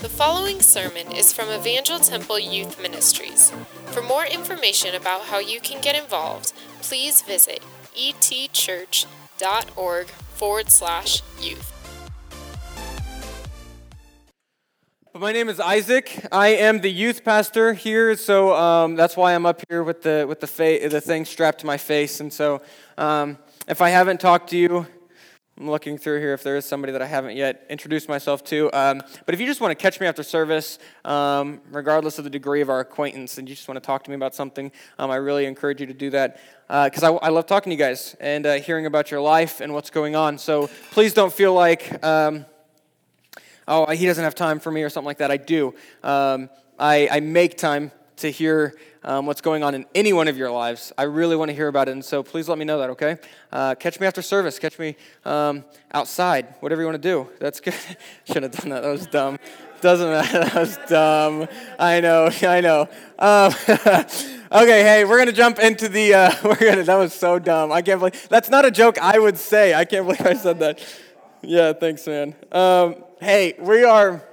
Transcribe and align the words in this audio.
The 0.00 0.08
following 0.08 0.60
sermon 0.60 1.10
is 1.10 1.32
from 1.32 1.48
Evangel 1.48 1.98
Temple 1.98 2.38
Youth 2.38 2.80
Ministries. 2.80 3.50
For 3.86 4.00
more 4.00 4.24
information 4.24 4.94
about 4.94 5.22
how 5.22 5.40
you 5.40 5.58
can 5.58 5.80
get 5.80 6.00
involved, 6.00 6.52
please 6.82 7.20
visit 7.22 7.64
etchurch.org 7.96 9.06
forward 10.06 10.70
slash 10.70 11.22
youth. 11.40 11.72
My 15.16 15.32
name 15.32 15.48
is 15.48 15.58
Isaac. 15.58 16.28
I 16.30 16.50
am 16.50 16.80
the 16.80 16.92
youth 16.92 17.24
pastor 17.24 17.72
here, 17.72 18.14
so 18.16 18.54
um, 18.54 18.94
that's 18.94 19.16
why 19.16 19.34
I'm 19.34 19.46
up 19.46 19.62
here 19.68 19.82
with 19.82 20.02
the 20.02 20.26
with 20.28 20.38
the 20.38 20.46
fa- 20.46 20.88
the 20.88 21.00
thing 21.00 21.24
strapped 21.24 21.58
to 21.60 21.66
my 21.66 21.76
face. 21.76 22.20
And 22.20 22.32
so, 22.32 22.62
um, 22.96 23.36
if 23.66 23.82
I 23.82 23.88
haven't 23.88 24.20
talked 24.20 24.50
to 24.50 24.56
you, 24.56 24.86
I'm 25.58 25.68
looking 25.68 25.98
through 25.98 26.20
here 26.20 26.34
if 26.34 26.44
there 26.44 26.56
is 26.56 26.64
somebody 26.64 26.92
that 26.92 27.02
I 27.02 27.06
haven't 27.06 27.34
yet 27.34 27.66
introduced 27.68 28.08
myself 28.08 28.44
to. 28.44 28.72
Um, 28.72 29.02
but 29.26 29.34
if 29.34 29.40
you 29.40 29.46
just 29.46 29.60
want 29.60 29.72
to 29.72 29.82
catch 29.82 29.98
me 29.98 30.06
after 30.06 30.22
service, 30.22 30.78
um, 31.04 31.60
regardless 31.72 32.16
of 32.18 32.22
the 32.22 32.30
degree 32.30 32.60
of 32.60 32.70
our 32.70 32.78
acquaintance, 32.78 33.38
and 33.38 33.48
you 33.48 33.56
just 33.56 33.66
want 33.66 33.74
to 33.74 33.84
talk 33.84 34.04
to 34.04 34.10
me 34.10 34.14
about 34.14 34.36
something, 34.36 34.70
um, 35.00 35.10
I 35.10 35.16
really 35.16 35.46
encourage 35.46 35.80
you 35.80 35.88
to 35.88 35.94
do 35.94 36.10
that 36.10 36.38
because 36.68 37.02
uh, 37.02 37.16
I, 37.16 37.26
I, 37.26 37.28
love 37.30 37.46
talking 37.46 37.70
to 37.70 37.74
you 37.74 37.78
guys 37.78 38.14
and 38.20 38.46
uh, 38.46 38.54
hearing 38.60 38.86
about 38.86 39.10
your 39.10 39.20
life 39.20 39.60
and 39.60 39.74
what's 39.74 39.90
going 39.90 40.14
on. 40.14 40.38
So 40.38 40.70
please 40.92 41.12
don't 41.12 41.32
feel 41.32 41.54
like, 41.54 42.04
um, 42.04 42.46
oh, 43.66 43.90
he 43.90 44.06
doesn't 44.06 44.22
have 44.22 44.36
time 44.36 44.60
for 44.60 44.70
me 44.70 44.84
or 44.84 44.90
something 44.90 45.06
like 45.06 45.18
that. 45.18 45.32
I 45.32 45.38
do. 45.38 45.74
Um, 46.04 46.50
I, 46.78 47.08
I 47.10 47.18
make 47.18 47.58
time 47.58 47.90
to 48.18 48.30
hear 48.30 48.74
um, 49.04 49.26
what's 49.26 49.40
going 49.40 49.62
on 49.62 49.74
in 49.74 49.86
any 49.94 50.12
one 50.12 50.28
of 50.28 50.36
your 50.36 50.50
lives. 50.50 50.92
I 50.98 51.04
really 51.04 51.36
want 51.36 51.50
to 51.50 51.54
hear 51.54 51.68
about 51.68 51.88
it, 51.88 51.92
and 51.92 52.04
so 52.04 52.22
please 52.22 52.48
let 52.48 52.58
me 52.58 52.64
know 52.64 52.78
that, 52.78 52.90
okay? 52.90 53.16
Uh, 53.52 53.74
catch 53.74 54.00
me 54.00 54.06
after 54.06 54.22
service. 54.22 54.58
Catch 54.58 54.78
me 54.78 54.96
um, 55.24 55.64
outside, 55.92 56.54
whatever 56.60 56.82
you 56.82 56.86
want 56.86 57.00
to 57.00 57.08
do. 57.08 57.28
That's 57.40 57.60
good. 57.60 57.74
Shouldn't 58.24 58.54
have 58.54 58.62
done 58.62 58.70
that. 58.70 58.82
That 58.82 58.90
was 58.90 59.06
dumb. 59.06 59.38
Doesn't 59.80 60.08
matter. 60.08 60.38
That 60.48 60.54
was 60.54 60.78
dumb. 60.88 61.48
I 61.78 62.00
know. 62.00 62.30
I 62.42 62.60
know. 62.60 62.88
Um, 63.18 63.52
okay, 64.62 64.82
hey, 64.82 65.04
we're 65.04 65.18
gonna 65.18 65.32
jump 65.32 65.58
into 65.58 65.88
the. 65.88 66.14
Uh, 66.14 66.34
we're 66.44 66.56
gonna. 66.56 66.82
That 66.82 66.96
was 66.96 67.14
so 67.14 67.38
dumb. 67.38 67.70
I 67.70 67.82
can't 67.82 68.00
believe 68.00 68.28
that's 68.28 68.50
not 68.50 68.64
a 68.64 68.70
joke 68.70 68.98
I 68.98 69.18
would 69.18 69.38
say. 69.38 69.74
I 69.74 69.84
can't 69.84 70.04
believe 70.04 70.26
I 70.26 70.34
said 70.34 70.58
that. 70.58 70.84
Yeah, 71.42 71.72
thanks, 71.72 72.06
man. 72.06 72.34
Um, 72.50 72.96
hey, 73.20 73.54
we 73.60 73.84
are 73.84 74.27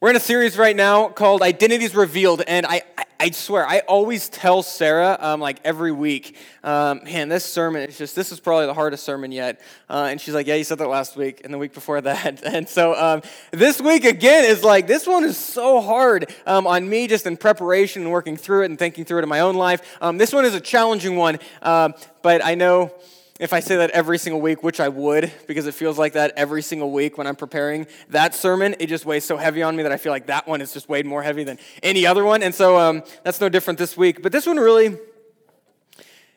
we're 0.00 0.10
in 0.10 0.16
a 0.16 0.20
series 0.20 0.56
right 0.56 0.76
now 0.76 1.08
called 1.08 1.42
Identities 1.42 1.92
Revealed, 1.92 2.42
and 2.46 2.64
I, 2.64 2.82
I, 2.96 3.04
I 3.18 3.30
swear, 3.30 3.66
I 3.66 3.80
always 3.80 4.28
tell 4.28 4.62
Sarah, 4.62 5.18
um, 5.18 5.40
like 5.40 5.58
every 5.64 5.90
week, 5.90 6.36
um, 6.62 7.00
man, 7.02 7.28
this 7.28 7.44
sermon 7.44 7.82
is 7.88 7.98
just, 7.98 8.14
this 8.14 8.30
is 8.30 8.38
probably 8.38 8.66
the 8.66 8.74
hardest 8.74 9.02
sermon 9.02 9.32
yet. 9.32 9.60
Uh, 9.90 10.06
and 10.08 10.20
she's 10.20 10.34
like, 10.34 10.46
yeah, 10.46 10.54
you 10.54 10.62
said 10.62 10.78
that 10.78 10.86
last 10.86 11.16
week 11.16 11.40
and 11.42 11.52
the 11.52 11.58
week 11.58 11.74
before 11.74 12.00
that. 12.00 12.44
And 12.58 12.68
so 12.68 12.94
um, 12.94 13.22
this 13.50 13.80
week 13.80 14.04
again 14.04 14.44
is 14.44 14.62
like, 14.62 14.86
this 14.86 15.04
one 15.04 15.24
is 15.24 15.36
so 15.36 15.80
hard 15.80 16.32
um, 16.46 16.68
on 16.68 16.88
me 16.88 17.08
just 17.08 17.26
in 17.26 17.36
preparation 17.36 18.02
and 18.02 18.12
working 18.12 18.36
through 18.36 18.62
it 18.62 18.66
and 18.66 18.78
thinking 18.78 19.04
through 19.04 19.18
it 19.18 19.22
in 19.24 19.28
my 19.28 19.40
own 19.40 19.56
life. 19.56 19.98
Um, 20.00 20.16
this 20.16 20.32
one 20.32 20.44
is 20.44 20.54
a 20.54 20.60
challenging 20.60 21.16
one, 21.16 21.40
um, 21.60 21.94
but 22.22 22.44
I 22.44 22.54
know 22.54 22.92
if 23.38 23.52
I 23.52 23.60
say 23.60 23.76
that 23.76 23.90
every 23.90 24.18
single 24.18 24.40
week, 24.40 24.64
which 24.64 24.80
I 24.80 24.88
would, 24.88 25.32
because 25.46 25.68
it 25.68 25.74
feels 25.74 25.96
like 25.96 26.14
that 26.14 26.32
every 26.36 26.60
single 26.60 26.90
week 26.90 27.16
when 27.16 27.26
I'm 27.28 27.36
preparing 27.36 27.86
that 28.08 28.34
sermon, 28.34 28.74
it 28.80 28.88
just 28.88 29.06
weighs 29.06 29.24
so 29.24 29.36
heavy 29.36 29.62
on 29.62 29.76
me 29.76 29.84
that 29.84 29.92
I 29.92 29.96
feel 29.96 30.10
like 30.10 30.26
that 30.26 30.48
one 30.48 30.60
is 30.60 30.72
just 30.72 30.88
weighed 30.88 31.06
more 31.06 31.22
heavy 31.22 31.44
than 31.44 31.58
any 31.82 32.04
other 32.04 32.24
one. 32.24 32.42
And 32.42 32.52
so 32.52 32.76
um, 32.76 33.04
that's 33.22 33.40
no 33.40 33.48
different 33.48 33.78
this 33.78 33.96
week. 33.96 34.22
But 34.22 34.32
this 34.32 34.44
one 34.44 34.56
really, 34.56 34.86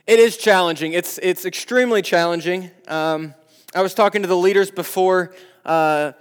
it 0.05 0.19
is 0.19 0.37
challenging. 0.37 0.93
It's, 0.93 1.17
it's 1.23 1.45
extremely 1.45 2.03
challenging. 2.03 2.69
Um, 2.87 3.33
I 3.73 3.81
was 3.81 3.95
talking 3.95 4.21
to 4.21 4.27
the 4.27 4.37
leaders 4.37 4.69
before 4.69 5.33
uh, 5.65 6.11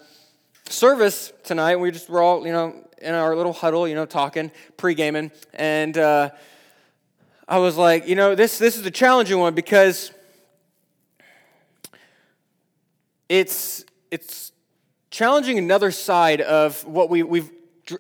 service 0.71 1.31
tonight. 1.45 1.77
We 1.77 1.91
just 1.91 2.09
were 2.09 2.23
all, 2.23 2.47
you 2.47 2.53
know, 2.53 2.89
in 3.03 3.15
our 3.15 3.37
little 3.37 3.53
huddle, 3.53 3.87
you 3.87 3.95
know, 3.95 4.07
talking, 4.07 4.51
pre-gaming. 4.79 5.31
And 5.53 5.99
uh, 5.99 6.31
I 7.47 7.59
was 7.59 7.77
like, 7.77 8.09
you 8.09 8.15
know, 8.15 8.35
this, 8.35 8.57
this 8.57 8.79
is 8.79 8.87
a 8.87 8.91
challenging 8.91 9.39
one 9.39 9.55
because 9.55 10.13
it's, 13.31 13.85
it's 14.11 14.51
challenging 15.11 15.57
another 15.57 15.93
side 15.93 16.41
of 16.41 16.85
what 16.85 17.09
we, 17.09 17.23
we've 17.23 17.49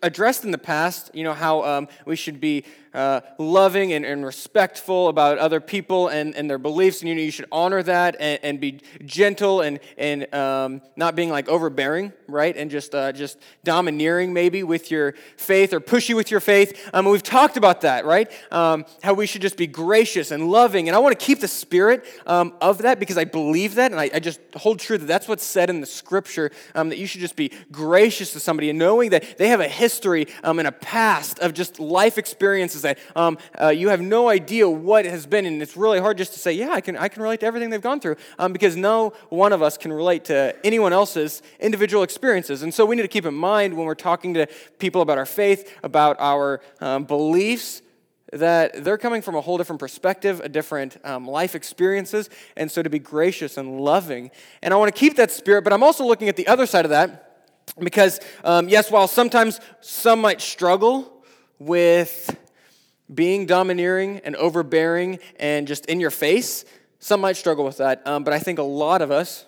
addressed 0.03 0.45
in 0.45 0.51
the 0.51 0.59
past, 0.59 1.15
you 1.15 1.23
know, 1.23 1.33
how 1.33 1.63
um, 1.63 1.89
we 2.05 2.17
should 2.17 2.41
be 2.41 2.65
uh, 2.95 3.21
loving 3.39 3.93
and, 3.93 4.05
and, 4.05 4.25
respectful 4.25 5.09
about 5.09 5.39
other 5.39 5.61
people 5.61 6.09
and, 6.09 6.35
and 6.35 6.51
their 6.51 6.59
beliefs, 6.59 7.01
and 7.01 7.09
you 7.09 7.15
know, 7.15 7.21
you 7.21 7.31
should 7.31 7.47
honor 7.53 7.83
that 7.83 8.17
and, 8.19 8.41
and 8.43 8.61
be 8.61 8.81
gentle 9.05 9.61
and, 9.61 9.79
and 9.97 10.33
um, 10.35 10.83
not 10.97 11.15
being 11.15 11.31
like 11.31 11.49
overbearing, 11.49 12.13
right? 12.27 12.57
And 12.57 12.71
just, 12.71 12.95
uh, 12.95 13.13
just 13.13 13.39
domineering 13.65 14.33
maybe 14.33 14.63
with 14.63 14.91
your 14.91 15.15
faith 15.37 15.73
or 15.73 15.81
pushy 15.81 16.15
with 16.17 16.31
your 16.31 16.41
faith. 16.41 16.91
Um, 16.93 17.07
we've 17.07 17.23
talked 17.23 17.57
about 17.57 17.83
that, 17.83 18.05
right? 18.05 18.31
Um, 18.51 18.85
how 19.03 19.15
we 19.15 19.27
should 19.27 19.43
just 19.43 19.57
be 19.57 19.67
gracious 19.67 20.31
and 20.31 20.51
loving. 20.51 20.89
And 20.89 20.97
I 20.97 20.99
want 20.99 21.19
to 21.19 21.25
keep 21.25 21.41
the 21.41 21.49
spirit 21.49 22.05
um, 22.27 22.55
of 22.61 22.79
that 22.79 22.99
because 22.99 23.19
I 23.19 23.25
believe 23.25 23.77
that, 23.77 23.93
and 23.93 24.01
I, 24.01 24.11
I, 24.15 24.19
just 24.21 24.41
hold 24.57 24.81
true 24.81 24.99
that 24.99 25.07
that's 25.07 25.29
what's 25.29 25.45
said 25.45 25.71
in 25.71 25.81
the 25.81 25.87
scripture 25.87 26.51
um, 26.75 26.89
that 26.89 26.99
you 26.99 27.07
should 27.07 27.21
just 27.21 27.37
be 27.37 27.53
gracious 27.71 28.33
to 28.33 28.41
somebody 28.41 28.71
and 28.71 28.79
knowing 28.79 29.11
that 29.11 29.39
they 29.39 29.49
have 29.49 29.61
a 29.61 29.69
history 29.69 30.27
um, 30.43 30.59
and 30.59 30.67
a 30.67 30.73
past 30.73 31.39
of 31.39 31.55
just 31.55 31.79
life 31.79 32.19
experiences 32.19 32.80
um, 33.17 33.39
uh, 33.61 33.69
you 33.69 33.89
have 33.89 34.01
no 34.01 34.29
idea 34.29 34.69
what 34.69 35.05
has 35.05 35.27
been, 35.27 35.47
and 35.47 35.63
it's 35.63 35.77
really 35.77 36.01
hard 36.01 36.19
just 36.19 36.33
to 36.35 36.39
say, 36.39 36.53
yeah, 36.53 36.71
I 36.71 36.81
can, 36.81 36.97
I 36.97 37.09
can 37.09 37.23
relate 37.23 37.41
to 37.41 37.47
everything 37.47 37.71
they've 37.71 37.81
gone 37.81 38.01
through, 38.01 38.17
um, 38.39 38.53
because 38.53 38.77
no 38.77 39.13
one 39.29 39.53
of 39.53 39.63
us 39.63 39.77
can 39.79 39.93
relate 39.93 40.25
to 40.27 40.55
anyone 40.65 40.93
else's 40.93 41.43
individual 41.59 42.03
experiences. 42.03 42.63
And 42.63 42.73
so 42.73 42.85
we 42.85 42.97
need 42.97 43.03
to 43.03 43.09
keep 43.09 43.27
in 43.27 43.35
mind 43.35 43.75
when 43.75 43.87
we're 43.87 43.95
talking 43.95 44.35
to 44.35 44.47
people 44.79 45.03
about 45.03 45.19
our 45.19 45.27
faith, 45.27 45.79
about 45.83 46.17
our 46.19 46.61
um, 46.81 47.05
beliefs, 47.05 47.83
that 48.33 48.85
they're 48.85 48.99
coming 48.99 49.23
from 49.23 49.35
a 49.35 49.41
whole 49.41 49.59
different 49.59 49.81
perspective, 49.81 50.41
a 50.41 50.49
different 50.49 50.97
um, 51.05 51.27
life 51.27 51.55
experiences, 51.57 52.31
and 52.57 52.71
so 52.71 52.83
to 52.83 52.91
be 52.91 52.99
gracious 52.99 53.57
and 53.57 53.81
loving. 53.81 54.31
And 54.63 54.73
I 54.73 54.77
want 54.77 54.95
to 54.95 54.99
keep 54.99 55.17
that 55.17 55.33
spirit, 55.33 55.65
but 55.65 55.73
I'm 55.73 55.83
also 55.83 56.05
looking 56.05 56.29
at 56.29 56.37
the 56.37 56.47
other 56.47 56.67
side 56.67 56.85
of 56.85 56.91
that 56.91 57.27
because, 57.79 58.21
um, 58.45 58.69
yes, 58.69 58.91
while 58.91 59.09
sometimes 59.09 59.61
some 59.81 60.21
might 60.21 60.41
struggle 60.41 61.25
with 61.59 62.37
being 63.13 63.47
domineering 63.47 64.21
and 64.25 64.37
overbearing 64.37 65.19
and 65.39 65.67
just 65.67 65.87
in 65.87 66.01
your 66.01 66.11
face, 66.11 66.65
some 66.99 67.21
might 67.21 67.37
struggle 67.37 67.65
with 67.65 67.79
that. 67.79 68.07
Um, 68.07 68.25
but 68.25 68.33
I 68.33 68.39
think 68.39 68.59
a 68.59 68.65
lot 68.65 69.03
of 69.03 69.11
us, 69.11 69.47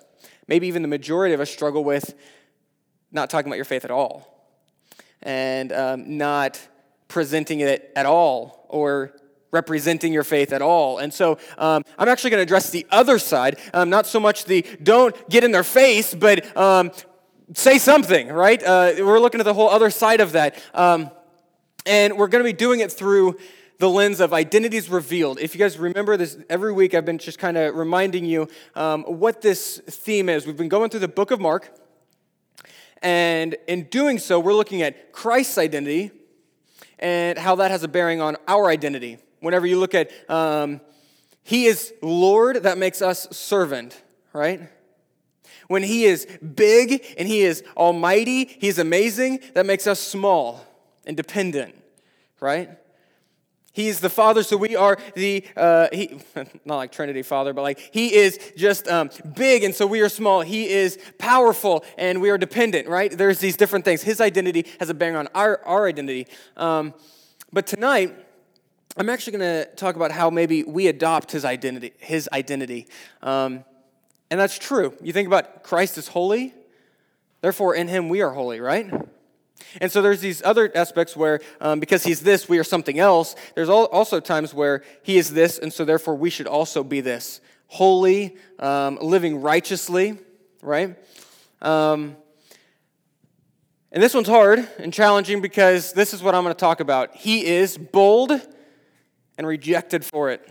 maybe 0.48 0.66
even 0.66 0.82
the 0.82 0.88
majority 0.88 1.34
of 1.34 1.40
us, 1.40 1.50
struggle 1.50 1.84
with 1.84 2.14
not 3.10 3.30
talking 3.30 3.48
about 3.48 3.56
your 3.56 3.64
faith 3.64 3.84
at 3.84 3.90
all 3.90 4.28
and 5.22 5.72
um, 5.72 6.16
not 6.16 6.60
presenting 7.08 7.60
it 7.60 7.92
at 7.94 8.06
all 8.06 8.66
or 8.68 9.12
representing 9.50 10.12
your 10.14 10.24
faith 10.24 10.52
at 10.52 10.62
all. 10.62 10.98
And 10.98 11.12
so 11.12 11.38
um, 11.58 11.84
I'm 11.98 12.08
actually 12.08 12.30
going 12.30 12.38
to 12.38 12.42
address 12.44 12.70
the 12.70 12.86
other 12.90 13.18
side, 13.18 13.58
um, 13.74 13.90
not 13.90 14.06
so 14.06 14.18
much 14.18 14.46
the 14.46 14.62
don't 14.82 15.14
get 15.28 15.44
in 15.44 15.52
their 15.52 15.62
face, 15.62 16.14
but 16.14 16.56
um, 16.56 16.90
say 17.54 17.78
something, 17.78 18.28
right? 18.28 18.62
Uh, 18.62 18.94
we're 18.98 19.20
looking 19.20 19.40
at 19.40 19.44
the 19.44 19.54
whole 19.54 19.68
other 19.68 19.90
side 19.90 20.20
of 20.20 20.32
that. 20.32 20.60
And 21.84 22.16
we're 22.16 22.28
going 22.28 22.44
to 22.44 22.48
be 22.48 22.56
doing 22.56 22.80
it 22.80 22.92
through 22.92 23.38
the 23.78 23.88
lens 23.88 24.20
of 24.20 24.32
identities 24.32 24.88
revealed. 24.88 25.40
If 25.40 25.54
you 25.54 25.58
guys 25.58 25.76
remember 25.78 26.16
this, 26.16 26.38
every 26.48 26.72
week 26.72 26.94
I've 26.94 27.04
been 27.04 27.18
just 27.18 27.40
kind 27.40 27.56
of 27.56 27.74
reminding 27.74 28.24
you 28.24 28.46
um, 28.76 29.02
what 29.02 29.40
this 29.40 29.78
theme 29.78 30.28
is. 30.28 30.46
We've 30.46 30.56
been 30.56 30.68
going 30.68 30.90
through 30.90 31.00
the 31.00 31.08
book 31.08 31.32
of 31.32 31.40
Mark, 31.40 31.76
and 33.02 33.56
in 33.66 33.84
doing 33.84 34.20
so, 34.20 34.38
we're 34.38 34.54
looking 34.54 34.82
at 34.82 35.12
Christ's 35.12 35.58
identity 35.58 36.12
and 37.00 37.36
how 37.36 37.56
that 37.56 37.72
has 37.72 37.82
a 37.82 37.88
bearing 37.88 38.20
on 38.20 38.36
our 38.46 38.68
identity. 38.70 39.18
Whenever 39.40 39.66
you 39.66 39.80
look 39.80 39.94
at 39.94 40.12
um, 40.30 40.80
He 41.42 41.64
is 41.64 41.92
Lord, 42.00 42.62
that 42.62 42.78
makes 42.78 43.02
us 43.02 43.26
servant, 43.36 44.00
right? 44.32 44.70
When 45.66 45.82
He 45.82 46.04
is 46.04 46.26
big 46.54 47.04
and 47.18 47.26
He 47.26 47.40
is 47.40 47.64
almighty, 47.76 48.44
He's 48.44 48.78
amazing, 48.78 49.40
that 49.54 49.66
makes 49.66 49.88
us 49.88 49.98
small 49.98 50.64
and 51.04 51.16
dependent, 51.16 51.74
right? 52.42 52.70
He's 53.74 54.00
the 54.00 54.10
Father, 54.10 54.42
so 54.42 54.58
we 54.58 54.76
are 54.76 54.98
the, 55.14 55.44
uh, 55.56 55.88
he, 55.92 56.20
not 56.66 56.76
like 56.76 56.92
Trinity 56.92 57.22
Father, 57.22 57.54
but 57.54 57.62
like 57.62 57.78
He 57.92 58.14
is 58.14 58.38
just 58.54 58.86
um, 58.86 59.08
big, 59.34 59.64
and 59.64 59.74
so 59.74 59.86
we 59.86 60.02
are 60.02 60.10
small. 60.10 60.42
He 60.42 60.68
is 60.68 60.98
powerful, 61.18 61.82
and 61.96 62.20
we 62.20 62.28
are 62.28 62.36
dependent, 62.36 62.86
right? 62.86 63.10
There's 63.10 63.38
these 63.38 63.56
different 63.56 63.86
things. 63.86 64.02
His 64.02 64.20
identity 64.20 64.66
has 64.78 64.90
a 64.90 64.94
bearing 64.94 65.16
on 65.16 65.28
our, 65.34 65.60
our 65.64 65.88
identity. 65.88 66.26
Um, 66.58 66.92
but 67.50 67.66
tonight, 67.66 68.14
I'm 68.98 69.08
actually 69.08 69.38
going 69.38 69.64
to 69.64 69.74
talk 69.74 69.96
about 69.96 70.12
how 70.12 70.28
maybe 70.28 70.64
we 70.64 70.88
adopt 70.88 71.32
His 71.32 71.46
identity. 71.46 71.94
His 71.98 72.28
identity. 72.30 72.88
Um, 73.22 73.64
and 74.30 74.38
that's 74.38 74.58
true. 74.58 74.94
You 75.02 75.14
think 75.14 75.26
about 75.26 75.62
Christ 75.62 75.96
is 75.96 76.08
holy, 76.08 76.52
therefore 77.40 77.74
in 77.74 77.88
Him 77.88 78.10
we 78.10 78.20
are 78.20 78.32
holy, 78.32 78.60
right? 78.60 78.92
And 79.80 79.90
so 79.90 80.02
there's 80.02 80.20
these 80.20 80.42
other 80.44 80.70
aspects 80.74 81.16
where, 81.16 81.40
um, 81.60 81.80
because 81.80 82.04
he's 82.04 82.20
this, 82.20 82.48
we 82.48 82.58
are 82.58 82.64
something 82.64 82.98
else. 82.98 83.34
There's 83.54 83.68
also 83.68 84.20
times 84.20 84.54
where 84.54 84.82
he 85.02 85.18
is 85.18 85.32
this, 85.32 85.58
and 85.58 85.72
so 85.72 85.84
therefore 85.84 86.14
we 86.14 86.30
should 86.30 86.46
also 86.46 86.84
be 86.84 87.00
this 87.00 87.40
holy, 87.66 88.36
um, 88.58 88.98
living 89.00 89.40
righteously, 89.40 90.18
right? 90.62 90.96
Um, 91.60 92.16
And 93.94 94.02
this 94.02 94.14
one's 94.14 94.28
hard 94.28 94.66
and 94.78 94.90
challenging 94.90 95.42
because 95.42 95.92
this 95.92 96.14
is 96.14 96.22
what 96.22 96.34
I'm 96.34 96.44
going 96.44 96.54
to 96.54 96.58
talk 96.58 96.80
about. 96.80 97.14
He 97.14 97.44
is 97.44 97.76
bold 97.76 98.32
and 99.36 99.46
rejected 99.46 100.02
for 100.02 100.30
it. 100.30 100.48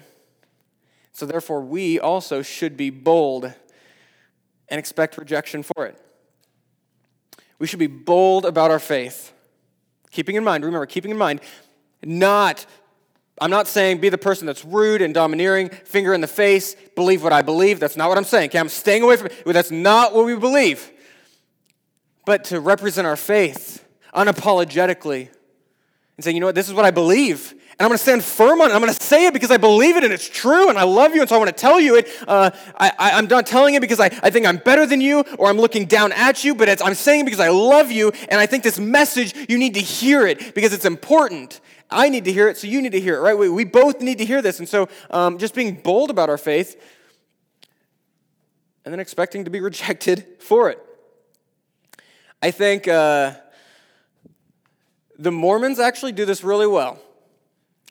So, 1.12 1.26
therefore, 1.26 1.62
we 1.62 2.00
also 2.00 2.44
should 2.44 2.78
be 2.78 2.92
bold 2.92 3.52
and 4.68 4.80
expect 4.80 5.18
rejection 5.18 5.64
for 5.64 5.88
it. 5.88 5.98
We 7.62 7.68
should 7.68 7.78
be 7.78 7.86
bold 7.86 8.48
about 8.48 8.72
our 8.72 8.80
faith. 8.80 9.32
Keeping 10.10 10.36
in 10.36 10.44
mind, 10.44 10.66
remember, 10.66 10.88
keeping 10.88 11.12
in 11.12 11.18
mind, 11.18 11.42
not, 12.04 12.66
I'm 13.40 13.52
not 13.52 13.68
saying 13.68 14.00
be 14.00 14.10
the 14.10 14.18
person 14.18 14.48
that's 14.48 14.66
rude 14.66 15.00
and 15.00 15.14
domineering, 15.14 15.70
finger 15.70 16.12
in 16.16 16.22
the 16.22 16.28
face, 16.28 16.76
believe 16.96 17.24
what 17.24 17.34
I 17.34 17.44
believe. 17.44 17.80
That's 17.80 17.96
not 17.96 18.10
what 18.10 18.18
I'm 18.18 18.24
saying. 18.24 18.50
Okay, 18.50 18.58
I'm 18.58 18.68
staying 18.68 19.04
away 19.04 19.16
from 19.16 19.28
it. 19.28 19.44
That's 19.46 19.70
not 19.70 20.16
what 20.16 20.26
we 20.26 20.36
believe. 20.36 20.92
But 22.26 22.46
to 22.46 22.60
represent 22.60 23.06
our 23.06 23.16
faith 23.16 23.88
unapologetically 24.16 25.30
and 26.18 26.24
say, 26.24 26.32
you 26.32 26.40
know 26.40 26.48
what, 26.48 26.56
this 26.56 26.68
is 26.68 26.74
what 26.74 26.86
I 26.86 26.90
believe. 26.90 27.54
And 27.82 27.86
I'm 27.88 27.90
going 27.90 27.98
to 27.98 28.04
stand 28.04 28.24
firm 28.24 28.62
on 28.62 28.70
it. 28.70 28.76
I'm 28.76 28.80
going 28.80 28.94
to 28.94 29.04
say 29.04 29.26
it 29.26 29.34
because 29.34 29.50
I 29.50 29.58
believe 29.58 29.98
it 29.98 30.04
and 30.04 30.14
it's 30.14 30.30
true 30.30 30.70
and 30.70 30.78
I 30.78 30.84
love 30.84 31.16
you 31.16 31.22
and 31.22 31.28
so 31.28 31.34
I 31.34 31.40
want 31.40 31.48
to 31.48 31.56
tell 31.60 31.80
you 31.80 31.96
it. 31.96 32.08
Uh, 32.28 32.52
I, 32.78 33.18
am 33.18 33.26
not 33.26 33.48
telling 33.48 33.74
it 33.74 33.82
because 33.82 34.00
I, 34.00 34.06
I 34.22 34.30
think 34.30 34.46
I'm 34.46 34.58
better 34.58 34.86
than 34.86 35.02
you 35.02 35.22
or 35.40 35.50
I'm 35.50 35.58
looking 35.58 35.86
down 35.88 36.12
at 36.12 36.44
you, 36.44 36.54
but 36.54 36.70
I'm 36.80 36.94
saying 36.94 37.22
it 37.22 37.24
because 37.24 37.40
I 37.40 37.50
love 37.50 37.92
you 37.92 38.12
and 38.30 38.40
I 38.40 38.46
think 38.46 38.62
this 38.64 38.78
message, 38.78 39.34
you 39.50 39.58
need 39.58 39.74
to 39.74 39.80
hear 39.80 40.28
it 40.28 40.54
because 40.54 40.74
it's 40.74 40.86
important. 40.86 41.60
I 41.90 42.10
need 42.10 42.26
to 42.26 42.32
hear 42.32 42.48
it, 42.50 42.58
so 42.60 42.68
you 42.68 42.84
need 42.84 42.92
to 42.92 43.02
hear 43.02 43.16
it, 43.16 43.22
right? 43.22 43.36
We, 43.36 43.50
we 43.50 43.66
both 43.66 44.00
need 44.00 44.20
to 44.20 44.26
hear 44.26 44.44
this. 44.44 44.60
And 44.60 44.70
so 44.70 44.88
um, 45.10 45.40
just 45.40 45.56
being 45.56 45.74
bold 45.74 46.12
about 46.12 46.30
our 46.30 46.38
faith 46.38 46.80
and 48.86 48.94
then 48.94 49.00
expecting 49.00 49.46
to 49.46 49.50
be 49.50 49.60
rejected 49.70 50.28
for 50.38 50.70
it. 50.70 50.78
I 52.44 52.52
think 52.52 52.88
uh, 52.88 53.34
the 55.18 55.32
Mormons 55.32 55.80
actually 55.80 56.12
do 56.12 56.26
this 56.26 56.44
really 56.44 56.68
well. 56.68 57.00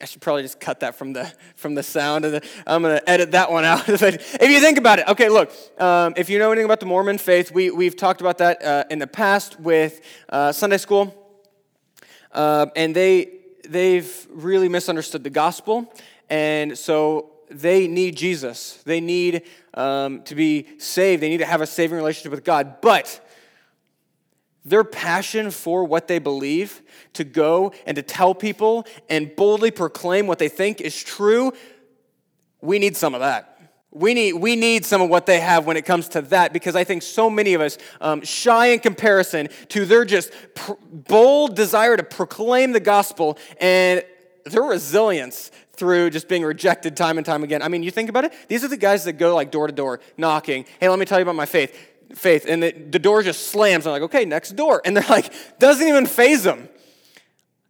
I 0.01 0.07
should 0.07 0.23
probably 0.23 0.43
just 0.43 0.61
cut 0.61 0.81
that 0.81 0.95
from 0.95 1.13
the 1.13 1.31
from 1.57 1.75
the 1.75 1.83
sound. 1.83 2.25
The, 2.25 2.47
I'm 2.67 2.83
going 2.83 2.99
to 2.99 3.11
edit 3.11 3.33
that 3.33 3.53
one 3.53 3.67
out. 3.67 3.87
if 3.89 4.51
you 4.51 4.61
think 4.61 4.79
about 4.79 4.99
it, 4.99 5.09
okay. 5.09 5.29
Look, 5.29 5.53
um, 5.79 6.15
if 6.17 6.31
you 6.31 6.39
know 6.39 6.51
anything 6.51 6.65
about 6.65 6.81
the 6.81 6.87
Mormon 6.87 7.19
faith, 7.19 7.53
we 7.53 7.71
we've 7.71 7.97
talked 7.97 8.23
about 8.23 8.39
that 8.39 8.65
uh, 8.65 8.85
in 8.89 8.99
the 8.99 9.07
past 9.07 9.61
with 9.61 10.01
uh, 10.31 10.53
Sunday 10.53 10.79
school, 10.79 11.15
uh, 12.33 12.67
and 12.77 12.97
they 12.97 13.31
they've 13.69 14.27
really 14.31 14.71
misunderstood 14.71 15.23
the 15.23 15.31
gospel, 15.31 15.93
and 16.31 16.79
so 16.79 17.33
they 17.51 17.87
need 17.87 18.17
Jesus. 18.17 18.83
They 18.85 19.01
need 19.01 19.43
um, 19.75 20.23
to 20.23 20.35
be 20.35 20.67
saved. 20.79 21.23
They 21.23 21.29
need 21.29 21.39
to 21.39 21.47
have 21.47 21.61
a 21.61 21.67
saving 21.67 21.97
relationship 21.97 22.31
with 22.31 22.45
God, 22.45 22.81
but 22.81 23.21
their 24.65 24.85
passion 24.85 25.51
for 25.51 25.85
what 25.85 26.09
they 26.09 26.19
believe, 26.19 26.83
to 27.15 27.25
go 27.25 27.73
and 27.87 27.97
to 27.97 28.03
tell 28.03 28.35
people 28.35 28.87
and 29.09 29.35
boldly 29.35 29.71
proclaim 29.71 30.27
what 30.27 30.39
they 30.39 30.49
think 30.49 30.81
is 30.81 31.03
true, 31.03 31.53
we 32.61 32.79
need 32.79 32.97
some 32.97 33.15
of 33.15 33.21
that. 33.21 33.47
We 33.93 34.15
need, 34.15 34.35
we 34.35 34.55
need 34.55 34.85
some 34.85 35.03
of 35.03 35.09
what 35.09 35.27
they 35.27 35.41
have 35.41 35.67
when 35.67 35.77
it 35.77 35.85
comes 35.85 36.09
to 36.11 36.23
that 36.23 36.53
because 36.53 36.77
I 36.77 36.85
think 36.85 37.03
so 37.03 37.29
many 37.29 37.55
of 37.55 37.61
us 37.61 37.77
um, 38.01 38.23
shy 38.23 38.67
in 38.67 38.79
comparison 38.79 39.49
to 39.71 39.85
their 39.85 40.05
just 40.05 40.31
pr- 40.55 40.75
bold 40.93 41.57
desire 41.57 41.97
to 41.97 42.05
proclaim 42.05 42.71
the 42.71 42.81
gospel 42.81 43.37
and 43.61 44.05
their 44.45 44.63
resilience 44.63 45.51
through 45.73 46.11
just 46.11 46.29
being 46.29 46.45
rejected 46.45 46.97
time 46.97 47.17
and 47.17 47.27
time 47.27 47.43
again. 47.43 47.63
I 47.63 47.69
mean, 47.69 47.83
you 47.83 47.91
think 47.91 48.11
about 48.11 48.25
it, 48.25 48.33
these 48.47 48.63
are 48.63 48.69
the 48.69 48.77
guys 48.77 49.05
that 49.05 49.15
go 49.15 49.35
like 49.35 49.51
door 49.51 49.67
to 49.67 49.73
door 49.73 50.01
knocking. 50.17 50.67
Hey, 50.79 50.89
let 50.89 50.99
me 50.99 51.05
tell 51.05 51.19
you 51.19 51.23
about 51.23 51.35
my 51.35 51.47
faith 51.47 51.77
faith. 52.15 52.47
And 52.49 52.63
the, 52.63 52.73
the 52.73 52.99
door 52.99 53.23
just 53.23 53.49
slams. 53.49 53.87
I'm 53.87 53.93
like, 53.93 54.03
okay, 54.03 54.25
next 54.25 54.57
door. 54.57 54.81
And 54.85 54.97
they're 54.97 55.05
like, 55.09 55.33
doesn't 55.59 55.87
even 55.87 56.07
faze 56.07 56.43
them. 56.43 56.69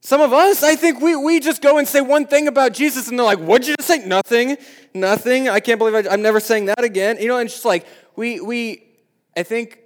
Some 0.02 0.20
of 0.22 0.32
us, 0.32 0.62
I 0.62 0.76
think 0.76 1.00
we, 1.00 1.14
we 1.14 1.40
just 1.40 1.60
go 1.60 1.76
and 1.76 1.86
say 1.86 2.00
one 2.00 2.26
thing 2.26 2.48
about 2.48 2.72
Jesus 2.72 3.08
and 3.08 3.18
they're 3.18 3.26
like, 3.26 3.38
what'd 3.38 3.68
you 3.68 3.74
just 3.76 3.86
say? 3.86 3.98
Nothing, 4.06 4.56
nothing. 4.94 5.48
I 5.48 5.60
can't 5.60 5.78
believe 5.78 6.06
I, 6.06 6.12
am 6.12 6.22
never 6.22 6.40
saying 6.40 6.66
that 6.66 6.82
again. 6.82 7.18
You 7.20 7.28
know, 7.28 7.36
and 7.36 7.46
it's 7.46 7.54
just 7.54 7.66
like, 7.66 7.86
we, 8.16 8.40
we 8.40 8.82
I 9.36 9.42
think 9.42 9.78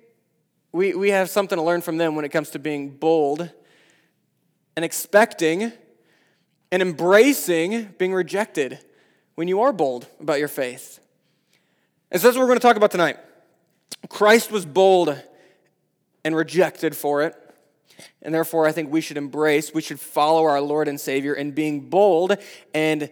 we, 0.73 0.95
we 0.95 1.11
have 1.11 1.31
something 1.31 1.56
to 1.56 1.62
learn 1.62 1.81
from 1.81 1.97
them 1.97 2.17
when 2.17 2.25
it 2.25 2.31
comes 2.31 2.51
to 2.51 2.59
being 2.59 2.91
bold 2.91 3.51
and 4.77 4.85
expecting 4.85 5.73
and 6.73 6.83
embracing 6.83 7.95
being 7.99 8.12
rejected 8.15 8.79
when 9.35 9.49
you 9.49 9.61
are 9.62 9.73
bold 9.73 10.06
about 10.21 10.39
your 10.39 10.49
faith. 10.49 11.01
And 12.11 12.21
so 12.21 12.29
that's 12.29 12.37
what 12.37 12.43
we're 12.43 12.49
going 12.49 12.59
to 12.59 12.67
talk 12.67 12.77
about 12.77 12.91
tonight. 12.91 13.19
Christ 14.08 14.50
was 14.50 14.66
bold 14.66 15.20
and 16.25 16.36
rejected 16.36 16.96
for 16.96 17.22
it. 17.22 17.34
And 18.22 18.34
therefore, 18.34 18.66
I 18.66 18.72
think 18.72 18.90
we 18.90 19.00
should 19.00 19.16
embrace, 19.16 19.72
we 19.72 19.82
should 19.82 20.00
follow 20.00 20.44
our 20.44 20.60
Lord 20.60 20.88
and 20.88 21.00
Savior 21.00 21.34
in 21.34 21.52
being 21.52 21.88
bold 21.88 22.36
and 22.72 23.10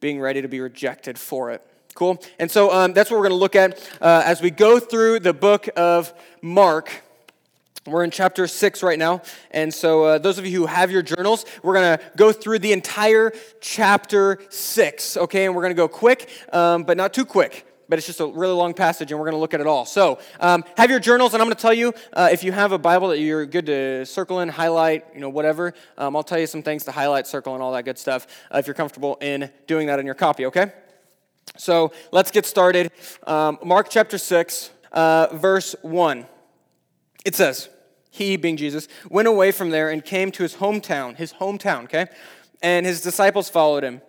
being 0.00 0.20
ready 0.20 0.42
to 0.42 0.48
be 0.48 0.60
rejected 0.60 1.18
for 1.18 1.50
it. 1.50 1.62
Cool? 1.94 2.22
And 2.38 2.50
so 2.50 2.72
um, 2.72 2.92
that's 2.92 3.10
what 3.10 3.16
we're 3.18 3.28
going 3.28 3.38
to 3.38 3.42
look 3.42 3.56
at 3.56 3.78
uh, 4.00 4.22
as 4.24 4.40
we 4.40 4.50
go 4.50 4.78
through 4.78 5.20
the 5.20 5.34
book 5.34 5.68
of 5.76 6.14
Mark. 6.40 6.90
We're 7.84 8.04
in 8.04 8.10
chapter 8.10 8.46
6 8.46 8.82
right 8.82 8.98
now. 8.98 9.22
And 9.50 9.74
so, 9.74 10.04
uh, 10.04 10.18
those 10.18 10.38
of 10.38 10.46
you 10.46 10.60
who 10.60 10.66
have 10.66 10.92
your 10.92 11.02
journals, 11.02 11.44
we're 11.64 11.74
going 11.74 11.98
to 11.98 12.04
go 12.16 12.30
through 12.30 12.60
the 12.60 12.72
entire 12.72 13.32
chapter 13.60 14.38
6, 14.50 15.16
okay? 15.16 15.46
And 15.46 15.54
we're 15.54 15.62
going 15.62 15.72
to 15.72 15.76
go 15.76 15.88
quick, 15.88 16.30
um, 16.52 16.84
but 16.84 16.96
not 16.96 17.12
too 17.12 17.24
quick 17.24 17.66
but 17.92 17.98
it's 17.98 18.06
just 18.06 18.20
a 18.20 18.26
really 18.26 18.54
long 18.54 18.72
passage, 18.72 19.12
and 19.12 19.20
we're 19.20 19.26
going 19.26 19.36
to 19.36 19.38
look 19.38 19.52
at 19.52 19.60
it 19.60 19.66
all. 19.66 19.84
So, 19.84 20.18
um, 20.40 20.64
have 20.78 20.88
your 20.88 20.98
journals, 20.98 21.34
and 21.34 21.42
I'm 21.42 21.46
going 21.46 21.56
to 21.56 21.60
tell 21.60 21.74
you 21.74 21.92
uh, 22.14 22.30
if 22.32 22.42
you 22.42 22.50
have 22.50 22.72
a 22.72 22.78
Bible 22.78 23.08
that 23.08 23.18
you're 23.18 23.44
good 23.44 23.66
to 23.66 24.06
circle 24.06 24.40
in, 24.40 24.48
highlight, 24.48 25.04
you 25.12 25.20
know, 25.20 25.28
whatever. 25.28 25.74
Um, 25.98 26.16
I'll 26.16 26.22
tell 26.22 26.38
you 26.38 26.46
some 26.46 26.62
things 26.62 26.84
to 26.84 26.90
highlight, 26.90 27.26
circle, 27.26 27.52
and 27.52 27.62
all 27.62 27.70
that 27.72 27.84
good 27.84 27.98
stuff 27.98 28.26
uh, 28.50 28.56
if 28.56 28.66
you're 28.66 28.72
comfortable 28.72 29.18
in 29.20 29.50
doing 29.66 29.88
that 29.88 29.98
in 29.98 30.06
your 30.06 30.14
copy. 30.14 30.46
Okay? 30.46 30.72
So 31.58 31.92
let's 32.12 32.30
get 32.30 32.46
started. 32.46 32.92
Um, 33.26 33.58
Mark 33.62 33.90
chapter 33.90 34.16
six, 34.16 34.70
uh, 34.92 35.26
verse 35.30 35.76
one. 35.82 36.24
It 37.26 37.34
says, 37.34 37.68
"He, 38.08 38.38
being 38.38 38.56
Jesus, 38.56 38.88
went 39.10 39.28
away 39.28 39.52
from 39.52 39.68
there 39.68 39.90
and 39.90 40.02
came 40.02 40.32
to 40.32 40.42
his 40.42 40.54
hometown. 40.54 41.16
His 41.16 41.34
hometown. 41.34 41.84
Okay." 41.84 42.06
And 42.62 42.86
his 42.86 43.02
disciples 43.02 43.50
followed 43.50 43.84
him. 43.84 44.00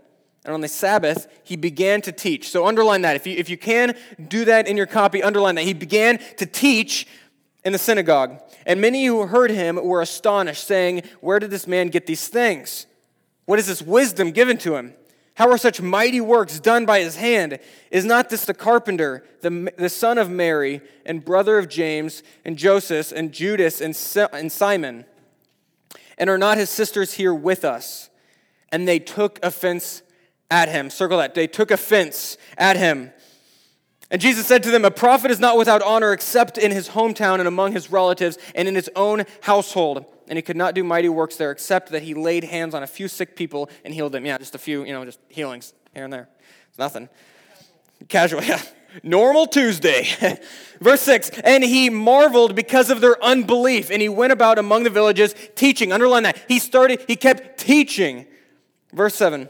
And 0.45 0.53
on 0.53 0.61
the 0.61 0.67
Sabbath, 0.67 1.27
he 1.43 1.55
began 1.55 2.01
to 2.01 2.11
teach. 2.11 2.49
So 2.49 2.67
underline 2.67 3.01
that. 3.03 3.15
If 3.15 3.25
you, 3.25 3.35
if 3.37 3.49
you 3.49 3.57
can 3.57 3.95
do 4.27 4.45
that 4.45 4.67
in 4.67 4.75
your 4.75 4.85
copy, 4.85 5.23
underline 5.23 5.55
that. 5.55 5.63
He 5.63 5.73
began 5.73 6.19
to 6.37 6.45
teach 6.45 7.07
in 7.63 7.71
the 7.71 7.79
synagogue. 7.79 8.41
And 8.65 8.81
many 8.81 9.05
who 9.05 9.25
heard 9.25 9.51
him 9.51 9.79
were 9.81 10.01
astonished, 10.01 10.65
saying, 10.65 11.03
Where 11.21 11.39
did 11.39 11.49
this 11.49 11.67
man 11.67 11.87
get 11.87 12.07
these 12.07 12.27
things? 12.27 12.87
What 13.45 13.59
is 13.59 13.67
this 13.67 13.81
wisdom 13.81 14.31
given 14.31 14.57
to 14.59 14.75
him? 14.75 14.93
How 15.35 15.49
are 15.49 15.57
such 15.57 15.81
mighty 15.81 16.21
works 16.21 16.59
done 16.59 16.85
by 16.85 16.99
his 16.99 17.15
hand? 17.15 17.59
Is 17.89 18.05
not 18.05 18.29
this 18.29 18.45
the 18.45 18.53
carpenter, 18.53 19.25
the, 19.41 19.73
the 19.77 19.89
son 19.89 20.17
of 20.17 20.29
Mary, 20.29 20.81
and 21.05 21.25
brother 21.25 21.57
of 21.57 21.69
James, 21.69 22.21
and 22.45 22.55
Joseph, 22.55 23.11
and 23.11 23.31
Judas, 23.31 23.81
and, 23.81 23.97
and 24.31 24.51
Simon? 24.51 25.05
And 26.17 26.29
are 26.29 26.37
not 26.37 26.57
his 26.57 26.69
sisters 26.69 27.13
here 27.13 27.33
with 27.33 27.65
us? 27.65 28.09
And 28.71 28.87
they 28.87 28.99
took 28.99 29.39
offense 29.43 30.02
at 30.53 30.69
him. 30.69 30.91
Circle 30.91 31.17
that. 31.17 31.33
They 31.33 31.47
took 31.47 31.71
offense 31.71 32.37
at 32.59 32.77
him. 32.77 33.11
And 34.11 34.21
Jesus 34.21 34.45
said 34.45 34.61
to 34.63 34.69
them, 34.69 34.85
A 34.85 34.91
prophet 34.91 35.31
is 35.31 35.39
not 35.39 35.57
without 35.57 35.81
honor 35.81 36.13
except 36.13 36.59
in 36.59 36.69
his 36.69 36.89
hometown 36.89 37.39
and 37.39 37.47
among 37.47 37.71
his 37.71 37.89
relatives 37.89 38.37
and 38.53 38.67
in 38.67 38.75
his 38.75 38.87
own 38.95 39.25
household. 39.41 40.05
And 40.27 40.37
he 40.37 40.43
could 40.43 40.55
not 40.55 40.75
do 40.75 40.83
mighty 40.83 41.09
works 41.09 41.37
there 41.37 41.49
except 41.49 41.89
that 41.89 42.03
he 42.03 42.13
laid 42.13 42.43
hands 42.43 42.75
on 42.75 42.83
a 42.83 42.87
few 42.87 43.07
sick 43.07 43.35
people 43.35 43.67
and 43.83 43.95
healed 43.95 44.11
them. 44.11 44.27
Yeah, 44.27 44.37
just 44.37 44.53
a 44.53 44.59
few, 44.59 44.85
you 44.85 44.93
know, 44.93 45.03
just 45.03 45.19
healings 45.27 45.73
here 45.95 46.03
and 46.03 46.13
there. 46.13 46.29
It's 46.69 46.77
nothing. 46.77 47.09
Casual, 48.07 48.43
yeah. 48.43 48.61
Normal 49.01 49.47
Tuesday. 49.47 50.07
Verse 50.79 51.01
6 51.01 51.31
And 51.43 51.63
he 51.63 51.89
marveled 51.89 52.55
because 52.55 52.91
of 52.91 53.01
their 53.01 53.21
unbelief. 53.23 53.89
And 53.89 54.03
he 54.03 54.09
went 54.09 54.31
about 54.31 54.59
among 54.59 54.83
the 54.83 54.91
villages 54.91 55.33
teaching. 55.55 55.91
Underline 55.91 56.21
that. 56.23 56.37
He 56.47 56.59
started, 56.59 57.03
he 57.07 57.15
kept 57.15 57.59
teaching. 57.59 58.27
Verse 58.93 59.15
7 59.15 59.49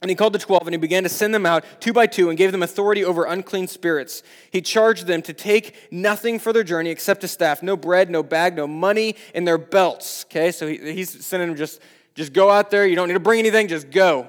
and 0.00 0.10
he 0.10 0.14
called 0.14 0.32
the 0.32 0.38
twelve, 0.38 0.62
and 0.66 0.74
he 0.74 0.78
began 0.78 1.02
to 1.02 1.08
send 1.08 1.34
them 1.34 1.44
out 1.44 1.64
two 1.80 1.92
by 1.92 2.06
two, 2.06 2.28
and 2.28 2.38
gave 2.38 2.52
them 2.52 2.62
authority 2.62 3.04
over 3.04 3.24
unclean 3.24 3.66
spirits. 3.66 4.22
He 4.50 4.60
charged 4.60 5.06
them 5.06 5.22
to 5.22 5.32
take 5.32 5.74
nothing 5.90 6.38
for 6.38 6.52
their 6.52 6.62
journey 6.62 6.90
except 6.90 7.24
a 7.24 7.28
staff, 7.28 7.62
no 7.62 7.76
bread, 7.76 8.08
no 8.08 8.22
bag, 8.22 8.54
no 8.54 8.66
money 8.66 9.16
in 9.34 9.44
their 9.44 9.58
belts. 9.58 10.24
Okay, 10.26 10.52
so 10.52 10.68
he, 10.68 10.78
he's 10.92 11.24
sending 11.24 11.48
them 11.48 11.56
just, 11.56 11.80
just 12.14 12.32
go 12.32 12.50
out 12.50 12.70
there. 12.70 12.86
You 12.86 12.94
don't 12.94 13.08
need 13.08 13.14
to 13.14 13.20
bring 13.20 13.40
anything, 13.40 13.66
just 13.66 13.90
go. 13.90 14.28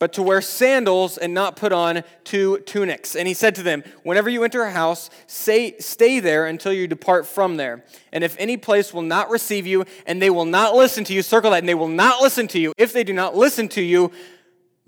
But 0.00 0.12
to 0.12 0.22
wear 0.22 0.40
sandals 0.40 1.18
and 1.18 1.34
not 1.34 1.56
put 1.56 1.72
on 1.72 2.04
two 2.22 2.58
tunics. 2.60 3.16
And 3.16 3.26
he 3.26 3.34
said 3.34 3.56
to 3.56 3.64
them, 3.64 3.82
Whenever 4.04 4.30
you 4.30 4.44
enter 4.44 4.62
a 4.62 4.70
house, 4.70 5.10
say, 5.26 5.76
stay 5.78 6.20
there 6.20 6.46
until 6.46 6.72
you 6.72 6.86
depart 6.86 7.26
from 7.26 7.56
there. 7.56 7.84
And 8.12 8.22
if 8.22 8.36
any 8.38 8.56
place 8.56 8.94
will 8.94 9.02
not 9.02 9.28
receive 9.28 9.66
you, 9.66 9.84
and 10.06 10.22
they 10.22 10.30
will 10.30 10.44
not 10.44 10.76
listen 10.76 11.02
to 11.04 11.12
you, 11.12 11.22
circle 11.22 11.50
that, 11.50 11.58
and 11.58 11.68
they 11.68 11.74
will 11.74 11.88
not 11.88 12.22
listen 12.22 12.46
to 12.48 12.60
you, 12.60 12.72
if 12.78 12.92
they 12.92 13.02
do 13.02 13.12
not 13.12 13.36
listen 13.36 13.68
to 13.70 13.82
you, 13.82 14.12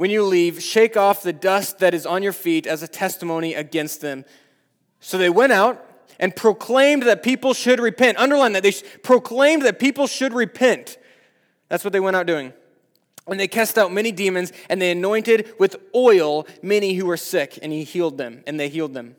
when 0.00 0.08
you 0.10 0.22
leave, 0.22 0.62
shake 0.62 0.96
off 0.96 1.22
the 1.22 1.30
dust 1.30 1.80
that 1.80 1.92
is 1.92 2.06
on 2.06 2.22
your 2.22 2.32
feet 2.32 2.66
as 2.66 2.82
a 2.82 2.88
testimony 2.88 3.52
against 3.52 4.00
them. 4.00 4.24
So 4.98 5.18
they 5.18 5.28
went 5.28 5.52
out 5.52 5.84
and 6.18 6.34
proclaimed 6.34 7.02
that 7.02 7.22
people 7.22 7.52
should 7.52 7.78
repent. 7.78 8.16
Underline 8.16 8.54
that. 8.54 8.62
They 8.62 8.72
proclaimed 9.02 9.60
that 9.66 9.78
people 9.78 10.06
should 10.06 10.32
repent. 10.32 10.96
That's 11.68 11.84
what 11.84 11.92
they 11.92 12.00
went 12.00 12.16
out 12.16 12.24
doing. 12.24 12.54
And 13.26 13.38
they 13.38 13.46
cast 13.46 13.76
out 13.76 13.92
many 13.92 14.10
demons, 14.10 14.54
and 14.70 14.80
they 14.80 14.90
anointed 14.90 15.52
with 15.58 15.76
oil 15.94 16.46
many 16.62 16.94
who 16.94 17.04
were 17.04 17.18
sick, 17.18 17.58
and 17.60 17.70
he 17.70 17.84
healed 17.84 18.16
them, 18.16 18.42
and 18.46 18.58
they 18.58 18.70
healed 18.70 18.94
them. 18.94 19.16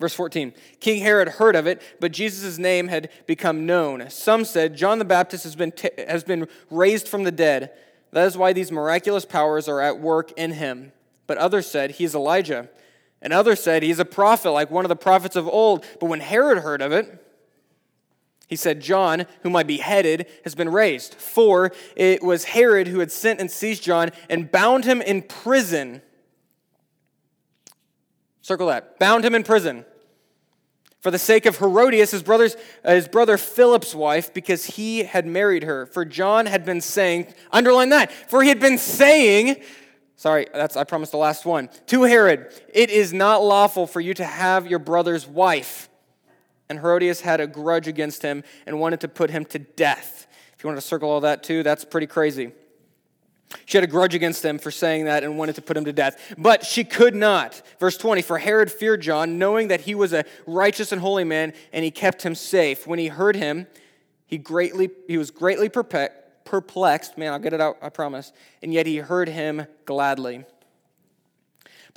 Verse 0.00 0.14
14 0.14 0.54
King 0.80 1.02
Herod 1.02 1.28
heard 1.28 1.56
of 1.56 1.66
it, 1.66 1.82
but 2.00 2.10
Jesus' 2.10 2.56
name 2.56 2.88
had 2.88 3.10
become 3.26 3.66
known. 3.66 4.08
Some 4.08 4.46
said, 4.46 4.78
John 4.78 4.98
the 4.98 5.04
Baptist 5.04 5.44
has 5.44 5.56
been, 5.56 5.72
t- 5.72 5.90
has 6.08 6.24
been 6.24 6.48
raised 6.70 7.06
from 7.06 7.24
the 7.24 7.32
dead. 7.32 7.70
That 8.12 8.26
is 8.26 8.36
why 8.36 8.52
these 8.52 8.72
miraculous 8.72 9.24
powers 9.24 9.68
are 9.68 9.80
at 9.80 10.00
work 10.00 10.32
in 10.32 10.52
him. 10.52 10.92
But 11.26 11.38
others 11.38 11.66
said, 11.66 11.92
He 11.92 12.04
is 12.04 12.14
Elijah. 12.14 12.68
And 13.20 13.32
others 13.32 13.62
said, 13.62 13.82
He's 13.82 13.98
a 13.98 14.04
prophet, 14.04 14.50
like 14.50 14.70
one 14.70 14.84
of 14.84 14.88
the 14.88 14.96
prophets 14.96 15.36
of 15.36 15.46
old. 15.46 15.84
But 16.00 16.06
when 16.06 16.20
Herod 16.20 16.58
heard 16.58 16.82
of 16.82 16.92
it, 16.92 17.24
he 18.48 18.56
said, 18.56 18.80
John, 18.80 19.26
whom 19.42 19.54
I 19.56 19.62
beheaded, 19.62 20.26
has 20.42 20.54
been 20.54 20.70
raised. 20.70 21.14
For 21.14 21.70
it 21.94 22.22
was 22.22 22.44
Herod 22.44 22.88
who 22.88 23.00
had 23.00 23.12
sent 23.12 23.40
and 23.40 23.50
seized 23.50 23.82
John 23.82 24.10
and 24.30 24.50
bound 24.50 24.84
him 24.84 25.02
in 25.02 25.22
prison. 25.22 26.00
Circle 28.40 28.68
that. 28.68 28.98
Bound 28.98 29.26
him 29.26 29.34
in 29.34 29.42
prison. 29.42 29.84
For 31.00 31.10
the 31.12 31.18
sake 31.18 31.46
of 31.46 31.58
Herodias, 31.58 32.10
his, 32.10 32.22
brother's, 32.24 32.56
uh, 32.84 32.94
his 32.94 33.06
brother 33.06 33.36
Philip's 33.36 33.94
wife, 33.94 34.34
because 34.34 34.64
he 34.64 35.04
had 35.04 35.26
married 35.26 35.62
her. 35.62 35.86
For 35.86 36.04
John 36.04 36.46
had 36.46 36.64
been 36.64 36.80
saying, 36.80 37.32
underline 37.52 37.90
that, 37.90 38.10
for 38.10 38.42
he 38.42 38.48
had 38.48 38.60
been 38.60 38.78
saying, 38.78 39.62
Sorry, 40.16 40.48
that's 40.52 40.76
I 40.76 40.82
promised 40.82 41.12
the 41.12 41.18
last 41.18 41.46
one. 41.46 41.68
To 41.86 42.02
Herod, 42.02 42.52
it 42.74 42.90
is 42.90 43.12
not 43.12 43.44
lawful 43.44 43.86
for 43.86 44.00
you 44.00 44.14
to 44.14 44.24
have 44.24 44.66
your 44.66 44.80
brother's 44.80 45.28
wife. 45.28 45.88
And 46.68 46.80
Herodias 46.80 47.20
had 47.20 47.40
a 47.40 47.46
grudge 47.46 47.86
against 47.86 48.22
him 48.22 48.42
and 48.66 48.80
wanted 48.80 49.00
to 49.02 49.08
put 49.08 49.30
him 49.30 49.44
to 49.46 49.60
death. 49.60 50.26
If 50.56 50.64
you 50.64 50.68
want 50.68 50.80
to 50.80 50.84
circle 50.86 51.08
all 51.08 51.20
that 51.20 51.44
too, 51.44 51.62
that's 51.62 51.84
pretty 51.84 52.08
crazy. 52.08 52.50
She 53.64 53.78
had 53.78 53.84
a 53.84 53.88
grudge 53.88 54.14
against 54.14 54.44
him 54.44 54.58
for 54.58 54.70
saying 54.70 55.06
that 55.06 55.24
and 55.24 55.38
wanted 55.38 55.54
to 55.54 55.62
put 55.62 55.76
him 55.76 55.84
to 55.86 55.92
death. 55.92 56.34
But 56.36 56.66
she 56.66 56.84
could 56.84 57.14
not. 57.14 57.62
Verse 57.80 57.96
20 57.96 58.22
For 58.22 58.38
Herod 58.38 58.70
feared 58.70 59.00
John, 59.00 59.38
knowing 59.38 59.68
that 59.68 59.82
he 59.82 59.94
was 59.94 60.12
a 60.12 60.24
righteous 60.46 60.92
and 60.92 61.00
holy 61.00 61.24
man, 61.24 61.54
and 61.72 61.84
he 61.84 61.90
kept 61.90 62.22
him 62.22 62.34
safe. 62.34 62.86
When 62.86 62.98
he 62.98 63.08
heard 63.08 63.36
him, 63.36 63.66
he, 64.26 64.36
greatly, 64.36 64.90
he 65.06 65.16
was 65.16 65.30
greatly 65.30 65.68
perplexed 65.68 66.14
perplexed. 66.48 67.18
Man, 67.18 67.32
I'll 67.32 67.38
get 67.38 67.52
it 67.52 67.60
out, 67.60 67.76
I 67.82 67.90
promise. 67.90 68.32
And 68.62 68.72
yet 68.72 68.86
he 68.86 68.96
heard 68.96 69.28
him 69.28 69.66
gladly. 69.84 70.44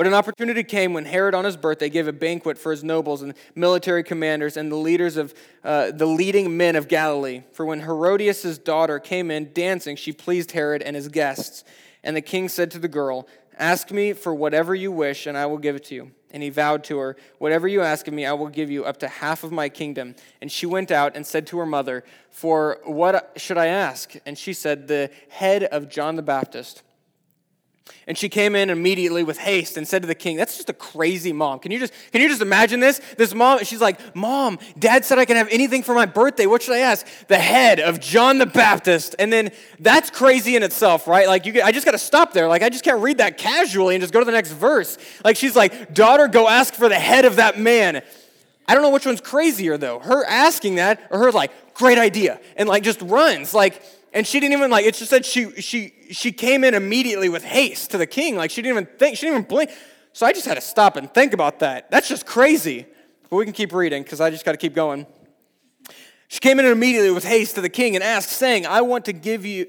But 0.02 0.08
an 0.08 0.16
opportunity 0.16 0.64
came 0.64 0.94
when 0.94 1.06
Herod, 1.06 1.36
on 1.36 1.46
his 1.46 1.56
birthday, 1.56 1.88
gave 1.88 2.08
a 2.08 2.12
banquet 2.12 2.58
for 2.58 2.72
his 2.72 2.84
nobles 2.84 3.22
and 3.22 3.36
military 3.54 4.02
commanders 4.02 4.58
and 4.58 4.72
the 4.72 4.76
leaders 4.76 5.16
of 5.16 5.32
uh, 5.64 5.92
the 5.92 6.08
leading 6.08 6.58
men 6.58 6.76
of 6.76 6.88
Galilee. 6.88 7.44
For 7.52 7.68
when 7.68 7.82
Herodias' 7.82 8.58
daughter 8.58 8.98
came 8.98 9.30
in 9.30 9.54
dancing, 9.54 9.96
she 9.96 10.12
pleased 10.12 10.54
Herod 10.54 10.82
and 10.82 10.96
his 10.96 11.08
guests. 11.08 11.64
And 12.04 12.16
the 12.16 12.22
king 12.22 12.50
said 12.50 12.72
to 12.72 12.80
the 12.80 12.88
girl, 12.88 13.28
Ask 13.60 13.92
me 13.92 14.14
for 14.14 14.34
whatever 14.34 14.74
you 14.74 14.92
wish, 14.92 15.28
and 15.28 15.38
I 15.38 15.46
will 15.46 15.60
give 15.60 15.76
it 15.76 15.84
to 15.84 15.94
you. 15.94 16.12
And 16.32 16.42
he 16.42 16.50
vowed 16.50 16.84
to 16.86 16.98
her, 16.98 17.16
Whatever 17.38 17.68
you 17.68 17.82
ask 17.82 18.08
of 18.08 18.16
me, 18.16 18.26
I 18.26 18.34
will 18.34 18.50
give 18.50 18.72
you 18.72 18.84
up 18.84 18.98
to 19.02 19.08
half 19.08 19.44
of 19.44 19.52
my 19.52 19.70
kingdom. 19.70 20.16
And 20.42 20.52
she 20.52 20.66
went 20.66 20.90
out 20.90 21.16
and 21.16 21.28
said 21.28 21.46
to 21.46 21.60
her 21.60 21.66
mother, 21.68 22.04
For 22.32 22.80
what 22.86 23.34
should 23.36 23.60
I 23.60 23.68
ask? 23.68 24.16
And 24.26 24.36
she 24.36 24.54
said, 24.54 24.88
The 24.88 25.12
head 25.30 25.66
of 25.66 25.90
John 25.90 26.16
the 26.16 26.24
Baptist. 26.24 26.82
And 28.08 28.18
she 28.18 28.30
came 28.30 28.56
in 28.56 28.70
immediately 28.70 29.24
with 29.24 29.38
haste 29.38 29.78
and 29.78 29.88
said 29.88 30.02
to 30.02 30.08
the 30.08 30.16
king, 30.16 30.38
That's 30.38 30.58
just 30.58 30.70
a 30.70 30.74
crazy 30.74 31.32
mom. 31.32 31.60
Can 31.60 31.72
you 31.72 31.80
just, 31.80 31.94
can 32.12 32.22
you 32.22 32.30
just 32.30 32.42
imagine 32.42 32.80
this? 32.80 33.00
This 33.18 33.34
mom, 33.34 33.64
she's 33.64 33.82
like, 33.82 34.16
Mom, 34.16 34.60
dad 34.78 35.06
said 35.06 35.20
I 35.20 35.26
can 35.26 35.38
have 35.38 35.48
anything 35.50 35.84
for 35.84 35.94
my 35.94 36.06
birthday. 36.06 36.46
What 36.46 36.62
should 36.62 36.76
I 36.76 36.80
ask? 36.80 37.06
The 37.28 37.38
head 37.38 37.80
of 37.80 38.00
John 38.00 38.38
the 38.38 38.46
Baptist. 38.46 39.16
And 39.20 39.32
then 39.32 39.52
that's 39.80 40.10
crazy 40.10 40.56
in 40.56 40.64
itself, 40.64 41.08
right? 41.08 41.28
Like, 41.28 41.46
you, 41.46 41.62
I 41.62 41.72
just 41.72 41.86
got 41.86 41.92
to 41.92 41.98
stop 41.98 42.34
there. 42.34 42.48
Like, 42.48 42.64
I 42.64 42.70
just 42.70 42.84
can't 42.84 43.02
read 43.02 43.20
that 43.20 43.38
casually 43.38 43.96
and 43.96 44.02
just 44.02 44.14
go 44.14 44.20
to 44.20 44.26
the 44.26 44.32
next 44.32 44.52
verse. 44.52 44.98
Like, 45.24 45.38
she's 45.38 45.56
like, 45.56 45.94
Daughter, 45.94 46.28
go 46.28 46.48
ask 46.48 46.74
for 46.74 46.90
the 46.90 47.00
head 47.00 47.26
of 47.26 47.38
that 47.38 47.60
man. 47.60 48.02
I 48.68 48.74
don't 48.74 48.84
know 48.84 48.92
which 48.92 49.06
one's 49.06 49.22
crazier, 49.22 49.78
though. 49.78 50.00
Her 50.00 50.26
asking 50.26 50.76
that 50.76 51.02
or 51.10 51.20
her, 51.20 51.32
like, 51.32 51.52
great 51.74 51.98
idea, 51.98 52.40
and 52.56 52.70
like 52.70 52.84
just 52.84 53.02
runs. 53.02 53.54
Like, 53.54 53.82
and 54.14 54.26
she 54.26 54.40
didn't 54.40 54.54
even 54.54 54.72
like 54.72 54.86
it 54.86 54.96
just 54.96 55.10
said 55.10 55.26
she 55.26 55.62
she 55.62 55.94
she 56.12 56.32
came 56.32 56.64
in 56.64 56.74
immediately 56.74 57.30
with 57.30 57.44
haste 57.44 57.92
to 57.92 57.98
the 57.98 58.08
king. 58.08 58.36
Like 58.36 58.52
she 58.52 58.62
didn't 58.62 58.78
even 58.78 58.98
think 58.98 59.18
she 59.18 59.26
didn't 59.26 59.40
even 59.40 59.50
blink. 59.50 59.72
So 60.14 60.26
i 60.26 60.34
just 60.34 60.46
had 60.46 60.56
to 60.56 60.62
stop 60.62 60.98
and 60.98 61.12
think 61.14 61.34
about 61.34 61.60
that. 61.60 61.90
That's 61.90 62.08
just 62.08 62.26
crazy. 62.26 62.86
But 63.30 63.38
we 63.38 63.46
can 63.46 63.54
keep 63.54 63.74
reading 63.74 64.04
because 64.04 64.22
i 64.22 64.30
just 64.30 64.46
got 64.46 64.52
to 64.52 64.58
keep 64.58 64.74
going. 64.74 65.06
She 66.28 66.40
came 66.40 66.60
in 66.60 66.66
immediately 66.66 67.12
with 67.12 67.26
haste 67.26 67.56
to 67.56 67.62
the 67.62 67.70
king 67.70 67.96
and 67.96 68.04
asked 68.04 68.30
saying 68.30 68.66
i 68.66 68.82
want 68.82 69.06
to 69.06 69.14
give 69.14 69.46
you 69.46 69.68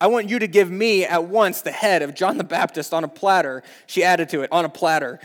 i 0.00 0.06
want 0.06 0.28
you 0.28 0.38
to 0.38 0.48
give 0.48 0.70
me 0.70 1.04
at 1.04 1.24
once 1.24 1.62
the 1.62 1.70
head 1.70 2.02
of 2.02 2.14
john 2.14 2.36
the 2.36 2.44
baptist 2.44 2.92
on 2.92 3.04
a 3.04 3.08
platter. 3.08 3.62
She 3.86 4.02
added 4.04 4.28
to 4.30 4.42
it 4.42 4.50
on 4.52 4.64
a 4.64 4.68
platter. 4.68 5.20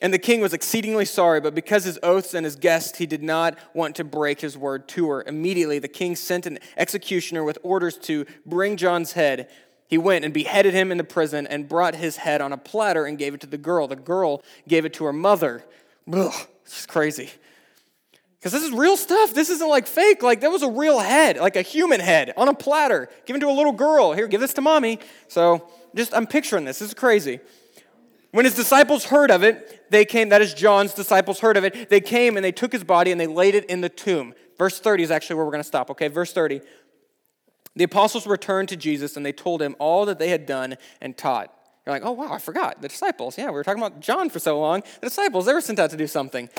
And 0.00 0.14
the 0.14 0.18
king 0.18 0.40
was 0.40 0.52
exceedingly 0.52 1.04
sorry, 1.04 1.40
but 1.40 1.56
because 1.56 1.82
his 1.82 1.98
oaths 2.04 2.32
and 2.32 2.44
his 2.44 2.54
guests, 2.54 2.98
he 2.98 3.06
did 3.06 3.22
not 3.22 3.58
want 3.74 3.96
to 3.96 4.04
break 4.04 4.40
his 4.40 4.56
word 4.56 4.86
to 4.90 5.10
her. 5.10 5.24
Immediately, 5.26 5.80
the 5.80 5.88
king 5.88 6.14
sent 6.14 6.46
an 6.46 6.60
executioner 6.76 7.42
with 7.42 7.58
orders 7.64 7.98
to 7.98 8.24
bring 8.46 8.76
John's 8.76 9.12
head. 9.12 9.50
He 9.88 9.98
went 9.98 10.24
and 10.24 10.32
beheaded 10.34 10.74
him 10.74 10.92
in 10.92 10.98
the 10.98 11.04
prison 11.04 11.46
and 11.46 11.68
brought 11.68 11.96
his 11.96 12.18
head 12.18 12.40
on 12.40 12.52
a 12.52 12.58
platter 12.58 13.06
and 13.06 13.18
gave 13.18 13.34
it 13.34 13.40
to 13.40 13.46
the 13.46 13.58
girl. 13.58 13.88
The 13.88 13.96
girl 13.96 14.42
gave 14.68 14.84
it 14.84 14.92
to 14.94 15.04
her 15.04 15.12
mother. 15.12 15.64
Ugh, 16.12 16.32
this 16.64 16.80
is 16.80 16.86
crazy. 16.86 17.30
Because 18.38 18.52
this 18.52 18.62
is 18.62 18.70
real 18.70 18.96
stuff. 18.96 19.34
This 19.34 19.50
isn't 19.50 19.68
like 19.68 19.86
fake. 19.86 20.22
Like, 20.22 20.42
that 20.42 20.50
was 20.50 20.62
a 20.62 20.70
real 20.70 21.00
head, 21.00 21.38
like 21.38 21.56
a 21.56 21.62
human 21.62 22.00
head 22.00 22.32
on 22.36 22.48
a 22.48 22.54
platter, 22.54 23.08
given 23.26 23.40
to 23.40 23.48
a 23.48 23.52
little 23.52 23.72
girl. 23.72 24.12
Here, 24.12 24.28
give 24.28 24.40
this 24.40 24.54
to 24.54 24.60
mommy. 24.60 25.00
So, 25.26 25.68
just, 25.94 26.14
I'm 26.14 26.26
picturing 26.26 26.64
this. 26.64 26.78
This 26.78 26.88
is 26.88 26.94
crazy. 26.94 27.40
When 28.30 28.44
his 28.44 28.54
disciples 28.54 29.06
heard 29.06 29.30
of 29.30 29.42
it, 29.42 29.90
they 29.90 30.04
came, 30.04 30.28
that 30.28 30.42
is 30.42 30.52
John's 30.52 30.92
disciples 30.92 31.40
heard 31.40 31.56
of 31.56 31.64
it, 31.64 31.88
they 31.88 32.00
came 32.00 32.36
and 32.36 32.44
they 32.44 32.52
took 32.52 32.72
his 32.72 32.84
body 32.84 33.10
and 33.10 33.20
they 33.20 33.26
laid 33.26 33.54
it 33.54 33.64
in 33.64 33.80
the 33.80 33.88
tomb. 33.88 34.34
Verse 34.58 34.78
30 34.78 35.04
is 35.04 35.10
actually 35.10 35.36
where 35.36 35.46
we're 35.46 35.52
going 35.52 35.62
to 35.62 35.68
stop, 35.68 35.90
okay? 35.90 36.08
Verse 36.08 36.32
30. 36.32 36.60
The 37.78 37.84
apostles 37.84 38.26
returned 38.26 38.68
to 38.70 38.76
Jesus 38.76 39.16
and 39.16 39.24
they 39.24 39.30
told 39.30 39.62
him 39.62 39.76
all 39.78 40.04
that 40.06 40.18
they 40.18 40.30
had 40.30 40.46
done 40.46 40.76
and 41.00 41.16
taught. 41.16 41.54
You're 41.86 41.94
like, 41.94 42.02
oh, 42.04 42.10
wow, 42.10 42.32
I 42.32 42.38
forgot. 42.38 42.82
The 42.82 42.88
disciples. 42.88 43.38
Yeah, 43.38 43.46
we 43.46 43.52
were 43.52 43.62
talking 43.62 43.80
about 43.80 44.00
John 44.00 44.30
for 44.30 44.40
so 44.40 44.58
long. 44.58 44.82
The 45.00 45.06
disciples, 45.06 45.46
they 45.46 45.54
were 45.54 45.60
sent 45.60 45.78
out 45.78 45.90
to 45.90 45.96
do 45.96 46.08
something. 46.08 46.50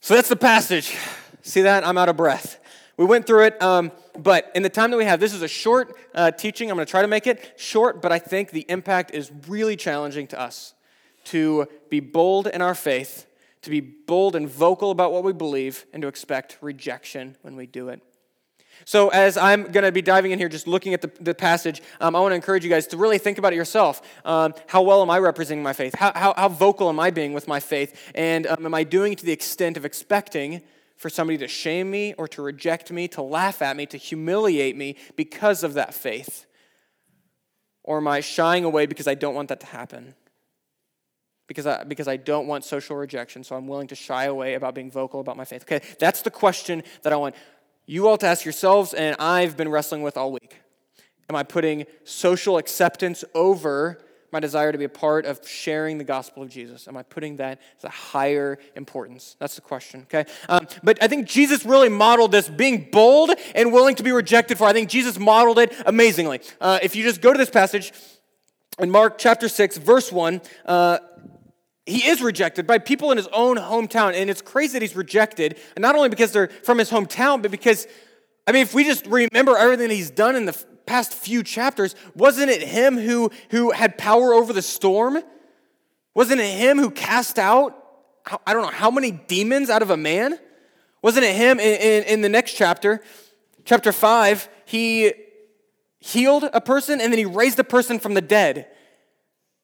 So 0.00 0.14
that's 0.14 0.28
the 0.28 0.34
passage. 0.34 0.96
See 1.42 1.62
that? 1.62 1.86
I'm 1.86 1.96
out 1.96 2.08
of 2.08 2.16
breath. 2.16 2.58
We 2.96 3.04
went 3.04 3.24
through 3.24 3.44
it, 3.44 3.62
um, 3.62 3.92
but 4.18 4.50
in 4.56 4.64
the 4.64 4.68
time 4.68 4.90
that 4.90 4.96
we 4.96 5.04
have, 5.04 5.20
this 5.20 5.32
is 5.32 5.42
a 5.42 5.48
short 5.48 5.96
uh, 6.12 6.32
teaching. 6.32 6.72
I'm 6.72 6.76
going 6.76 6.86
to 6.86 6.90
try 6.90 7.02
to 7.02 7.08
make 7.08 7.28
it 7.28 7.54
short, 7.56 8.02
but 8.02 8.10
I 8.10 8.18
think 8.18 8.50
the 8.50 8.66
impact 8.68 9.14
is 9.14 9.30
really 9.46 9.76
challenging 9.76 10.26
to 10.26 10.40
us 10.40 10.74
to 11.26 11.68
be 11.88 12.00
bold 12.00 12.48
in 12.48 12.60
our 12.62 12.74
faith, 12.74 13.26
to 13.62 13.70
be 13.70 13.78
bold 13.80 14.34
and 14.34 14.48
vocal 14.48 14.90
about 14.90 15.12
what 15.12 15.22
we 15.22 15.32
believe, 15.32 15.86
and 15.92 16.02
to 16.02 16.08
expect 16.08 16.58
rejection 16.60 17.36
when 17.42 17.54
we 17.54 17.66
do 17.66 17.88
it. 17.90 18.02
So, 18.84 19.08
as 19.08 19.36
I'm 19.36 19.70
going 19.70 19.84
to 19.84 19.92
be 19.92 20.02
diving 20.02 20.32
in 20.32 20.38
here, 20.38 20.48
just 20.48 20.66
looking 20.66 20.94
at 20.94 21.02
the, 21.02 21.10
the 21.20 21.34
passage, 21.34 21.82
um, 22.00 22.16
I 22.16 22.20
want 22.20 22.32
to 22.32 22.36
encourage 22.36 22.64
you 22.64 22.70
guys 22.70 22.86
to 22.88 22.96
really 22.96 23.18
think 23.18 23.38
about 23.38 23.52
it 23.52 23.56
yourself. 23.56 24.02
Um, 24.24 24.54
how 24.66 24.82
well 24.82 25.02
am 25.02 25.10
I 25.10 25.18
representing 25.18 25.62
my 25.62 25.72
faith? 25.72 25.94
How, 25.94 26.12
how, 26.14 26.34
how, 26.36 26.48
vocal 26.48 26.88
am 26.88 26.98
I 26.98 27.10
being 27.10 27.32
with 27.32 27.46
my 27.46 27.60
faith? 27.60 28.10
And 28.14 28.46
um, 28.46 28.64
am 28.64 28.74
I 28.74 28.84
doing 28.84 29.12
it 29.12 29.18
to 29.18 29.26
the 29.26 29.32
extent 29.32 29.76
of 29.76 29.84
expecting 29.84 30.62
for 30.96 31.08
somebody 31.08 31.38
to 31.38 31.48
shame 31.48 31.90
me 31.90 32.14
or 32.18 32.28
to 32.28 32.42
reject 32.42 32.90
me, 32.90 33.08
to 33.08 33.22
laugh 33.22 33.62
at 33.62 33.76
me, 33.76 33.86
to 33.86 33.96
humiliate 33.96 34.76
me 34.76 34.96
because 35.16 35.62
of 35.62 35.74
that 35.74 35.94
faith? 35.94 36.46
Or 37.82 37.98
am 37.98 38.08
I 38.08 38.20
shying 38.20 38.64
away 38.64 38.86
because 38.86 39.08
I 39.08 39.14
don't 39.14 39.34
want 39.34 39.48
that 39.48 39.60
to 39.60 39.66
happen? 39.66 40.14
Because 41.46 41.66
I, 41.66 41.84
because 41.84 42.06
I 42.06 42.16
don't 42.16 42.46
want 42.46 42.64
social 42.64 42.96
rejection, 42.96 43.42
so 43.42 43.56
I'm 43.56 43.66
willing 43.66 43.88
to 43.88 43.94
shy 43.94 44.26
away 44.26 44.54
about 44.54 44.74
being 44.74 44.90
vocal 44.90 45.20
about 45.20 45.36
my 45.36 45.44
faith. 45.44 45.62
Okay, 45.62 45.80
that's 45.98 46.22
the 46.22 46.30
question 46.30 46.82
that 47.02 47.12
I 47.12 47.16
want 47.16 47.34
you 47.90 48.06
all 48.06 48.16
to 48.16 48.26
ask 48.26 48.44
yourselves, 48.44 48.94
and 48.94 49.16
I've 49.18 49.56
been 49.56 49.68
wrestling 49.68 50.02
with 50.02 50.16
all 50.16 50.30
week. 50.30 50.60
Am 51.28 51.34
I 51.34 51.42
putting 51.42 51.86
social 52.04 52.56
acceptance 52.56 53.24
over 53.34 53.98
my 54.30 54.38
desire 54.38 54.70
to 54.70 54.78
be 54.78 54.84
a 54.84 54.88
part 54.88 55.26
of 55.26 55.40
sharing 55.44 55.98
the 55.98 56.04
gospel 56.04 56.44
of 56.44 56.50
Jesus? 56.50 56.86
Am 56.86 56.96
I 56.96 57.02
putting 57.02 57.34
that 57.36 57.60
as 57.78 57.82
a 57.82 57.88
higher 57.88 58.58
importance? 58.76 59.34
That's 59.40 59.56
the 59.56 59.60
question, 59.60 60.02
okay? 60.02 60.30
Um, 60.48 60.68
but 60.84 61.02
I 61.02 61.08
think 61.08 61.26
Jesus 61.26 61.66
really 61.66 61.88
modeled 61.88 62.30
this 62.30 62.48
being 62.48 62.90
bold 62.92 63.32
and 63.56 63.72
willing 63.72 63.96
to 63.96 64.04
be 64.04 64.12
rejected 64.12 64.56
for. 64.56 64.68
I 64.68 64.72
think 64.72 64.88
Jesus 64.88 65.18
modeled 65.18 65.58
it 65.58 65.74
amazingly. 65.84 66.42
Uh, 66.60 66.78
if 66.84 66.94
you 66.94 67.02
just 67.02 67.20
go 67.20 67.32
to 67.32 67.38
this 67.38 67.50
passage 67.50 67.92
in 68.78 68.88
Mark 68.88 69.18
chapter 69.18 69.48
6, 69.48 69.78
verse 69.78 70.12
1, 70.12 70.40
uh, 70.64 70.98
he 71.90 72.06
is 72.06 72.22
rejected 72.22 72.66
by 72.66 72.78
people 72.78 73.10
in 73.10 73.16
his 73.16 73.28
own 73.28 73.56
hometown. 73.56 74.14
And 74.14 74.30
it's 74.30 74.42
crazy 74.42 74.74
that 74.74 74.82
he's 74.82 74.96
rejected, 74.96 75.58
not 75.78 75.94
only 75.94 76.08
because 76.08 76.32
they're 76.32 76.48
from 76.62 76.78
his 76.78 76.90
hometown, 76.90 77.42
but 77.42 77.50
because, 77.50 77.86
I 78.46 78.52
mean, 78.52 78.62
if 78.62 78.74
we 78.74 78.84
just 78.84 79.06
remember 79.06 79.56
everything 79.56 79.90
he's 79.90 80.10
done 80.10 80.36
in 80.36 80.46
the 80.46 80.56
past 80.86 81.12
few 81.12 81.42
chapters, 81.42 81.94
wasn't 82.14 82.50
it 82.50 82.62
him 82.62 82.98
who, 82.98 83.30
who 83.50 83.70
had 83.70 83.98
power 83.98 84.32
over 84.32 84.52
the 84.52 84.62
storm? 84.62 85.18
Wasn't 86.14 86.40
it 86.40 86.58
him 86.58 86.78
who 86.78 86.90
cast 86.90 87.38
out 87.38 87.80
I 88.46 88.52
don't 88.52 88.62
know 88.62 88.68
how 88.68 88.90
many 88.90 89.10
demons 89.10 89.70
out 89.70 89.82
of 89.82 89.90
a 89.90 89.96
man. 89.96 90.38
Wasn't 91.02 91.24
it 91.24 91.34
him 91.34 91.58
in, 91.58 91.80
in, 91.80 92.02
in 92.04 92.20
the 92.20 92.28
next 92.28 92.54
chapter, 92.54 93.02
chapter 93.64 93.92
5? 93.92 94.48
He 94.66 95.12
healed 95.98 96.44
a 96.52 96.60
person 96.60 97.00
and 97.00 97.12
then 97.12 97.18
he 97.18 97.24
raised 97.24 97.58
a 97.58 97.64
person 97.64 97.98
from 97.98 98.14
the 98.14 98.20
dead. 98.20 98.68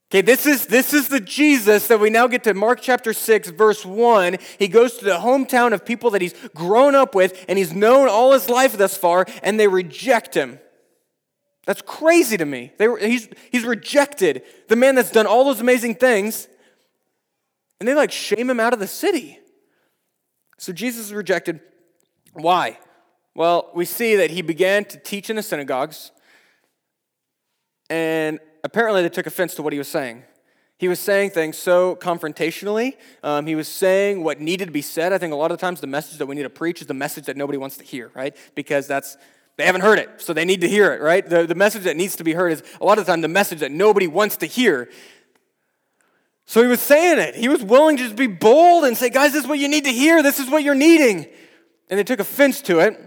Okay, 0.08 0.20
this 0.20 0.46
is, 0.46 0.66
this 0.66 0.94
is 0.94 1.08
the 1.08 1.18
Jesus 1.18 1.88
that 1.88 1.98
we 1.98 2.10
now 2.10 2.28
get 2.28 2.44
to 2.44 2.54
Mark 2.54 2.80
chapter 2.80 3.12
6, 3.12 3.50
verse 3.50 3.84
1. 3.84 4.36
He 4.56 4.68
goes 4.68 4.98
to 4.98 5.04
the 5.04 5.18
hometown 5.18 5.72
of 5.72 5.84
people 5.84 6.10
that 6.10 6.22
he's 6.22 6.34
grown 6.54 6.94
up 6.94 7.16
with 7.16 7.44
and 7.48 7.58
he's 7.58 7.74
known 7.74 8.08
all 8.08 8.32
his 8.32 8.48
life 8.48 8.78
thus 8.78 8.96
far, 8.96 9.26
and 9.42 9.58
they 9.58 9.66
reject 9.66 10.34
him. 10.34 10.60
That's 11.66 11.82
crazy 11.82 12.36
to 12.36 12.44
me. 12.44 12.72
They, 12.78 12.86
he's, 13.00 13.28
he's 13.50 13.64
rejected 13.64 14.44
the 14.68 14.76
man 14.76 14.94
that's 14.94 15.10
done 15.10 15.26
all 15.26 15.44
those 15.44 15.60
amazing 15.60 15.96
things, 15.96 16.46
and 17.80 17.88
they 17.88 17.94
like 17.94 18.12
shame 18.12 18.48
him 18.48 18.60
out 18.60 18.72
of 18.72 18.78
the 18.78 18.86
city. 18.86 19.40
So 20.58 20.72
Jesus 20.72 21.06
is 21.06 21.14
rejected. 21.14 21.58
Why? 22.32 22.78
Well, 23.34 23.70
we 23.74 23.84
see 23.84 24.14
that 24.16 24.30
he 24.30 24.40
began 24.40 24.84
to 24.86 24.98
teach 24.98 25.30
in 25.30 25.36
the 25.36 25.42
synagogues, 25.42 26.12
and 27.90 28.38
apparently 28.66 29.02
they 29.02 29.08
took 29.08 29.26
offense 29.26 29.54
to 29.54 29.62
what 29.62 29.72
he 29.72 29.78
was 29.78 29.88
saying. 29.88 30.24
He 30.78 30.88
was 30.88 31.00
saying 31.00 31.30
things 31.30 31.56
so 31.56 31.96
confrontationally. 31.96 32.96
Um, 33.22 33.46
he 33.46 33.54
was 33.54 33.66
saying 33.66 34.22
what 34.22 34.40
needed 34.40 34.66
to 34.66 34.72
be 34.72 34.82
said. 34.82 35.12
I 35.12 35.18
think 35.18 35.32
a 35.32 35.36
lot 35.36 35.50
of 35.50 35.58
times 35.58 35.80
the 35.80 35.86
message 35.86 36.18
that 36.18 36.26
we 36.26 36.34
need 36.34 36.42
to 36.42 36.50
preach 36.50 36.82
is 36.82 36.86
the 36.86 36.94
message 36.94 37.24
that 37.26 37.36
nobody 37.36 37.56
wants 37.56 37.78
to 37.78 37.84
hear, 37.84 38.10
right? 38.14 38.36
Because 38.54 38.86
that's 38.86 39.16
they 39.56 39.64
haven't 39.64 39.80
heard 39.80 39.98
it, 39.98 40.10
so 40.18 40.34
they 40.34 40.44
need 40.44 40.60
to 40.60 40.68
hear 40.68 40.92
it, 40.92 41.00
right? 41.00 41.26
The, 41.26 41.46
the 41.46 41.54
message 41.54 41.84
that 41.84 41.96
needs 41.96 42.14
to 42.16 42.24
be 42.24 42.34
heard 42.34 42.52
is 42.52 42.62
a 42.78 42.84
lot 42.84 42.98
of 42.98 43.06
the 43.06 43.10
time 43.12 43.22
the 43.22 43.28
message 43.28 43.60
that 43.60 43.72
nobody 43.72 44.06
wants 44.06 44.36
to 44.38 44.46
hear. 44.46 44.90
So 46.44 46.60
he 46.60 46.68
was 46.68 46.80
saying 46.80 47.18
it. 47.18 47.34
He 47.34 47.48
was 47.48 47.62
willing 47.62 47.96
to 47.96 48.02
just 48.02 48.16
be 48.16 48.26
bold 48.26 48.84
and 48.84 48.96
say, 48.96 49.08
guys, 49.08 49.32
this 49.32 49.44
is 49.44 49.48
what 49.48 49.58
you 49.58 49.68
need 49.68 49.84
to 49.84 49.92
hear. 49.92 50.22
This 50.22 50.38
is 50.38 50.50
what 50.50 50.62
you're 50.62 50.74
needing. 50.74 51.26
And 51.88 51.98
they 51.98 52.04
took 52.04 52.20
offense 52.20 52.60
to 52.62 52.80
it. 52.80 53.00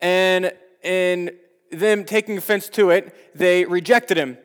And, 0.00 0.52
and 0.82 1.30
them 1.70 2.04
taking 2.04 2.36
offense 2.36 2.68
to 2.70 2.90
it, 2.90 3.14
they 3.34 3.64
rejected 3.64 4.16
him. 4.16 4.38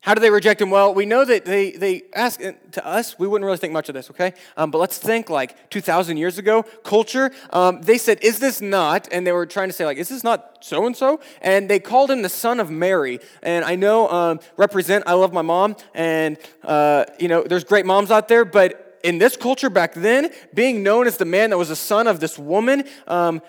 How 0.00 0.14
do 0.14 0.20
they 0.20 0.30
reject 0.30 0.62
him? 0.62 0.70
Well, 0.70 0.94
we 0.94 1.06
know 1.06 1.24
that 1.24 1.44
they, 1.44 1.72
they 1.72 2.02
ask 2.14 2.42
uh, 2.42 2.52
to 2.72 2.86
us, 2.86 3.18
we 3.18 3.26
wouldn't 3.26 3.44
really 3.44 3.58
think 3.58 3.72
much 3.72 3.88
of 3.88 3.94
this, 3.94 4.08
okay? 4.10 4.32
Um, 4.56 4.70
but 4.70 4.78
let's 4.78 4.96
think 4.96 5.28
like 5.28 5.70
2,000 5.70 6.16
years 6.16 6.38
ago, 6.38 6.62
culture. 6.84 7.32
Um, 7.50 7.82
they 7.82 7.98
said, 7.98 8.22
Is 8.22 8.38
this 8.38 8.60
not? 8.60 9.08
And 9.10 9.26
they 9.26 9.32
were 9.32 9.44
trying 9.44 9.68
to 9.68 9.72
say, 9.72 9.84
like, 9.84 9.98
Is 9.98 10.08
this 10.08 10.22
not 10.22 10.58
so 10.64 10.86
and 10.86 10.96
so? 10.96 11.20
And 11.42 11.68
they 11.68 11.80
called 11.80 12.12
him 12.12 12.22
the 12.22 12.28
son 12.28 12.60
of 12.60 12.70
Mary. 12.70 13.18
And 13.42 13.64
I 13.64 13.74
know, 13.74 14.08
um, 14.08 14.40
represent, 14.56 15.02
I 15.06 15.14
love 15.14 15.32
my 15.32 15.42
mom, 15.42 15.74
and, 15.94 16.38
uh, 16.62 17.04
you 17.18 17.26
know, 17.26 17.42
there's 17.42 17.64
great 17.64 17.84
moms 17.84 18.12
out 18.12 18.28
there, 18.28 18.44
but 18.44 19.00
in 19.02 19.18
this 19.18 19.36
culture 19.36 19.70
back 19.70 19.94
then, 19.94 20.30
being 20.54 20.82
known 20.82 21.06
as 21.06 21.16
the 21.16 21.24
man 21.24 21.50
that 21.50 21.58
was 21.58 21.68
the 21.68 21.76
son 21.76 22.06
of 22.06 22.20
this 22.20 22.38
woman, 22.38 22.84
um, 23.06 23.42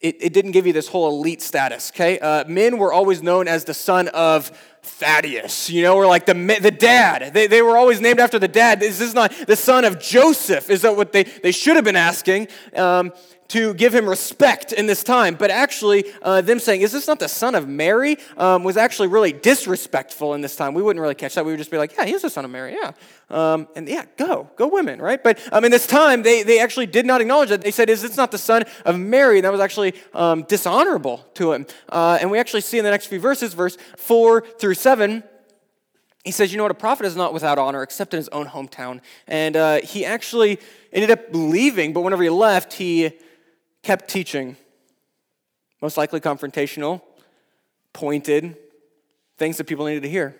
it, 0.00 0.16
it 0.20 0.32
didn't 0.32 0.52
give 0.52 0.66
you 0.66 0.72
this 0.72 0.88
whole 0.88 1.08
elite 1.08 1.40
status, 1.40 1.90
okay? 1.94 2.18
Uh, 2.18 2.44
men 2.46 2.78
were 2.78 2.92
always 2.92 3.22
known 3.22 3.48
as 3.48 3.64
the 3.64 3.74
son 3.74 4.08
of 4.08 4.50
Thaddeus, 4.82 5.70
you 5.70 5.82
know, 5.82 5.96
or 5.96 6.06
like 6.06 6.26
the, 6.26 6.34
the 6.34 6.70
dad. 6.70 7.32
They, 7.32 7.46
they 7.46 7.62
were 7.62 7.76
always 7.76 8.00
named 8.00 8.20
after 8.20 8.38
the 8.38 8.48
dad. 8.48 8.78
This 8.78 9.00
is 9.00 9.14
not 9.14 9.32
the 9.46 9.56
son 9.56 9.84
of 9.84 9.98
Joseph, 9.98 10.70
is 10.70 10.82
that 10.82 10.96
what 10.96 11.12
they, 11.12 11.24
they 11.24 11.50
should 11.50 11.76
have 11.76 11.84
been 11.84 11.96
asking? 11.96 12.48
Um, 12.74 13.12
to 13.48 13.74
give 13.74 13.94
him 13.94 14.08
respect 14.08 14.72
in 14.72 14.86
this 14.86 15.02
time. 15.02 15.34
But 15.34 15.50
actually, 15.50 16.04
uh, 16.22 16.40
them 16.40 16.58
saying, 16.58 16.82
Is 16.82 16.92
this 16.92 17.06
not 17.06 17.18
the 17.18 17.28
son 17.28 17.54
of 17.54 17.68
Mary? 17.68 18.16
Um, 18.36 18.64
was 18.64 18.76
actually 18.76 19.08
really 19.08 19.32
disrespectful 19.32 20.34
in 20.34 20.40
this 20.40 20.56
time. 20.56 20.74
We 20.74 20.82
wouldn't 20.82 21.00
really 21.00 21.14
catch 21.14 21.34
that. 21.34 21.44
We 21.44 21.52
would 21.52 21.58
just 21.58 21.70
be 21.70 21.78
like, 21.78 21.96
Yeah, 21.96 22.04
he's 22.04 22.22
the 22.22 22.30
son 22.30 22.44
of 22.44 22.50
Mary, 22.50 22.76
yeah. 22.80 22.92
Um, 23.28 23.68
and 23.74 23.88
yeah, 23.88 24.04
go, 24.16 24.48
go 24.56 24.68
women, 24.68 25.00
right? 25.00 25.22
But 25.22 25.40
um, 25.52 25.64
in 25.64 25.70
this 25.70 25.86
time, 25.86 26.22
they, 26.22 26.42
they 26.42 26.60
actually 26.60 26.86
did 26.86 27.06
not 27.06 27.20
acknowledge 27.20 27.48
that. 27.48 27.62
They 27.62 27.70
said, 27.70 27.90
Is 27.90 28.02
this 28.02 28.16
not 28.16 28.30
the 28.30 28.38
son 28.38 28.64
of 28.84 28.98
Mary? 28.98 29.38
And 29.38 29.44
that 29.44 29.52
was 29.52 29.60
actually 29.60 29.94
um, 30.14 30.42
dishonorable 30.44 31.24
to 31.34 31.52
him. 31.52 31.66
Uh, 31.88 32.18
and 32.20 32.30
we 32.30 32.38
actually 32.38 32.62
see 32.62 32.78
in 32.78 32.84
the 32.84 32.90
next 32.90 33.06
few 33.06 33.20
verses, 33.20 33.54
verse 33.54 33.76
4 33.96 34.42
through 34.58 34.74
7, 34.74 35.22
he 36.24 36.32
says, 36.32 36.50
You 36.50 36.56
know 36.58 36.64
what? 36.64 36.72
A 36.72 36.74
prophet 36.74 37.06
is 37.06 37.14
not 37.14 37.32
without 37.32 37.56
honor 37.58 37.82
except 37.82 38.12
in 38.12 38.18
his 38.18 38.28
own 38.30 38.46
hometown. 38.46 39.00
And 39.28 39.56
uh, 39.56 39.80
he 39.82 40.04
actually 40.04 40.58
ended 40.92 41.10
up 41.10 41.20
leaving, 41.30 41.92
but 41.92 42.00
whenever 42.00 42.22
he 42.22 42.30
left, 42.30 42.72
he 42.72 43.12
kept 43.86 44.08
teaching, 44.08 44.56
most 45.80 45.96
likely 45.96 46.18
confrontational, 46.18 47.00
pointed, 47.92 48.56
things 49.38 49.58
that 49.58 49.64
people 49.64 49.86
needed 49.86 50.02
to 50.02 50.08
hear. 50.08 50.34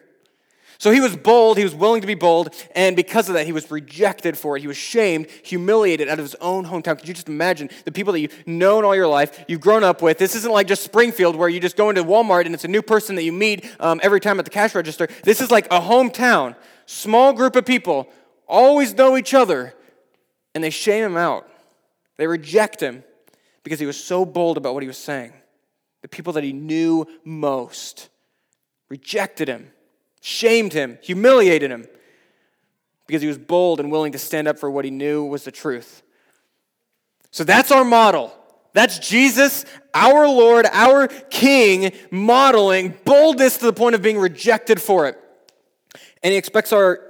So 0.78 0.90
he 0.90 1.00
was 1.00 1.16
bold, 1.16 1.56
he 1.56 1.62
was 1.62 1.74
willing 1.74 2.00
to 2.00 2.08
be 2.08 2.16
bold, 2.16 2.52
and 2.74 2.96
because 2.96 3.28
of 3.28 3.34
that, 3.34 3.46
he 3.46 3.52
was 3.52 3.70
rejected 3.70 4.36
for 4.36 4.56
it. 4.56 4.62
He 4.62 4.66
was 4.66 4.76
shamed, 4.76 5.28
humiliated 5.44 6.08
out 6.08 6.18
of 6.18 6.24
his 6.24 6.34
own 6.40 6.66
hometown. 6.66 6.98
Could 6.98 7.06
you 7.06 7.14
just 7.14 7.28
imagine 7.28 7.70
the 7.84 7.92
people 7.92 8.12
that 8.14 8.20
you've 8.20 8.46
known 8.48 8.84
all 8.84 8.96
your 8.96 9.06
life, 9.06 9.44
you've 9.46 9.60
grown 9.60 9.84
up 9.84 10.02
with? 10.02 10.18
This 10.18 10.34
isn't 10.34 10.52
like 10.52 10.66
just 10.66 10.82
Springfield 10.82 11.36
where 11.36 11.48
you 11.48 11.60
just 11.60 11.76
go 11.76 11.88
into 11.88 12.02
Walmart 12.02 12.46
and 12.46 12.54
it's 12.54 12.64
a 12.64 12.68
new 12.68 12.82
person 12.82 13.14
that 13.14 13.22
you 13.22 13.32
meet 13.32 13.64
um, 13.78 14.00
every 14.02 14.20
time 14.20 14.40
at 14.40 14.44
the 14.44 14.50
cash 14.50 14.74
register. 14.74 15.06
This 15.22 15.40
is 15.40 15.52
like 15.52 15.66
a 15.66 15.80
hometown, 15.80 16.56
small 16.84 17.32
group 17.32 17.54
of 17.54 17.64
people, 17.64 18.08
always 18.48 18.92
know 18.94 19.16
each 19.16 19.34
other, 19.34 19.72
and 20.52 20.64
they 20.64 20.70
shame 20.70 21.04
him 21.04 21.16
out. 21.16 21.48
They 22.16 22.26
reject 22.26 22.80
him 22.80 23.04
because 23.66 23.80
he 23.80 23.86
was 23.86 23.96
so 24.02 24.24
bold 24.24 24.56
about 24.56 24.74
what 24.74 24.84
he 24.84 24.86
was 24.86 24.96
saying. 24.96 25.32
The 26.02 26.06
people 26.06 26.34
that 26.34 26.44
he 26.44 26.52
knew 26.52 27.04
most 27.24 28.10
rejected 28.88 29.48
him, 29.48 29.72
shamed 30.20 30.72
him, 30.72 30.98
humiliated 31.02 31.72
him 31.72 31.88
because 33.08 33.22
he 33.22 33.26
was 33.26 33.38
bold 33.38 33.80
and 33.80 33.90
willing 33.90 34.12
to 34.12 34.20
stand 34.20 34.46
up 34.46 34.56
for 34.56 34.70
what 34.70 34.84
he 34.84 34.92
knew 34.92 35.24
was 35.24 35.42
the 35.42 35.50
truth. 35.50 36.04
So 37.32 37.42
that's 37.42 37.72
our 37.72 37.84
model. 37.84 38.32
That's 38.72 39.00
Jesus, 39.00 39.64
our 39.92 40.28
Lord, 40.28 40.66
our 40.70 41.08
King, 41.08 41.90
modeling 42.12 42.94
boldness 43.04 43.56
to 43.56 43.64
the 43.64 43.72
point 43.72 43.96
of 43.96 44.00
being 44.00 44.18
rejected 44.18 44.80
for 44.80 45.08
it. 45.08 45.18
And 46.22 46.30
he 46.30 46.38
expects 46.38 46.72
our, 46.72 47.00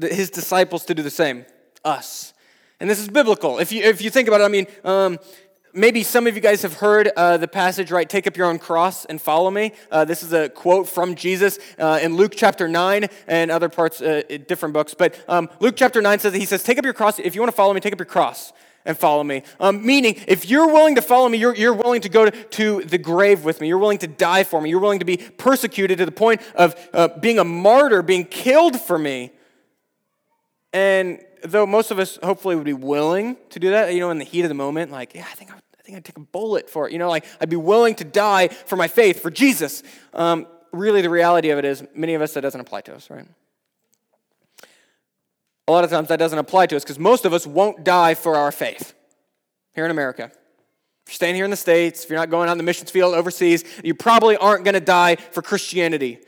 his 0.00 0.30
disciples 0.30 0.86
to 0.86 0.94
do 0.94 1.02
the 1.02 1.10
same, 1.10 1.44
us. 1.84 2.32
And 2.80 2.88
this 2.88 3.00
is 3.00 3.08
biblical. 3.08 3.58
If 3.58 3.70
you, 3.70 3.82
if 3.82 4.00
you 4.00 4.08
think 4.08 4.28
about 4.28 4.40
it, 4.40 4.44
I 4.44 4.48
mean, 4.48 4.66
um, 4.82 5.18
maybe 5.76 6.02
some 6.02 6.26
of 6.26 6.34
you 6.34 6.40
guys 6.40 6.62
have 6.62 6.74
heard 6.74 7.08
uh, 7.16 7.36
the 7.36 7.46
passage, 7.46 7.92
right? 7.92 8.08
Take 8.08 8.26
up 8.26 8.36
your 8.36 8.46
own 8.46 8.58
cross 8.58 9.04
and 9.04 9.20
follow 9.20 9.50
me. 9.50 9.72
Uh, 9.90 10.04
this 10.04 10.22
is 10.22 10.32
a 10.32 10.48
quote 10.48 10.88
from 10.88 11.14
Jesus 11.14 11.58
uh, 11.78 12.00
in 12.02 12.16
Luke 12.16 12.32
chapter 12.34 12.66
9 12.66 13.06
and 13.26 13.50
other 13.50 13.68
parts, 13.68 14.00
uh, 14.00 14.22
different 14.48 14.72
books. 14.72 14.94
But 14.94 15.22
um, 15.28 15.50
Luke 15.60 15.74
chapter 15.76 16.00
9 16.00 16.18
says, 16.18 16.32
that 16.32 16.38
He 16.38 16.46
says, 16.46 16.62
Take 16.62 16.78
up 16.78 16.84
your 16.84 16.94
cross. 16.94 17.18
If 17.18 17.34
you 17.34 17.40
want 17.40 17.52
to 17.52 17.56
follow 17.56 17.74
me, 17.74 17.80
take 17.80 17.92
up 17.92 17.98
your 17.98 18.06
cross 18.06 18.52
and 18.84 18.96
follow 18.96 19.22
me. 19.22 19.42
Um, 19.60 19.84
meaning, 19.84 20.16
if 20.26 20.48
you're 20.48 20.68
willing 20.68 20.94
to 20.94 21.02
follow 21.02 21.28
me, 21.28 21.38
you're, 21.38 21.54
you're 21.54 21.74
willing 21.74 22.00
to 22.02 22.08
go 22.08 22.24
to, 22.24 22.30
to, 22.30 22.82
the 22.82 22.98
grave 22.98 23.44
with 23.44 23.60
me. 23.60 23.68
You're 23.68 23.78
willing 23.78 23.98
to 23.98 24.06
die 24.06 24.44
for 24.44 24.60
me. 24.60 24.70
You're 24.70 24.80
willing 24.80 25.00
to 25.00 25.04
be 25.04 25.18
persecuted 25.18 25.98
to 25.98 26.06
the 26.06 26.12
point 26.12 26.40
of 26.54 26.74
uh, 26.94 27.08
being 27.20 27.38
a 27.38 27.44
martyr, 27.44 28.02
being 28.02 28.24
killed 28.24 28.80
for 28.80 28.98
me. 28.98 29.32
And 30.72 31.20
though 31.42 31.66
most 31.66 31.90
of 31.90 31.98
us 31.98 32.18
hopefully 32.22 32.54
would 32.54 32.64
be 32.64 32.72
willing 32.72 33.36
to 33.50 33.58
do 33.58 33.70
that, 33.70 33.92
you 33.92 34.00
know, 34.00 34.10
in 34.10 34.18
the 34.18 34.24
heat 34.24 34.42
of 34.42 34.48
the 34.48 34.54
moment, 34.54 34.90
like, 34.90 35.14
yeah, 35.14 35.26
I 35.30 35.34
think 35.34 35.50
I 35.50 35.54
think 35.86 35.96
I'd 35.96 36.04
take 36.04 36.16
a 36.16 36.20
bullet 36.20 36.68
for 36.68 36.88
it. 36.88 36.92
You 36.92 36.98
know, 36.98 37.08
like 37.08 37.24
I'd 37.40 37.48
be 37.48 37.56
willing 37.56 37.94
to 37.96 38.04
die 38.04 38.48
for 38.48 38.74
my 38.74 38.88
faith, 38.88 39.22
for 39.22 39.30
Jesus. 39.30 39.84
Um, 40.12 40.46
really, 40.72 41.00
the 41.00 41.10
reality 41.10 41.50
of 41.50 41.58
it 41.58 41.64
is, 41.64 41.84
many 41.94 42.14
of 42.14 42.22
us, 42.22 42.34
that 42.34 42.40
doesn't 42.40 42.60
apply 42.60 42.80
to 42.82 42.94
us, 42.94 43.08
right? 43.08 43.26
A 45.68 45.72
lot 45.72 45.84
of 45.84 45.90
times 45.90 46.08
that 46.08 46.18
doesn't 46.18 46.38
apply 46.38 46.66
to 46.66 46.76
us 46.76 46.82
because 46.82 46.98
most 46.98 47.24
of 47.24 47.32
us 47.32 47.46
won't 47.46 47.84
die 47.84 48.14
for 48.14 48.36
our 48.36 48.50
faith 48.50 48.94
here 49.74 49.84
in 49.84 49.90
America. 49.90 50.24
If 50.24 51.12
you're 51.12 51.14
staying 51.14 51.36
here 51.36 51.44
in 51.44 51.52
the 51.52 51.56
States, 51.56 52.02
if 52.02 52.10
you're 52.10 52.18
not 52.18 52.30
going 52.30 52.48
out 52.48 52.52
in 52.52 52.58
the 52.58 52.64
missions 52.64 52.90
field 52.90 53.14
overseas, 53.14 53.64
you 53.84 53.94
probably 53.94 54.36
aren't 54.36 54.64
going 54.64 54.74
to 54.74 54.80
die 54.80 55.16
for 55.16 55.40
Christianity. 55.40 56.18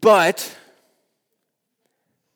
But 0.00 0.56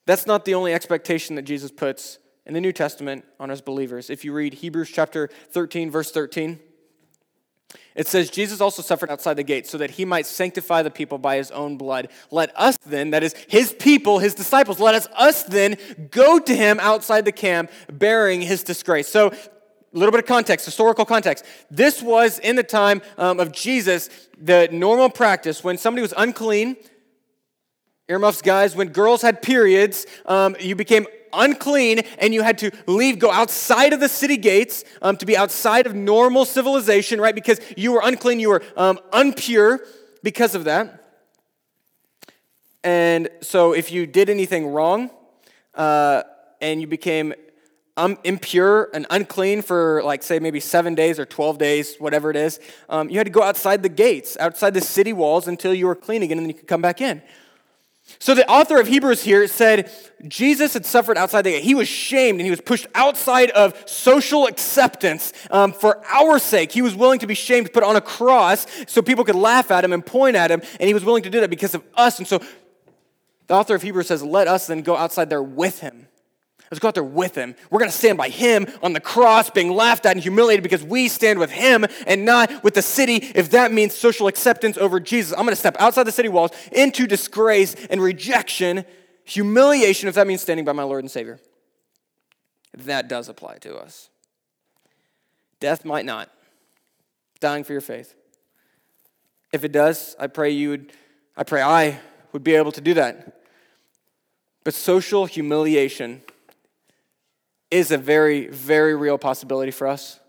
that's 0.07 0.27
not 0.27 0.45
the 0.45 0.55
only 0.55 0.73
expectation 0.73 1.35
that 1.37 1.43
Jesus 1.43 1.73
puts 1.73 2.19
in 2.47 2.55
the 2.55 2.61
New 2.61 2.73
Testament 2.73 3.25
on 3.39 3.51
us 3.51 3.61
believers. 3.61 4.11
If 4.11 4.25
you 4.25 4.33
read 4.33 4.55
Hebrews 4.55 4.91
chapter 4.91 5.29
13, 5.51 5.91
verse 5.91 6.11
13, 6.11 6.59
it 7.95 8.07
says, 8.07 8.31
Jesus 8.31 8.61
also 8.61 8.83
suffered 8.83 9.11
outside 9.11 9.35
the 9.35 9.43
gate 9.43 9.67
so 9.67 9.79
that 9.79 9.93
he 9.93 10.05
might 10.05 10.27
sanctify 10.27 10.83
the 10.83 10.91
people 10.91 11.19
by 11.19 11.37
his 11.37 11.51
own 11.51 11.77
blood. 11.77 12.09
Let 12.31 12.51
us 12.59 12.79
then, 12.87 13.11
that 13.11 13.23
is 13.23 13.35
his 13.49 13.73
people, 13.73 14.19
his 14.19 14.35
disciples, 14.35 14.81
let 14.81 14.95
us, 14.95 15.07
us 15.15 15.43
then 15.43 15.77
go 16.11 16.39
to 16.39 16.55
him 16.55 16.81
outside 16.81 17.25
the 17.25 17.33
camp 17.33 17.71
bearing 17.93 18.41
his 18.41 18.63
disgrace. 18.63 19.09
So, 19.09 19.33
a 19.95 19.99
little 19.99 20.11
bit 20.11 20.21
of 20.21 20.27
context, 20.27 20.65
historical 20.65 21.05
context. 21.05 21.45
This 21.71 22.01
was 22.01 22.39
in 22.39 22.57
the 22.57 22.63
time 22.63 23.03
um, 23.19 23.39
of 23.39 23.53
Jesus, 23.53 24.09
the 24.41 24.67
normal 24.73 25.11
practice 25.11 25.63
when 25.63 25.77
somebody 25.77 26.01
was 26.01 26.15
unclean. 26.17 26.77
Earmuffs, 28.09 28.41
guys, 28.41 28.75
when 28.75 28.89
girls 28.89 29.21
had 29.21 29.43
periods, 29.43 30.07
um, 30.25 30.57
you 30.59 30.75
became 30.75 31.07
unclean 31.33 32.01
and 32.19 32.35
you 32.35 32.43
had 32.43 32.59
to 32.59 32.71
leave, 32.87 33.19
go 33.19 33.31
outside 33.31 33.93
of 33.93 34.01
the 34.01 34.09
city 34.09 34.37
gates 34.37 34.85
um, 35.03 35.17
to 35.17 35.27
be 35.27 35.37
outside 35.37 35.87
of 35.87 35.95
normal 35.95 36.45
civilization, 36.45 37.21
right? 37.21 37.35
Because 37.35 37.61
you 37.77 37.93
were 37.93 38.01
unclean, 38.03 38.41
you 38.41 38.51
were 38.51 38.63
um, 38.77 38.99
unpure 39.13 39.81
because 40.23 40.55
of 40.55 40.65
that. 40.65 40.99
And 42.85 43.29
so 43.41 43.73
if 43.73 43.93
you 43.93 44.07
did 44.07 44.29
anything 44.29 44.67
wrong, 44.69 45.11
uh, 45.75 46.23
and 46.61 46.81
you 46.81 46.87
became 46.87 47.35
um, 47.97 48.19
impure 48.25 48.89
and 48.95 49.07
unclean 49.11 49.61
for, 49.61 50.03
like, 50.03 50.23
say, 50.23 50.39
maybe 50.39 50.61
seven 50.61 50.95
days 50.95 51.19
or 51.19 51.27
12 51.27 51.59
days, 51.59 51.97
whatever 51.99 52.31
it 52.31 52.37
is, 52.37 52.59
um, 52.89 53.11
you 53.11 53.19
had 53.19 53.27
to 53.27 53.33
go 53.33 53.43
outside 53.43 53.83
the 53.83 53.89
gates, 53.89 54.37
outside 54.41 54.73
the 54.73 54.81
city 54.81 55.13
walls 55.13 55.47
until 55.47 55.75
you 55.75 55.87
were 55.87 55.95
clean 55.95 56.23
again, 56.23 56.39
and 56.39 56.47
then 56.47 56.51
you 56.51 56.55
could 56.55 56.69
come 56.69 56.81
back 56.81 57.01
in. 57.01 57.21
So 58.19 58.35
the 58.35 58.49
author 58.49 58.79
of 58.79 58.87
Hebrews 58.87 59.23
here 59.23 59.47
said 59.49 59.91
Jesus 60.27 60.75
had 60.75 60.87
suffered 60.87 61.17
outside 61.17 61.43
the 61.43 61.51
gate. 61.51 61.65
He 61.65 61.75
was 61.75 61.89
shamed 61.89 62.39
and 62.39 62.47
he 62.47 62.51
was 62.51 62.61
pushed 62.61 62.87
outside 62.95 63.51
of 63.51 63.81
social 63.89 64.47
acceptance 64.47 65.33
um, 65.51 65.73
for 65.73 66.05
our 66.07 66.39
sake. 66.39 66.73
He 66.73 66.83
was 66.83 66.95
willing 66.95 67.19
to 67.21 67.27
be 67.27 67.35
shamed, 67.35 67.73
put 67.73 67.83
on 67.83 67.97
a 67.97 68.01
cross 68.01 68.67
so 68.87 69.03
people 69.03 69.25
could 69.25 69.35
laugh 69.35 69.71
at 69.71 69.85
him 69.85 69.93
and 69.93 70.05
point 70.05 70.37
at 70.37 70.51
him, 70.51 70.63
and 70.79 70.87
he 70.87 70.95
was 70.95 71.05
willing 71.05 71.23
to 71.25 71.31
do 71.31 71.41
that 71.41 71.51
because 71.51 71.75
of 71.75 71.83
us. 71.95 72.19
And 72.19 72.29
so 72.29 72.41
the 73.47 73.55
author 73.55 73.75
of 73.75 73.83
Hebrews 73.83 74.07
says, 74.07 74.23
Let 74.23 74.47
us 74.47 74.67
then 74.67 74.83
go 74.83 74.97
outside 74.97 75.29
there 75.29 75.43
with 75.43 75.81
him. 75.81 76.07
Let's 76.73 76.81
go 76.81 76.89
out 76.89 76.95
there 76.95 77.05
with 77.05 77.35
him. 77.35 77.55
We're 77.71 77.81
going 77.81 77.91
to 77.91 77.97
stand 77.97 78.17
by 78.17 78.31
him 78.31 78.67
on 78.83 78.95
the 78.95 79.01
cross, 79.01 79.51
being 79.51 79.71
laughed 79.73 80.07
at 80.07 80.13
and 80.13 80.23
humiliated 80.23 80.63
because 80.63 80.83
we 80.83 81.07
stand 81.07 81.39
with 81.39 81.51
him 81.51 81.85
and 82.07 82.25
not 82.25 82.65
with 82.65 82.73
the 82.73 82.81
city, 82.81 83.17
if 83.17 83.51
that 83.51 83.73
means 83.73 83.95
social 83.95 84.27
acceptance 84.27 84.79
over 84.79 84.99
Jesus. 84.99 85.33
I'm 85.33 85.45
going 85.45 85.51
to 85.51 85.57
step 85.57 85.77
outside 85.79 86.05
the 86.05 86.13
city 86.13 86.31
walls 86.31 86.51
into 86.73 87.07
disgrace 87.07 87.75
and 87.91 88.01
rejection, 88.01 88.87
humiliation, 89.25 90.09
if 90.09 90.15
that 90.15 90.27
means 90.27 90.41
standing 90.41 90.65
by 90.65 90.73
my 90.73 90.83
Lord 90.83 91.05
and 91.05 91.11
Savior. 91.11 91.39
That 92.73 93.07
does 93.07 93.29
apply 93.29 93.59
to 93.59 93.77
us. 93.77 94.09
Death 95.61 95.85
might 95.85 96.07
not. 96.07 96.31
Dying 97.39 97.65
for 97.65 97.73
your 97.73 97.83
faith. 97.83 98.15
If 99.53 99.63
it 99.63 99.73
does, 99.73 100.17
I 100.19 100.27
pray 100.27 100.49
you 100.49 100.71
would, 100.71 100.93
I 101.37 101.43
pray 101.43 101.61
I 101.61 102.01
would 102.33 102.43
be 102.43 102.55
able 102.55 102.73
to 102.73 102.81
do 102.81 102.95
that. 102.95 103.43
But 104.65 104.73
social 104.73 105.27
humiliation 105.27 106.23
is 107.73 107.91
a 107.91 107.97
very, 107.97 108.49
very 108.49 108.95
real 108.95 109.17
possibility 109.17 109.73
for 109.73 109.89
us. 109.89 110.21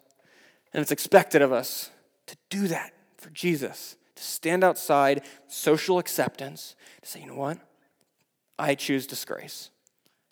And 0.74 0.82
it's 0.82 0.94
expected 0.94 1.42
of 1.42 1.52
us 1.52 1.92
to 2.28 2.38
do 2.50 2.70
that 2.70 2.94
for 3.18 3.30
Jesus, 3.32 3.98
to 4.16 4.24
stand 4.24 4.64
outside 4.64 5.24
social 5.48 6.00
acceptance, 6.00 6.76
to 7.02 7.10
say, 7.10 7.20
you 7.20 7.28
know 7.28 7.36
what? 7.36 7.58
I 8.58 8.76
choose 8.76 9.06
disgrace. 9.06 9.70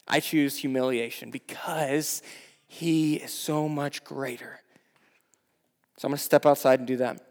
I 0.08 0.22
choose 0.22 0.58
humiliation 0.58 1.32
because 1.32 2.22
he 2.66 3.16
is 3.16 3.34
so 3.34 3.68
much 3.68 4.06
greater. 4.06 4.62
So 5.98 6.08
I'm 6.08 6.12
going 6.12 6.18
to 6.18 6.24
step 6.24 6.46
outside 6.46 6.80
and 6.80 6.88
do 6.88 6.98
that. 6.98 7.22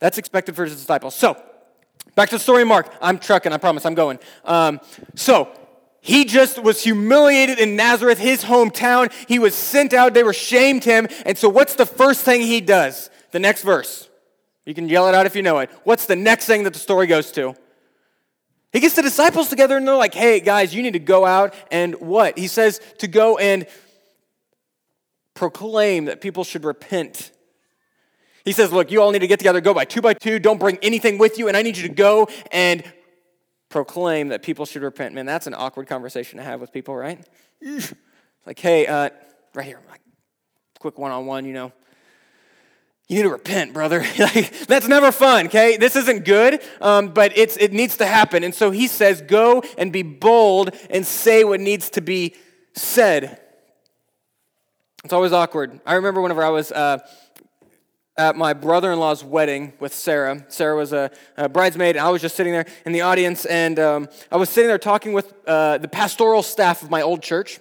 That's 0.00 0.18
expected 0.18 0.54
for 0.54 0.64
his 0.64 0.76
disciples. 0.76 1.14
So, 1.14 1.42
back 2.14 2.28
to 2.28 2.36
the 2.36 2.40
story 2.40 2.64
Mark. 2.64 2.94
I'm 3.00 3.18
trucking, 3.18 3.52
I 3.52 3.56
promise, 3.56 3.86
I'm 3.86 3.94
going. 3.94 4.18
Um, 4.44 4.80
so, 5.14 5.48
he 6.04 6.26
just 6.26 6.62
was 6.62 6.82
humiliated 6.82 7.58
in 7.58 7.76
Nazareth, 7.76 8.18
his 8.18 8.44
hometown. 8.44 9.10
He 9.26 9.38
was 9.38 9.54
sent 9.54 9.94
out. 9.94 10.12
They 10.12 10.22
were 10.22 10.34
shamed 10.34 10.84
him. 10.84 11.08
And 11.24 11.38
so, 11.38 11.48
what's 11.48 11.76
the 11.76 11.86
first 11.86 12.20
thing 12.20 12.42
he 12.42 12.60
does? 12.60 13.08
The 13.30 13.38
next 13.38 13.62
verse. 13.62 14.10
You 14.66 14.74
can 14.74 14.86
yell 14.86 15.08
it 15.08 15.14
out 15.14 15.24
if 15.24 15.34
you 15.34 15.40
know 15.40 15.60
it. 15.60 15.70
What's 15.84 16.04
the 16.04 16.14
next 16.14 16.44
thing 16.44 16.64
that 16.64 16.74
the 16.74 16.78
story 16.78 17.06
goes 17.06 17.32
to? 17.32 17.56
He 18.70 18.80
gets 18.80 18.96
the 18.96 19.00
disciples 19.00 19.48
together 19.48 19.78
and 19.78 19.88
they're 19.88 19.96
like, 19.96 20.12
hey, 20.12 20.40
guys, 20.40 20.74
you 20.74 20.82
need 20.82 20.92
to 20.92 20.98
go 20.98 21.24
out 21.24 21.54
and 21.70 21.94
what? 21.94 22.36
He 22.36 22.48
says 22.48 22.82
to 22.98 23.08
go 23.08 23.38
and 23.38 23.66
proclaim 25.32 26.04
that 26.04 26.20
people 26.20 26.44
should 26.44 26.64
repent. 26.64 27.30
He 28.44 28.52
says, 28.52 28.70
look, 28.70 28.90
you 28.90 29.00
all 29.00 29.10
need 29.10 29.20
to 29.20 29.26
get 29.26 29.38
together, 29.38 29.62
go 29.62 29.72
by 29.72 29.86
two 29.86 30.02
by 30.02 30.12
two, 30.12 30.38
don't 30.38 30.60
bring 30.60 30.76
anything 30.82 31.16
with 31.16 31.38
you, 31.38 31.48
and 31.48 31.56
I 31.56 31.62
need 31.62 31.78
you 31.78 31.88
to 31.88 31.94
go 31.94 32.28
and 32.52 32.84
proclaim 33.74 34.28
that 34.28 34.40
people 34.40 34.64
should 34.64 34.82
repent. 34.82 35.16
Man, 35.16 35.26
that's 35.26 35.48
an 35.48 35.54
awkward 35.54 35.88
conversation 35.88 36.38
to 36.38 36.44
have 36.44 36.60
with 36.60 36.72
people, 36.72 36.94
right? 36.94 37.18
like, 38.46 38.56
hey, 38.60 38.86
uh, 38.86 39.10
right 39.52 39.66
here, 39.66 39.80
like, 39.90 40.00
quick 40.78 40.96
one 40.96 41.10
on 41.10 41.26
one, 41.26 41.44
you 41.44 41.54
know. 41.54 41.72
You 43.08 43.16
need 43.16 43.22
to 43.24 43.30
repent, 43.30 43.74
brother. 43.74 43.98
like, 44.18 44.68
that's 44.68 44.86
never 44.86 45.10
fun, 45.10 45.46
okay? 45.46 45.76
This 45.76 45.96
isn't 45.96 46.24
good, 46.24 46.62
um, 46.80 47.08
but 47.08 47.36
it's, 47.36 47.56
it 47.56 47.72
needs 47.72 47.96
to 47.96 48.06
happen. 48.06 48.44
And 48.44 48.54
so 48.54 48.70
he 48.70 48.86
says, 48.86 49.20
go 49.22 49.64
and 49.76 49.92
be 49.92 50.04
bold 50.04 50.70
and 50.88 51.04
say 51.04 51.42
what 51.42 51.58
needs 51.58 51.90
to 51.90 52.00
be 52.00 52.36
said. 52.74 53.40
It's 55.02 55.12
always 55.12 55.32
awkward. 55.32 55.80
I 55.84 55.94
remember 55.94 56.22
whenever 56.22 56.44
I 56.44 56.50
was. 56.50 56.70
Uh, 56.70 56.98
at 58.16 58.36
my 58.36 58.52
brother 58.52 58.92
in 58.92 58.98
law's 58.98 59.24
wedding 59.24 59.72
with 59.80 59.92
Sarah. 59.92 60.44
Sarah 60.48 60.76
was 60.76 60.92
a, 60.92 61.10
a, 61.36 61.48
bridesmaid, 61.48 61.96
and 61.96 62.06
I 62.06 62.10
was 62.10 62.22
just 62.22 62.36
sitting 62.36 62.52
there 62.52 62.66
in 62.86 62.92
the 62.92 63.00
audience, 63.00 63.44
and 63.44 63.78
um, 63.78 64.08
I 64.30 64.36
was 64.36 64.50
sitting 64.50 64.68
there 64.68 64.78
talking 64.78 65.12
with 65.12 65.32
uh, 65.46 65.78
the 65.78 65.88
pastoral 65.88 66.42
staff 66.42 66.82
of 66.82 66.90
my 66.90 67.02
old 67.02 67.22
church. 67.22 67.58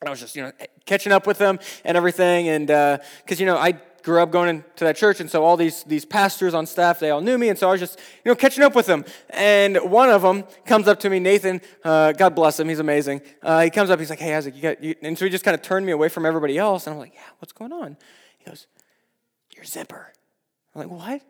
And 0.00 0.08
I 0.08 0.10
was 0.10 0.20
just, 0.20 0.36
you 0.36 0.42
know, 0.42 0.52
catching 0.84 1.12
up 1.12 1.26
with 1.26 1.38
them 1.38 1.58
and 1.84 1.96
everything. 1.96 2.48
And 2.48 2.66
because, 2.66 3.38
uh, 3.38 3.40
you 3.40 3.46
know, 3.46 3.56
I 3.56 3.80
grew 4.02 4.22
up 4.22 4.30
going 4.30 4.48
into 4.48 4.84
that 4.84 4.96
church, 4.96 5.20
and 5.20 5.28
so 5.28 5.44
all 5.44 5.56
these, 5.56 5.82
these 5.84 6.04
pastors 6.04 6.54
on 6.54 6.64
staff, 6.64 7.00
they 7.00 7.10
all 7.10 7.20
knew 7.20 7.36
me, 7.36 7.48
and 7.48 7.58
so 7.58 7.68
I 7.68 7.72
was 7.72 7.80
just, 7.80 7.98
you 8.24 8.30
know, 8.30 8.36
catching 8.36 8.62
up 8.62 8.74
with 8.74 8.86
them. 8.86 9.04
And 9.30 9.78
one 9.78 10.10
of 10.10 10.22
them 10.22 10.44
comes 10.64 10.86
up 10.86 11.00
to 11.00 11.10
me, 11.10 11.18
Nathan, 11.18 11.60
uh, 11.82 12.12
God 12.12 12.36
bless 12.36 12.60
him, 12.60 12.68
he's 12.68 12.78
amazing. 12.78 13.20
Uh, 13.42 13.62
he 13.62 13.70
comes 13.70 13.90
up, 13.90 13.98
he's 13.98 14.10
like, 14.10 14.20
hey, 14.20 14.34
Isaac, 14.34 14.54
you 14.54 14.62
got, 14.62 14.82
you, 14.82 14.94
and 15.02 15.18
so 15.18 15.24
he 15.24 15.30
just 15.30 15.44
kind 15.44 15.56
of 15.56 15.62
turned 15.62 15.84
me 15.84 15.90
away 15.90 16.08
from 16.08 16.24
everybody 16.24 16.56
else, 16.56 16.86
and 16.86 16.94
I'm 16.94 17.00
like, 17.00 17.14
yeah, 17.14 17.20
what's 17.40 17.52
going 17.52 17.72
on? 17.72 17.96
He 18.38 18.48
goes, 18.48 18.68
your 19.56 19.64
zipper. 19.64 20.12
I'm 20.74 20.82
like, 20.82 20.90
what? 20.90 21.22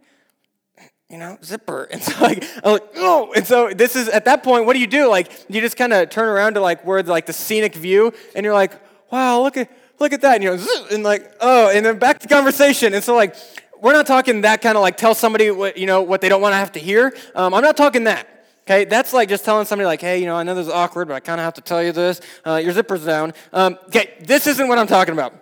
You 1.08 1.18
know, 1.18 1.38
zipper. 1.42 1.88
And 1.92 2.02
so 2.02 2.20
like, 2.20 2.44
I'm 2.64 2.72
like, 2.72 2.88
oh. 2.96 3.32
And 3.34 3.46
so 3.46 3.70
this 3.70 3.96
is 3.96 4.08
at 4.08 4.24
that 4.24 4.42
point, 4.42 4.66
what 4.66 4.74
do 4.74 4.80
you 4.80 4.86
do? 4.86 5.08
Like, 5.08 5.30
you 5.48 5.60
just 5.60 5.76
kind 5.76 5.92
of 5.92 6.10
turn 6.10 6.28
around 6.28 6.54
to 6.54 6.60
like 6.60 6.84
where 6.84 7.02
like 7.02 7.26
the 7.26 7.32
scenic 7.32 7.74
view, 7.74 8.12
and 8.34 8.44
you're 8.44 8.54
like, 8.54 8.72
wow, 9.10 9.40
look 9.40 9.56
at 9.56 9.70
look 10.00 10.12
at 10.12 10.20
that. 10.22 10.34
And 10.34 10.44
you're 10.44 10.56
like, 10.56 10.92
and 10.92 11.02
like, 11.04 11.32
oh, 11.40 11.70
and 11.70 11.86
then 11.86 11.98
back 11.98 12.18
to 12.20 12.28
conversation. 12.28 12.92
And 12.92 13.02
so 13.02 13.14
like, 13.14 13.36
we're 13.80 13.92
not 13.92 14.06
talking 14.06 14.40
that 14.42 14.62
kind 14.62 14.76
of 14.76 14.82
like 14.82 14.96
tell 14.96 15.14
somebody 15.14 15.50
what 15.50 15.76
you 15.76 15.86
know 15.86 16.02
what 16.02 16.20
they 16.20 16.28
don't 16.28 16.40
want 16.40 16.52
to 16.52 16.56
have 16.56 16.72
to 16.72 16.80
hear. 16.80 17.16
Um, 17.34 17.54
I'm 17.54 17.62
not 17.62 17.76
talking 17.76 18.04
that. 18.04 18.28
Okay, 18.62 18.84
that's 18.84 19.12
like 19.12 19.28
just 19.28 19.44
telling 19.44 19.64
somebody 19.64 19.86
like, 19.86 20.00
hey, 20.00 20.18
you 20.18 20.26
know, 20.26 20.34
I 20.34 20.42
know 20.42 20.56
this 20.56 20.66
is 20.66 20.72
awkward, 20.72 21.06
but 21.06 21.14
I 21.14 21.20
kind 21.20 21.40
of 21.40 21.44
have 21.44 21.54
to 21.54 21.60
tell 21.60 21.80
you 21.80 21.92
this. 21.92 22.20
Uh, 22.44 22.56
your 22.56 22.72
zipper's 22.72 23.04
down. 23.04 23.32
Um, 23.52 23.78
okay, 23.86 24.14
this 24.20 24.48
isn't 24.48 24.66
what 24.66 24.76
I'm 24.76 24.88
talking 24.88 25.12
about. 25.12 25.34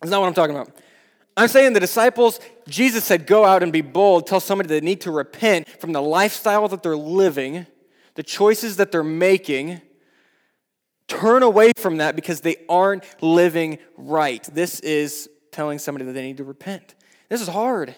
It's 0.00 0.10
not 0.10 0.20
what 0.20 0.28
I'm 0.28 0.34
talking 0.34 0.56
about. 0.56 0.72
I'm 1.38 1.46
saying 1.46 1.72
the 1.72 1.80
disciples, 1.80 2.40
Jesus 2.68 3.04
said, 3.04 3.24
go 3.24 3.44
out 3.44 3.62
and 3.62 3.72
be 3.72 3.80
bold, 3.80 4.26
tell 4.26 4.40
somebody 4.40 4.68
they 4.68 4.80
need 4.80 5.02
to 5.02 5.12
repent 5.12 5.68
from 5.80 5.92
the 5.92 6.02
lifestyle 6.02 6.66
that 6.66 6.82
they're 6.82 6.96
living, 6.96 7.64
the 8.16 8.24
choices 8.24 8.76
that 8.78 8.90
they're 8.90 9.04
making. 9.04 9.80
Turn 11.06 11.44
away 11.44 11.70
from 11.78 11.98
that 11.98 12.16
because 12.16 12.40
they 12.40 12.56
aren't 12.68 13.04
living 13.22 13.78
right. 13.96 14.42
This 14.52 14.80
is 14.80 15.30
telling 15.52 15.78
somebody 15.78 16.06
that 16.06 16.12
they 16.12 16.22
need 16.22 16.38
to 16.38 16.44
repent. 16.44 16.96
This 17.28 17.40
is 17.40 17.46
hard. 17.46 17.94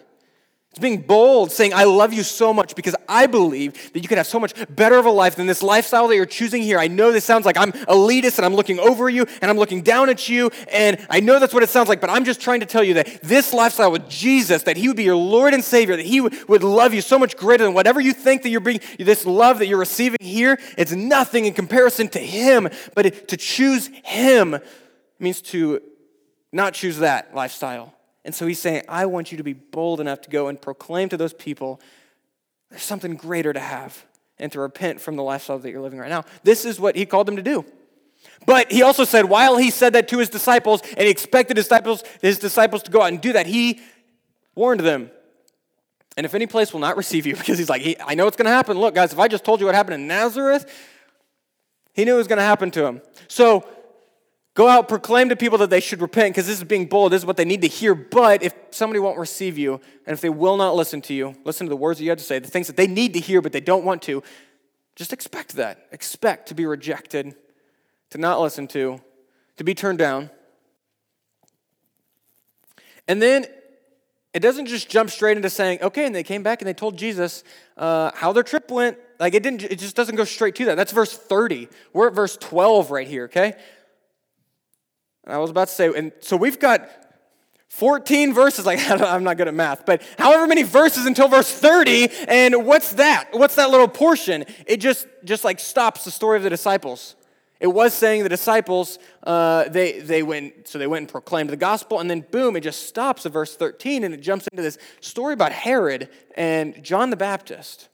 It's 0.70 0.78
being 0.78 1.00
bold, 1.00 1.50
saying, 1.50 1.74
I 1.74 1.82
love 1.82 2.12
you 2.12 2.22
so 2.22 2.54
much 2.54 2.76
because 2.76 2.94
I 3.08 3.26
believe 3.26 3.92
that 3.92 4.02
you 4.02 4.08
can 4.08 4.18
have 4.18 4.28
so 4.28 4.38
much 4.38 4.54
better 4.72 4.94
of 4.98 5.04
a 5.04 5.10
life 5.10 5.34
than 5.34 5.48
this 5.48 5.64
lifestyle 5.64 6.06
that 6.06 6.14
you're 6.14 6.26
choosing 6.26 6.62
here. 6.62 6.78
I 6.78 6.86
know 6.86 7.10
this 7.10 7.24
sounds 7.24 7.44
like 7.44 7.56
I'm 7.56 7.72
elitist 7.72 8.38
and 8.38 8.46
I'm 8.46 8.54
looking 8.54 8.78
over 8.78 9.10
you 9.10 9.26
and 9.42 9.50
I'm 9.50 9.56
looking 9.56 9.82
down 9.82 10.08
at 10.10 10.28
you, 10.28 10.48
and 10.70 11.04
I 11.10 11.18
know 11.18 11.40
that's 11.40 11.52
what 11.52 11.64
it 11.64 11.70
sounds 11.70 11.88
like, 11.88 12.00
but 12.00 12.08
I'm 12.08 12.24
just 12.24 12.40
trying 12.40 12.60
to 12.60 12.66
tell 12.66 12.84
you 12.84 12.94
that 12.94 13.20
this 13.20 13.52
lifestyle 13.52 13.90
with 13.90 14.08
Jesus, 14.08 14.62
that 14.62 14.76
He 14.76 14.86
would 14.86 14.96
be 14.96 15.02
your 15.02 15.16
Lord 15.16 15.54
and 15.54 15.64
Savior, 15.64 15.96
that 15.96 16.06
He 16.06 16.20
would 16.20 16.62
love 16.62 16.94
you 16.94 17.00
so 17.00 17.18
much 17.18 17.36
greater 17.36 17.64
than 17.64 17.74
whatever 17.74 18.00
you 18.00 18.12
think 18.12 18.44
that 18.44 18.50
you're 18.50 18.60
being, 18.60 18.78
this 18.96 19.26
love 19.26 19.58
that 19.58 19.66
you're 19.66 19.76
receiving 19.76 20.18
here, 20.20 20.56
it's 20.78 20.92
nothing 20.92 21.46
in 21.46 21.52
comparison 21.52 22.06
to 22.10 22.20
Him. 22.20 22.68
But 22.94 23.26
to 23.26 23.36
choose 23.36 23.90
Him 24.04 24.56
means 25.18 25.42
to 25.42 25.82
not 26.52 26.74
choose 26.74 26.98
that 26.98 27.34
lifestyle 27.34 27.92
and 28.30 28.34
so 28.36 28.46
he's 28.46 28.60
saying, 28.60 28.84
I 28.88 29.06
want 29.06 29.32
you 29.32 29.38
to 29.38 29.42
be 29.42 29.54
bold 29.54 30.00
enough 30.00 30.20
to 30.20 30.30
go 30.30 30.46
and 30.46 30.62
proclaim 30.62 31.08
to 31.08 31.16
those 31.16 31.32
people 31.32 31.80
there's 32.70 32.84
something 32.84 33.16
greater 33.16 33.52
to 33.52 33.58
have 33.58 34.06
and 34.38 34.52
to 34.52 34.60
repent 34.60 35.00
from 35.00 35.16
the 35.16 35.22
lifestyle 35.24 35.58
that 35.58 35.68
you're 35.68 35.80
living 35.80 35.98
right 35.98 36.08
now. 36.08 36.24
This 36.44 36.64
is 36.64 36.78
what 36.78 36.94
he 36.94 37.04
called 37.06 37.26
them 37.26 37.34
to 37.34 37.42
do. 37.42 37.64
But 38.46 38.70
he 38.70 38.82
also 38.82 39.02
said, 39.02 39.24
while 39.24 39.56
he 39.56 39.68
said 39.68 39.94
that 39.94 40.06
to 40.10 40.18
his 40.18 40.28
disciples 40.28 40.80
and 40.90 41.00
he 41.00 41.10
expected 41.10 41.56
his 41.56 41.66
disciples, 41.66 42.04
his 42.22 42.38
disciples 42.38 42.84
to 42.84 42.92
go 42.92 43.02
out 43.02 43.08
and 43.08 43.20
do 43.20 43.32
that, 43.32 43.48
he 43.48 43.80
warned 44.54 44.78
them. 44.78 45.10
And 46.16 46.24
if 46.24 46.32
any 46.32 46.46
place 46.46 46.72
will 46.72 46.78
not 46.78 46.96
receive 46.96 47.26
you, 47.26 47.34
because 47.36 47.58
he's 47.58 47.68
like, 47.68 48.00
I 48.06 48.14
know 48.14 48.28
it's 48.28 48.36
going 48.36 48.46
to 48.46 48.52
happen. 48.52 48.78
Look, 48.78 48.94
guys, 48.94 49.12
if 49.12 49.18
I 49.18 49.26
just 49.26 49.42
told 49.44 49.58
you 49.58 49.66
what 49.66 49.74
happened 49.74 49.94
in 49.94 50.06
Nazareth, 50.06 50.72
he 51.94 52.04
knew 52.04 52.14
it 52.14 52.18
was 52.18 52.28
going 52.28 52.36
to 52.36 52.44
happen 52.44 52.70
to 52.70 52.86
him. 52.86 53.02
So 53.26 53.66
Go 54.60 54.68
out, 54.68 54.90
proclaim 54.90 55.30
to 55.30 55.36
people 55.36 55.56
that 55.56 55.70
they 55.70 55.80
should 55.80 56.02
repent 56.02 56.34
because 56.34 56.46
this 56.46 56.58
is 56.58 56.64
being 56.64 56.84
bold. 56.84 57.12
This 57.12 57.22
is 57.22 57.24
what 57.24 57.38
they 57.38 57.46
need 57.46 57.62
to 57.62 57.66
hear. 57.66 57.94
But 57.94 58.42
if 58.42 58.54
somebody 58.68 59.00
won't 59.00 59.16
receive 59.16 59.56
you 59.56 59.80
and 60.04 60.12
if 60.12 60.20
they 60.20 60.28
will 60.28 60.58
not 60.58 60.76
listen 60.76 61.00
to 61.00 61.14
you, 61.14 61.34
listen 61.46 61.66
to 61.66 61.70
the 61.70 61.78
words 61.78 61.98
that 61.98 62.04
you 62.04 62.10
have 62.10 62.18
to 62.18 62.24
say, 62.24 62.38
the 62.40 62.46
things 62.46 62.66
that 62.66 62.76
they 62.76 62.86
need 62.86 63.14
to 63.14 63.20
hear 63.20 63.40
but 63.40 63.52
they 63.52 63.62
don't 63.62 63.86
want 63.86 64.02
to, 64.02 64.22
just 64.96 65.14
expect 65.14 65.54
that. 65.54 65.86
Expect 65.92 66.48
to 66.48 66.54
be 66.54 66.66
rejected, 66.66 67.34
to 68.10 68.18
not 68.18 68.38
listen 68.38 68.66
to, 68.66 69.00
to 69.56 69.64
be 69.64 69.74
turned 69.74 69.96
down. 69.96 70.28
And 73.08 73.22
then 73.22 73.46
it 74.34 74.40
doesn't 74.40 74.66
just 74.66 74.90
jump 74.90 75.08
straight 75.08 75.38
into 75.38 75.48
saying, 75.48 75.78
okay, 75.80 76.04
and 76.04 76.14
they 76.14 76.22
came 76.22 76.42
back 76.42 76.60
and 76.60 76.68
they 76.68 76.74
told 76.74 76.98
Jesus 76.98 77.44
uh, 77.78 78.10
how 78.14 78.34
their 78.34 78.42
trip 78.42 78.70
went. 78.70 78.98
Like 79.18 79.32
it 79.32 79.42
didn't, 79.42 79.62
it 79.62 79.78
just 79.78 79.96
doesn't 79.96 80.16
go 80.16 80.24
straight 80.24 80.54
to 80.56 80.66
that. 80.66 80.74
That's 80.74 80.92
verse 80.92 81.16
30. 81.16 81.70
We're 81.94 82.08
at 82.08 82.14
verse 82.14 82.36
12 82.36 82.90
right 82.90 83.08
here, 83.08 83.24
okay? 83.24 83.54
And 85.24 85.34
I 85.34 85.38
was 85.38 85.50
about 85.50 85.68
to 85.68 85.74
say, 85.74 85.92
and 85.94 86.12
so 86.20 86.36
we've 86.36 86.58
got 86.58 86.88
14 87.68 88.34
verses, 88.34 88.66
like 88.66 88.80
I'm 88.90 89.24
not 89.24 89.36
good 89.36 89.48
at 89.48 89.54
math, 89.54 89.86
but 89.86 90.02
however 90.18 90.46
many 90.46 90.62
verses 90.62 91.06
until 91.06 91.28
verse 91.28 91.50
30, 91.50 92.08
and 92.28 92.66
what's 92.66 92.94
that? 92.94 93.28
What's 93.32 93.54
that 93.54 93.70
little 93.70 93.88
portion? 93.88 94.44
It 94.66 94.78
just 94.78 95.06
just 95.24 95.44
like 95.44 95.60
stops 95.60 96.04
the 96.04 96.10
story 96.10 96.36
of 96.36 96.42
the 96.42 96.50
disciples. 96.50 97.14
It 97.60 97.66
was 97.66 97.92
saying 97.92 98.22
the 98.22 98.30
disciples, 98.30 98.98
uh, 99.22 99.68
they, 99.68 100.00
they 100.00 100.22
went, 100.22 100.66
so 100.66 100.78
they 100.78 100.86
went 100.86 101.02
and 101.02 101.08
proclaimed 101.10 101.50
the 101.50 101.58
gospel, 101.58 102.00
and 102.00 102.10
then 102.10 102.24
boom, 102.30 102.56
it 102.56 102.62
just 102.62 102.88
stops 102.88 103.26
at 103.26 103.32
verse 103.32 103.54
13, 103.54 104.02
and 104.02 104.14
it 104.14 104.22
jumps 104.22 104.48
into 104.50 104.62
this 104.62 104.78
story 105.00 105.34
about 105.34 105.52
Herod 105.52 106.08
and 106.36 106.82
John 106.82 107.10
the 107.10 107.16
Baptist. 107.16 107.90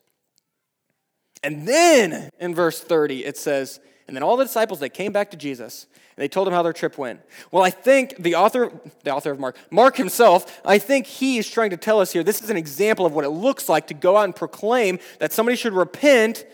And 1.43 1.67
then 1.67 2.31
in 2.39 2.55
verse 2.55 2.81
30, 2.81 3.25
it 3.25 3.37
says, 3.37 3.81
and 4.07 4.17
then 4.17 4.23
all 4.23 4.37
the 4.37 4.45
disciples, 4.45 4.81
they 4.81 4.89
came 4.89 5.13
back 5.13 5.31
to 5.33 5.37
Jesus, 5.37 5.87
and 6.17 6.23
they 6.23 6.29
told 6.29 6.47
him 6.47 6.55
how 6.55 6.63
their 6.63 6.73
trip 6.73 6.97
went. 6.97 7.21
Well, 7.51 7.63
I 7.63 7.71
think 7.71 8.17
the 8.19 8.37
author, 8.37 8.73
the 9.05 9.13
author 9.13 9.33
of 9.33 9.41
Mark, 9.41 9.57
Mark 9.71 9.97
himself, 9.97 10.61
I 10.65 10.79
think 10.79 11.07
he 11.07 11.39
is 11.39 11.51
trying 11.51 11.71
to 11.71 11.77
tell 11.77 12.01
us 12.01 12.13
here, 12.13 12.23
this 12.23 12.41
is 12.41 12.51
an 12.51 12.57
example 12.57 13.05
of 13.07 13.13
what 13.13 13.25
it 13.25 13.31
looks 13.31 13.69
like 13.69 13.89
to 13.89 13.95
go 13.95 14.17
out 14.17 14.25
and 14.25 14.37
proclaim 14.37 14.99
that 15.19 15.33
somebody 15.33 15.57
should 15.57 15.73
repent 15.73 16.45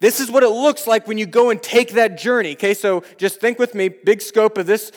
this 0.00 0.18
is 0.18 0.30
what 0.30 0.42
it 0.42 0.48
looks 0.48 0.86
like 0.86 1.06
when 1.06 1.18
you 1.18 1.26
go 1.26 1.50
and 1.50 1.62
take 1.62 1.92
that 1.92 2.18
journey. 2.18 2.52
Okay, 2.52 2.74
so 2.74 3.04
just 3.18 3.38
think 3.38 3.58
with 3.58 3.74
me, 3.74 3.88
big 3.88 4.22
scope 4.22 4.56
of 4.56 4.66
this 4.66 4.92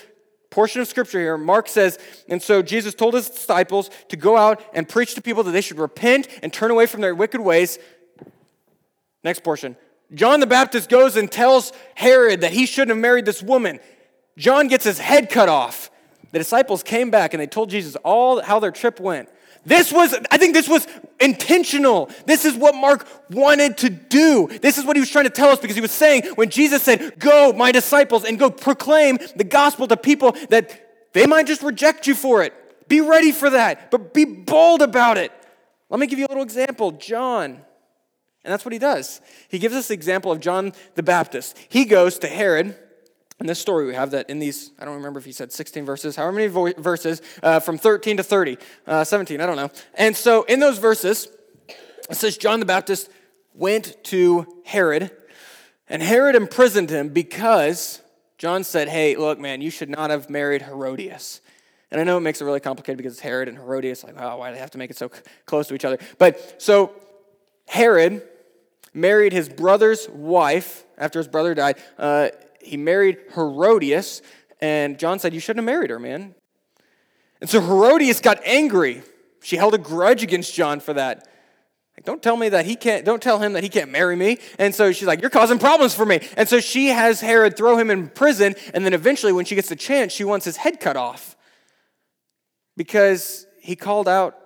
portion 0.50 0.82
of 0.82 0.88
scripture 0.88 1.20
here. 1.20 1.38
Mark 1.38 1.68
says, 1.68 2.00
and 2.30 2.42
so 2.42 2.62
Jesus 2.62 2.94
told 2.94 3.14
his 3.14 3.30
disciples 3.30 3.90
to 4.10 4.16
go 4.16 4.38
out 4.38 4.64
and 4.74 4.88
preach 4.88 5.14
to 5.16 5.22
people 5.22 5.44
that 5.44 5.52
they 5.52 5.62
should 5.62 5.78
repent 5.78 6.28
and 6.42 6.54
turn 6.54 6.72
away 6.72 6.86
from 6.86 7.02
their 7.02 7.14
wicked 7.14 7.42
ways. 7.42 7.80
Next 9.24 9.44
portion. 9.44 9.76
John 10.14 10.40
the 10.40 10.48
Baptist 10.48 10.90
goes 10.90 11.16
and 11.16 11.32
tells 11.32 11.74
Herod 11.96 12.42
that 12.42 12.52
he 12.52 12.66
shouldn't 12.66 12.90
have 12.90 12.98
married 12.98 13.26
this 13.26 13.42
woman. 13.42 13.80
John 14.38 14.68
gets 14.68 14.86
his 14.86 15.00
head 15.00 15.30
cut 15.30 15.50
off. 15.50 15.90
The 16.32 16.40
disciples 16.40 16.84
came 16.84 17.12
back 17.12 17.34
and 17.34 17.42
they 17.42 17.48
told 17.48 17.70
Jesus 17.70 17.96
all 17.98 18.42
how 18.42 18.60
their 18.60 18.72
trip 18.72 19.00
went. 19.00 19.30
This 19.66 19.94
was, 19.94 20.14
I 20.30 20.38
think 20.38 20.54
this 20.54 20.68
was 20.68 20.86
intentional. 21.22 22.10
This 22.26 22.44
is 22.44 22.56
what 22.56 22.76
Mark 22.76 23.08
wanted 23.30 23.78
to 23.78 23.90
do. 23.90 24.50
This 24.62 24.78
is 24.78 24.84
what 24.84 24.96
he 24.96 25.00
was 25.00 25.10
trying 25.10 25.24
to 25.24 25.30
tell 25.30 25.50
us 25.50 25.60
because 25.60 25.76
he 25.76 25.82
was 25.82 25.92
saying 25.92 26.24
when 26.36 26.50
Jesus 26.50 26.84
said, 26.84 27.18
Go, 27.18 27.54
my 27.54 27.72
disciples, 27.72 28.26
and 28.26 28.38
go 28.38 28.50
proclaim 28.50 29.20
the 29.36 29.46
gospel 29.46 29.88
to 29.88 29.96
people 29.96 30.36
that 30.50 31.14
they 31.14 31.26
might 31.26 31.48
just 31.48 31.62
reject 31.62 32.08
you 32.08 32.16
for 32.16 32.44
it. 32.44 32.54
Be 32.90 33.00
ready 33.00 33.32
for 33.32 33.50
that, 33.52 33.90
but 33.90 34.14
be 34.14 34.26
bold 34.26 34.82
about 34.82 35.18
it. 35.18 35.32
Let 35.90 36.00
me 36.00 36.08
give 36.08 36.20
you 36.20 36.26
a 36.26 36.28
little 36.28 36.44
example. 36.44 36.92
John. 36.92 37.64
And 38.44 38.52
that's 38.52 38.66
what 38.66 38.74
he 38.74 38.80
does. 38.80 39.22
He 39.48 39.60
gives 39.60 39.76
us 39.76 39.88
the 39.88 39.94
example 39.94 40.32
of 40.32 40.40
John 40.40 40.74
the 40.96 41.04
Baptist. 41.04 41.58
He 41.70 41.86
goes 41.86 42.20
to 42.20 42.28
Herod 42.28 42.76
in 43.40 43.48
this 43.48 43.60
story, 43.60 43.86
we 43.86 43.94
have 43.94 44.12
that 44.12 44.30
in 44.30 44.40
these, 44.40 44.72
I 44.80 44.86
don't 44.86 44.96
remember 44.96 45.20
if 45.20 45.26
he 45.26 45.32
said 45.32 45.52
16 45.52 45.86
verses, 45.86 46.16
however 46.16 46.34
many 46.34 46.48
vo- 46.48 46.74
verses, 46.78 47.22
uh, 47.42 47.60
from 47.60 47.78
13 47.78 48.18
to 48.18 48.24
30, 48.24 48.58
uh, 48.88 49.04
17, 49.04 49.42
I 49.42 49.46
don't 49.46 49.58
know. 49.58 49.70
And 49.96 50.16
so 50.16 50.44
in 50.44 50.60
those 50.60 50.78
verses, 50.78 51.28
it 52.10 52.16
says 52.16 52.38
John 52.38 52.60
the 52.60 52.66
Baptist 52.66 53.10
went 53.54 54.02
to 54.06 54.62
Herod, 54.66 55.12
and 55.90 56.02
Herod 56.02 56.36
imprisoned 56.36 56.90
him 56.90 57.10
because 57.10 58.02
John 58.38 58.64
said, 58.64 58.88
Hey, 58.88 59.16
look, 59.16 59.40
man, 59.40 59.62
you 59.62 59.70
should 59.70 59.90
not 59.90 60.10
have 60.10 60.30
married 60.30 60.62
Herodias. 60.62 61.42
And 61.92 62.00
I 62.00 62.04
know 62.04 62.18
it 62.18 62.22
makes 62.22 62.42
it 62.42 62.46
really 62.46 62.60
complicated 62.60 62.98
because 62.98 63.14
it's 63.14 63.22
Herod 63.22 63.48
and 63.48 63.58
Herodias, 63.58 64.04
like, 64.04 64.16
oh, 64.18 64.38
why 64.38 64.50
do 64.50 64.56
they 64.56 64.62
have 64.62 64.72
to 64.72 64.78
make 64.78 64.90
it 64.90 64.98
so 64.98 65.12
close 65.46 65.68
to 65.68 65.76
each 65.76 65.86
other? 65.86 66.00
But 66.18 66.62
so 66.62 66.94
Herod 67.68 68.24
married 68.94 69.34
his 69.34 69.50
brother's 69.50 70.08
wife 70.10 70.86
after 70.98 71.20
his 71.20 71.28
brother 71.28 71.54
died. 71.54 71.78
Uh, 71.98 72.30
he 72.62 72.78
married 72.78 73.18
Herodias, 73.34 74.22
and 74.62 74.98
John 74.98 75.20
said, 75.20 75.34
You 75.34 75.40
shouldn't 75.40 75.68
have 75.68 75.74
married 75.74 75.90
her, 75.90 76.00
man. 76.00 76.36
And 77.42 77.50
so 77.50 77.60
Herodias 77.60 78.22
got 78.22 78.40
angry. 78.46 79.04
She 79.42 79.58
held 79.58 79.74
a 79.74 79.78
grudge 79.78 80.24
against 80.24 80.54
John 80.54 80.80
for 80.80 80.94
that. 80.94 81.28
Like, 81.98 82.06
don't 82.06 82.24
tell 82.24 82.38
me 82.38 82.50
that 82.50 82.66
he 82.66 82.76
can't, 82.76 83.06
don't 83.06 83.22
tell 83.22 83.40
him 83.40 83.54
that 83.54 83.64
he 83.64 83.70
can't 83.70 83.92
marry 83.92 84.16
me. 84.16 84.40
And 84.58 84.74
so 84.74 84.92
she's 84.92 85.08
like, 85.08 85.22
You're 85.22 85.30
causing 85.30 85.60
problems 85.60 85.94
for 85.94 86.06
me. 86.06 86.22
And 86.38 86.48
so 86.48 86.60
she 86.60 86.88
has 86.88 87.22
Herod 87.22 87.58
throw 87.58 87.78
him 87.78 87.92
in 87.92 88.08
prison, 88.10 88.56
and 88.74 88.86
then 88.86 88.94
eventually, 88.94 89.34
when 89.34 89.46
she 89.46 89.56
gets 89.56 89.70
the 89.70 89.76
chance, 89.76 90.14
she 90.14 90.24
wants 90.24 90.46
his 90.46 90.58
head 90.58 90.80
cut 90.80 90.96
off 90.96 91.36
because 92.78 93.46
he 93.60 93.76
called 93.76 94.08
out 94.08 94.38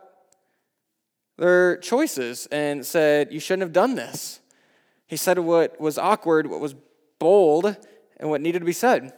their 1.38 1.78
choices 1.78 2.48
and 2.52 2.86
said, 2.86 3.32
You 3.32 3.40
shouldn't 3.40 3.62
have 3.62 3.74
done 3.74 3.96
this. 3.96 4.40
He 5.08 5.16
said 5.16 5.40
what 5.40 5.80
was 5.80 5.98
awkward, 5.98 6.48
what 6.48 6.60
was 6.60 6.76
bold, 7.20 7.76
and 8.18 8.30
what 8.30 8.42
needed 8.42 8.60
to 8.60 8.66
be 8.66 8.74
said. 8.74 9.14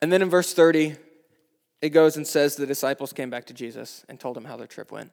And 0.00 0.12
then 0.12 0.20
in 0.20 0.28
verse 0.28 0.52
30, 0.52 0.96
it 1.80 1.90
goes 1.90 2.16
and 2.16 2.26
says 2.26 2.56
the 2.56 2.66
disciples 2.66 3.12
came 3.12 3.30
back 3.30 3.46
to 3.46 3.54
Jesus 3.54 4.04
and 4.08 4.20
told 4.20 4.36
him 4.36 4.44
how 4.44 4.56
their 4.56 4.66
trip 4.66 4.92
went. 4.92 5.12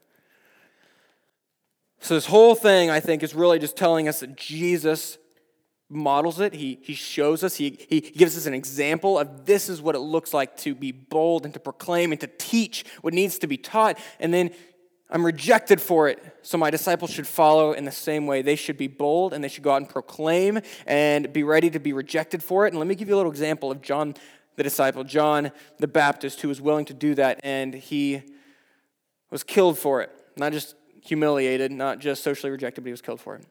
So, 2.01 2.15
this 2.15 2.27
whole 2.27 2.55
thing, 2.55 2.89
I 2.89 2.99
think, 2.99 3.23
is 3.23 3.35
really 3.35 3.59
just 3.59 3.75
telling 3.75 4.07
us 4.07 4.21
that 4.21 4.35
Jesus 4.35 5.17
models 5.89 6.39
it. 6.39 6.53
He, 6.53 6.79
he 6.81 6.93
shows 6.93 7.43
us, 7.43 7.55
he, 7.55 7.77
he 7.89 7.99
gives 8.01 8.37
us 8.37 8.45
an 8.45 8.53
example 8.53 9.17
of 9.17 9.45
this 9.45 9.67
is 9.69 9.81
what 9.81 9.95
it 9.95 9.99
looks 9.99 10.33
like 10.33 10.55
to 10.57 10.75
be 10.75 10.91
bold 10.91 11.45
and 11.45 11.53
to 11.55 11.59
proclaim 11.59 12.11
and 12.11 12.21
to 12.21 12.27
teach 12.27 12.85
what 13.01 13.13
needs 13.13 13.39
to 13.39 13.47
be 13.47 13.57
taught. 13.57 13.97
And 14.19 14.33
then 14.33 14.51
I'm 15.09 15.25
rejected 15.25 15.81
for 15.81 16.07
it. 16.07 16.37
So 16.43 16.57
my 16.57 16.69
disciples 16.69 17.11
should 17.11 17.25
follow 17.25 17.73
in 17.73 17.85
the 17.85 17.91
same 17.91 18.27
way. 18.27 18.41
They 18.41 18.55
should 18.55 18.77
be 18.77 18.87
bold 18.87 19.33
and 19.33 19.43
they 19.43 19.47
should 19.47 19.63
go 19.63 19.71
out 19.71 19.77
and 19.77 19.89
proclaim 19.89 20.59
and 20.85 21.33
be 21.33 21.43
ready 21.43 21.69
to 21.71 21.79
be 21.79 21.93
rejected 21.93 22.43
for 22.43 22.65
it. 22.65 22.69
And 22.69 22.79
let 22.79 22.87
me 22.87 22.95
give 22.95 23.09
you 23.09 23.15
a 23.15 23.17
little 23.17 23.31
example 23.31 23.71
of 23.71 23.81
John 23.81 24.13
the 24.55 24.63
disciple, 24.63 25.03
John 25.03 25.51
the 25.77 25.87
Baptist, 25.87 26.41
who 26.41 26.47
was 26.47 26.61
willing 26.61 26.85
to 26.85 26.93
do 26.93 27.15
that 27.15 27.39
and 27.43 27.73
he 27.73 28.21
was 29.31 29.43
killed 29.43 29.79
for 29.79 30.01
it. 30.01 30.11
Not 30.37 30.51
just 30.51 30.75
humiliated, 31.01 31.71
not 31.71 31.99
just 31.99 32.23
socially 32.23 32.51
rejected, 32.51 32.81
but 32.81 32.87
he 32.87 32.91
was 32.91 33.01
killed 33.01 33.21
for 33.21 33.35
it. 33.35 33.45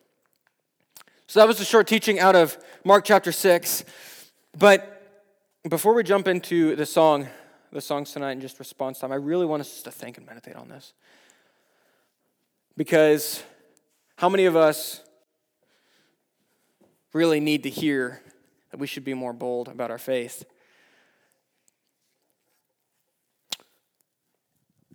So 1.27 1.41
that 1.41 1.49
was 1.49 1.61
a 1.61 1.65
short 1.65 1.87
teaching 1.87 2.21
out 2.21 2.37
of 2.37 2.57
Mark 2.85 3.05
chapter 3.05 3.33
6. 3.33 3.85
But 4.57 4.95
before 5.69 5.93
we 5.93 6.03
jump 6.03 6.29
into 6.29 6.77
the 6.77 6.87
song, 6.87 7.27
the 7.73 7.81
songs 7.81 8.13
tonight 8.13 8.33
and 8.33 8.41
just 8.41 8.59
response 8.59 8.99
time, 9.01 9.13
I 9.13 9.17
really 9.17 9.45
want 9.45 9.61
us 9.61 9.83
to 9.83 9.91
think 9.91 10.19
and 10.19 10.27
meditate 10.27 10.57
on 10.57 10.69
this. 10.69 10.93
Because 12.79 13.43
how 14.17 14.29
many 14.29 14.45
of 14.45 14.55
us 14.55 15.03
really 17.13 17.41
need 17.41 17.65
to 17.65 17.71
hear 17.71 18.23
that 18.71 18.79
we 18.79 18.87
should 18.87 19.05
be 19.05 19.15
more 19.15 19.33
bold 19.33 19.67
about 19.67 19.91
our 19.91 19.99
faith? 19.99 20.45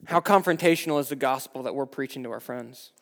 How 0.06 0.22
confrontational 0.22 0.98
is 1.02 1.10
the 1.10 1.18
gospel 1.18 1.64
that 1.64 1.76
we're 1.76 1.86
preaching 1.86 2.24
to 2.24 2.32
our 2.32 2.40
friends? 2.40 2.94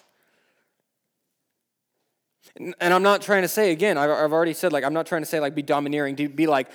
And, 2.56 2.76
I'm 2.82 3.04
not 3.04 3.22
trying 3.22 3.44
to 3.44 3.48
say, 3.48 3.72
again, 3.72 4.00
I've 4.00 4.34
already 4.34 4.54
said, 4.54 4.74
like, 4.74 4.84
I'm 4.84 4.94
not 4.96 5.06
trying 5.06 5.22
to 5.22 5.28
say, 5.28 5.39
like, 5.39 5.54
be 5.54 5.62
domineering, 5.62 6.15
be 6.15 6.48
like, 6.48 6.72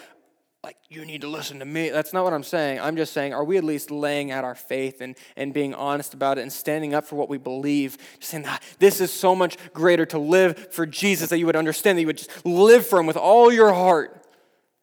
like, 0.66 0.78
you 0.88 1.04
need 1.04 1.20
to 1.20 1.28
listen 1.28 1.60
to 1.60 1.64
me. 1.64 1.90
That's 1.90 2.12
not 2.12 2.24
what 2.24 2.32
I'm 2.32 2.42
saying. 2.42 2.80
I'm 2.80 2.96
just 2.96 3.12
saying, 3.12 3.32
are 3.32 3.44
we 3.44 3.56
at 3.56 3.62
least 3.62 3.92
laying 3.92 4.32
out 4.32 4.42
our 4.42 4.56
faith 4.56 5.00
and, 5.00 5.14
and 5.36 5.54
being 5.54 5.74
honest 5.74 6.12
about 6.12 6.38
it 6.38 6.40
and 6.40 6.52
standing 6.52 6.92
up 6.92 7.04
for 7.04 7.14
what 7.14 7.28
we 7.28 7.38
believe? 7.38 7.96
Just 8.18 8.32
saying, 8.32 8.46
ah, 8.48 8.58
this 8.80 9.00
is 9.00 9.12
so 9.12 9.36
much 9.36 9.58
greater 9.72 10.04
to 10.06 10.18
live 10.18 10.72
for 10.72 10.84
Jesus 10.84 11.30
that 11.30 11.38
you 11.38 11.46
would 11.46 11.54
understand, 11.54 11.98
that 11.98 12.00
you 12.00 12.08
would 12.08 12.18
just 12.18 12.44
live 12.44 12.84
for 12.84 12.98
Him 12.98 13.06
with 13.06 13.16
all 13.16 13.52
your 13.52 13.72
heart. 13.72 14.24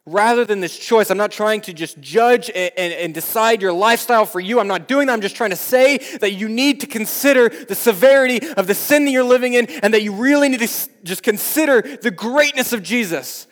Rather 0.06 0.46
than 0.46 0.62
this 0.62 0.80
choice, 0.80 1.10
I'm 1.10 1.18
not 1.18 1.32
trying 1.32 1.60
to 1.62 1.74
just 1.74 2.00
judge 2.00 2.50
and, 2.50 2.72
and, 2.78 2.94
and, 2.94 3.14
decide 3.14 3.62
your 3.62 3.74
lifestyle 3.74 4.26
for 4.26 4.40
you. 4.40 4.62
I'm 4.62 4.70
not 4.70 4.88
doing 4.88 5.08
that. 5.08 5.14
I'm 5.14 5.22
just 5.22 5.36
trying 5.36 5.50
to 5.50 5.58
say 5.58 5.98
that 6.22 6.32
you 6.32 6.48
need 6.48 6.80
to 6.80 6.88
consider 6.88 7.50
the 7.50 7.76
severity 7.76 8.40
of 8.54 8.68
the 8.68 8.74
sin 8.74 9.04
that 9.04 9.12
you're 9.12 9.24
living 9.26 9.54
in 9.54 9.66
and 9.66 9.94
that 9.94 10.02
you 10.02 10.14
really 10.14 10.48
need 10.48 10.62
to 10.62 10.90
just 11.04 11.24
consider 11.24 11.82
the 11.82 12.12
greatness 12.12 12.72
of 12.72 12.84
Jesus. 12.84 13.48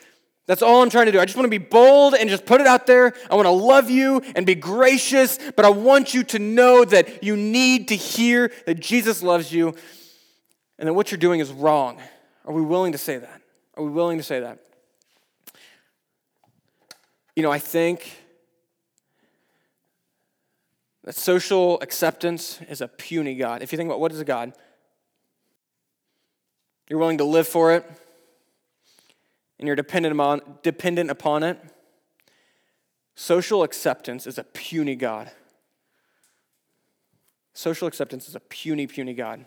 That's 0.52 0.62
all 0.62 0.84
I'm 0.84 0.90
trying 0.90 1.06
to 1.06 1.14
do. 1.14 1.20
I 1.22 1.24
just 1.24 1.38
want 1.38 1.46
to 1.46 1.50
be 1.50 1.66
bold 1.66 2.14
and 2.14 2.30
just 2.30 2.46
put 2.46 2.60
it 2.60 2.68
out 2.68 2.86
there. 2.86 3.14
I 3.30 3.36
want 3.36 3.46
to 3.46 3.52
love 3.52 3.90
you 3.90 4.22
and 4.36 4.46
be 4.46 4.54
gracious, 4.54 5.40
but 5.56 5.64
I 5.64 5.70
want 5.70 6.14
you 6.14 6.26
to 6.26 6.40
know 6.40 6.84
that 6.84 7.24
you 7.24 7.38
need 7.38 7.88
to 7.88 7.96
hear 7.96 8.52
that 8.66 8.82
Jesus 8.82 9.24
loves 9.24 9.54
you 9.54 9.74
and 10.78 10.90
that 10.90 10.94
what 10.94 11.10
you're 11.10 11.20
doing 11.20 11.40
is 11.40 11.54
wrong. 11.54 12.02
Are 12.44 12.54
we 12.54 12.62
willing 12.62 12.92
to 12.92 12.98
say 12.98 13.18
that? 13.18 13.42
Are 13.78 13.84
we 13.86 13.92
willing 13.92 14.18
to 14.18 14.26
say 14.26 14.42
that? 14.42 14.60
You 17.34 17.44
know, 17.44 17.52
I 17.54 17.60
think 17.60 18.12
that 21.06 21.16
social 21.16 21.80
acceptance 21.80 22.60
is 22.68 22.82
a 22.82 22.90
puny 22.90 23.36
God. 23.36 23.62
If 23.62 23.72
you 23.72 23.78
think 23.78 23.88
about 23.88 24.02
what 24.02 24.12
is 24.12 24.20
a 24.20 24.26
God, 24.26 24.52
you're 26.90 27.00
willing 27.00 27.20
to 27.20 27.24
live 27.24 27.48
for 27.48 27.72
it 27.72 27.90
and 29.62 29.68
you're 29.68 29.76
dependent 29.76 30.14
upon, 30.14 30.42
dependent 30.64 31.12
upon 31.12 31.44
it. 31.44 31.58
social 33.14 33.62
acceptance 33.62 34.26
is 34.26 34.40
a 34.40 34.44
puny 34.44 34.96
God. 34.96 35.32
Social 37.54 37.88
acceptance 37.88 38.28
is 38.28 38.36
a 38.36 38.40
puny, 38.40 38.88
puny 38.88 39.14
God. 39.14 39.46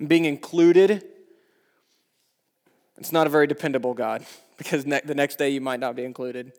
And 0.00 0.08
being 0.08 0.24
included, 0.24 1.04
it's 2.98 3.12
not 3.12 3.28
a 3.28 3.30
very 3.30 3.46
dependable 3.46 3.94
God 3.94 4.26
because 4.58 4.84
ne- 4.84 5.02
the 5.04 5.14
next 5.14 5.36
day 5.36 5.50
you 5.50 5.60
might 5.60 5.78
not 5.78 5.94
be 5.94 6.04
included. 6.04 6.52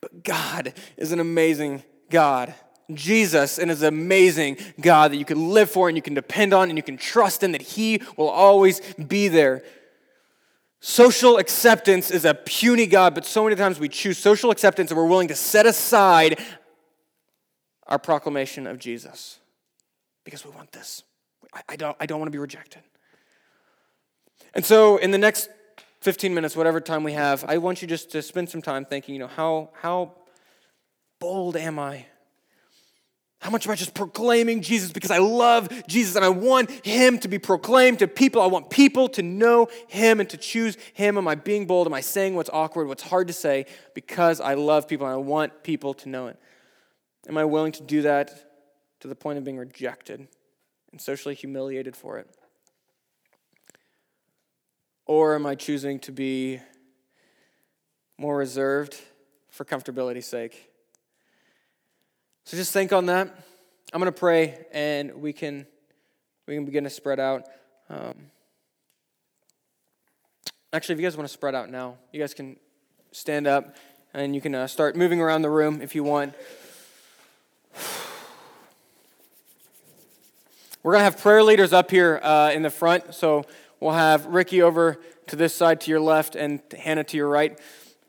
But 0.00 0.24
God 0.24 0.74
is 0.96 1.12
an 1.12 1.20
amazing 1.20 1.84
God. 2.10 2.54
Jesus 2.92 3.58
is 3.58 3.82
an 3.82 3.88
amazing 3.88 4.56
God 4.80 5.12
that 5.12 5.16
you 5.16 5.24
can 5.24 5.50
live 5.50 5.70
for 5.70 5.88
and 5.88 5.96
you 5.96 6.02
can 6.02 6.14
depend 6.14 6.54
on 6.54 6.70
and 6.70 6.76
you 6.76 6.82
can 6.82 6.96
trust 6.96 7.44
in 7.44 7.52
that 7.52 7.62
He 7.62 8.02
will 8.16 8.30
always 8.30 8.80
be 8.94 9.28
there. 9.28 9.62
Social 10.80 11.38
acceptance 11.38 12.10
is 12.10 12.24
a 12.24 12.34
puny 12.34 12.86
God, 12.86 13.14
but 13.14 13.24
so 13.24 13.42
many 13.44 13.56
times 13.56 13.80
we 13.80 13.88
choose 13.88 14.16
social 14.16 14.50
acceptance 14.50 14.90
and 14.90 14.98
we're 14.98 15.06
willing 15.06 15.28
to 15.28 15.34
set 15.34 15.66
aside 15.66 16.40
our 17.88 17.98
proclamation 17.98 18.66
of 18.66 18.78
Jesus 18.78 19.40
because 20.24 20.44
we 20.44 20.50
want 20.52 20.70
this. 20.72 21.02
I, 21.68 21.76
don't, 21.76 21.96
I 21.98 22.06
don't 22.06 22.20
want 22.20 22.28
to 22.28 22.32
be 22.32 22.38
rejected. 22.38 22.82
And 24.54 24.64
so, 24.64 24.98
in 24.98 25.10
the 25.10 25.18
next 25.18 25.48
15 26.02 26.32
minutes, 26.34 26.54
whatever 26.54 26.80
time 26.80 27.02
we 27.02 27.12
have, 27.12 27.44
I 27.44 27.58
want 27.58 27.82
you 27.82 27.88
just 27.88 28.10
to 28.12 28.22
spend 28.22 28.48
some 28.48 28.62
time 28.62 28.84
thinking, 28.84 29.14
you 29.14 29.18
know, 29.18 29.26
how, 29.26 29.70
how 29.80 30.12
bold 31.18 31.56
am 31.56 31.78
I? 31.78 32.06
How 33.40 33.50
much 33.50 33.66
am 33.66 33.72
I 33.72 33.76
just 33.76 33.94
proclaiming 33.94 34.62
Jesus 34.62 34.90
because 34.90 35.12
I 35.12 35.18
love 35.18 35.68
Jesus 35.86 36.16
and 36.16 36.24
I 36.24 36.28
want 36.28 36.70
Him 36.84 37.18
to 37.20 37.28
be 37.28 37.38
proclaimed 37.38 38.00
to 38.00 38.08
people? 38.08 38.42
I 38.42 38.46
want 38.46 38.68
people 38.68 39.08
to 39.10 39.22
know 39.22 39.68
Him 39.86 40.18
and 40.18 40.28
to 40.30 40.36
choose 40.36 40.76
Him. 40.92 41.16
Am 41.16 41.28
I 41.28 41.36
being 41.36 41.66
bold? 41.66 41.86
Am 41.86 41.94
I 41.94 42.00
saying 42.00 42.34
what's 42.34 42.50
awkward, 42.52 42.88
what's 42.88 43.04
hard 43.04 43.28
to 43.28 43.32
say 43.32 43.66
because 43.94 44.40
I 44.40 44.54
love 44.54 44.88
people 44.88 45.06
and 45.06 45.14
I 45.14 45.18
want 45.18 45.62
people 45.62 45.94
to 45.94 46.08
know 46.08 46.26
it? 46.26 46.38
Am 47.28 47.38
I 47.38 47.44
willing 47.44 47.72
to 47.72 47.82
do 47.82 48.02
that 48.02 48.32
to 49.00 49.08
the 49.08 49.14
point 49.14 49.38
of 49.38 49.44
being 49.44 49.56
rejected 49.58 50.26
and 50.90 51.00
socially 51.00 51.36
humiliated 51.36 51.94
for 51.94 52.18
it? 52.18 52.28
Or 55.06 55.36
am 55.36 55.46
I 55.46 55.54
choosing 55.54 56.00
to 56.00 56.12
be 56.12 56.60
more 58.18 58.36
reserved 58.36 59.00
for 59.48 59.64
comfortability's 59.64 60.26
sake? 60.26 60.67
So 62.48 62.56
just 62.56 62.72
think 62.72 62.94
on 62.94 63.04
that. 63.06 63.28
I'm 63.92 64.00
going 64.00 64.10
to 64.10 64.18
pray 64.18 64.64
and 64.72 65.20
we 65.20 65.34
can 65.34 65.66
we 66.46 66.54
can 66.54 66.64
begin 66.64 66.84
to 66.84 66.88
spread 66.88 67.20
out. 67.20 67.44
Um, 67.90 68.30
actually, 70.72 70.94
if 70.94 71.00
you 71.02 71.06
guys 71.06 71.14
want 71.14 71.28
to 71.28 71.32
spread 71.34 71.54
out 71.54 71.68
now, 71.68 71.98
you 72.10 72.18
guys 72.18 72.32
can 72.32 72.56
stand 73.12 73.46
up 73.46 73.76
and 74.14 74.34
you 74.34 74.40
can 74.40 74.54
uh, 74.54 74.66
start 74.66 74.96
moving 74.96 75.20
around 75.20 75.42
the 75.42 75.50
room 75.50 75.82
if 75.82 75.94
you 75.94 76.02
want. 76.02 76.32
We're 80.82 80.92
going 80.92 81.00
to 81.00 81.04
have 81.04 81.20
prayer 81.20 81.42
leaders 81.42 81.74
up 81.74 81.90
here 81.90 82.18
uh, 82.22 82.50
in 82.54 82.62
the 82.62 82.70
front. 82.70 83.12
So 83.14 83.44
we'll 83.78 83.92
have 83.92 84.24
Ricky 84.24 84.62
over 84.62 84.98
to 85.26 85.36
this 85.36 85.54
side 85.54 85.82
to 85.82 85.90
your 85.90 86.00
left 86.00 86.34
and 86.34 86.62
Hannah 86.78 87.04
to 87.04 87.16
your 87.18 87.28
right. 87.28 87.60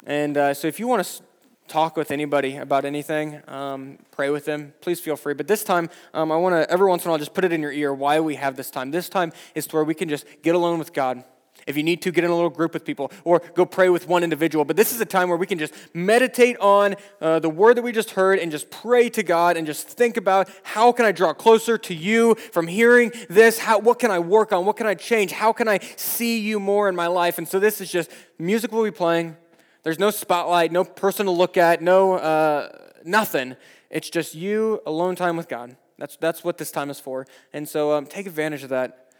And 0.05 0.37
uh, 0.37 0.53
so 0.53 0.69
if 0.69 0.79
you 0.79 0.87
want 0.87 1.05
to 1.05 1.23
talk 1.69 1.95
with 1.95 2.11
anybody 2.11 2.57
about 2.57 2.83
anything, 2.83 3.41
um, 3.47 3.97
pray 4.11 4.29
with 4.29 4.45
them, 4.45 4.73
please 4.81 4.99
feel 4.99 5.15
free. 5.15 5.33
But 5.33 5.47
this 5.47 5.63
time, 5.63 5.89
um, 6.13 6.31
I 6.31 6.35
want 6.35 6.55
to, 6.55 6.69
every 6.69 6.89
once 6.89 7.03
in 7.03 7.09
a 7.09 7.11
while, 7.11 7.19
just 7.19 7.33
put 7.33 7.45
it 7.45 7.53
in 7.53 7.61
your 7.61 7.71
ear 7.71 7.93
why 7.93 8.19
we 8.19 8.35
have 8.35 8.55
this 8.55 8.69
time. 8.69 8.91
This 8.91 9.07
time 9.07 9.31
is 9.55 9.67
to 9.67 9.75
where 9.75 9.83
we 9.83 9.93
can 9.93 10.09
just 10.09 10.25
get 10.41 10.55
alone 10.55 10.79
with 10.79 10.93
God 10.93 11.23
if 11.67 11.77
you 11.77 11.83
need 11.83 12.01
to, 12.01 12.11
get 12.11 12.23
in 12.23 12.31
a 12.31 12.35
little 12.35 12.49
group 12.49 12.73
with 12.73 12.83
people 12.83 13.11
or 13.23 13.41
go 13.53 13.65
pray 13.65 13.89
with 13.89 14.07
one 14.07 14.23
individual. 14.23 14.65
But 14.65 14.75
this 14.75 14.91
is 14.91 14.99
a 15.01 15.05
time 15.05 15.29
where 15.29 15.37
we 15.37 15.45
can 15.45 15.59
just 15.59 15.73
meditate 15.93 16.57
on 16.57 16.95
uh, 17.21 17.39
the 17.39 17.49
word 17.49 17.77
that 17.77 17.83
we 17.83 17.91
just 17.91 18.11
heard 18.11 18.39
and 18.39 18.51
just 18.51 18.71
pray 18.71 19.09
to 19.09 19.23
God 19.23 19.55
and 19.55 19.67
just 19.67 19.87
think 19.87 20.17
about 20.17 20.49
how 20.63 20.91
can 20.91 21.05
I 21.05 21.11
draw 21.11 21.33
closer 21.33 21.77
to 21.77 21.93
you 21.93 22.35
from 22.35 22.67
hearing 22.67 23.11
this? 23.29 23.59
How, 23.59 23.79
what 23.79 23.99
can 23.99 24.09
I 24.09 24.19
work 24.19 24.51
on? 24.51 24.65
What 24.65 24.77
can 24.77 24.87
I 24.87 24.95
change? 24.95 25.31
How 25.31 25.53
can 25.53 25.67
I 25.67 25.79
see 25.95 26.39
you 26.39 26.59
more 26.59 26.89
in 26.89 26.95
my 26.95 27.07
life? 27.07 27.37
And 27.37 27.47
so 27.47 27.59
this 27.59 27.81
is 27.81 27.91
just 27.91 28.09
music 28.39 28.71
will 28.71 28.83
be 28.83 28.91
playing. 28.91 29.37
There's 29.83 29.99
no 29.99 30.11
spotlight, 30.11 30.71
no 30.71 30.83
person 30.83 31.25
to 31.25 31.31
look 31.31 31.57
at, 31.57 31.81
no 31.81 32.13
uh, 32.13 32.69
nothing. 33.03 33.55
It's 33.89 34.09
just 34.09 34.35
you 34.35 34.81
alone 34.85 35.15
time 35.15 35.37
with 35.37 35.47
God. 35.47 35.75
That's, 35.97 36.15
that's 36.17 36.43
what 36.43 36.57
this 36.57 36.71
time 36.71 36.89
is 36.89 36.99
for. 36.99 37.25
And 37.53 37.67
so 37.67 37.93
um, 37.93 38.05
take 38.05 38.25
advantage 38.25 38.63
of 38.63 38.69
that. 38.69 39.11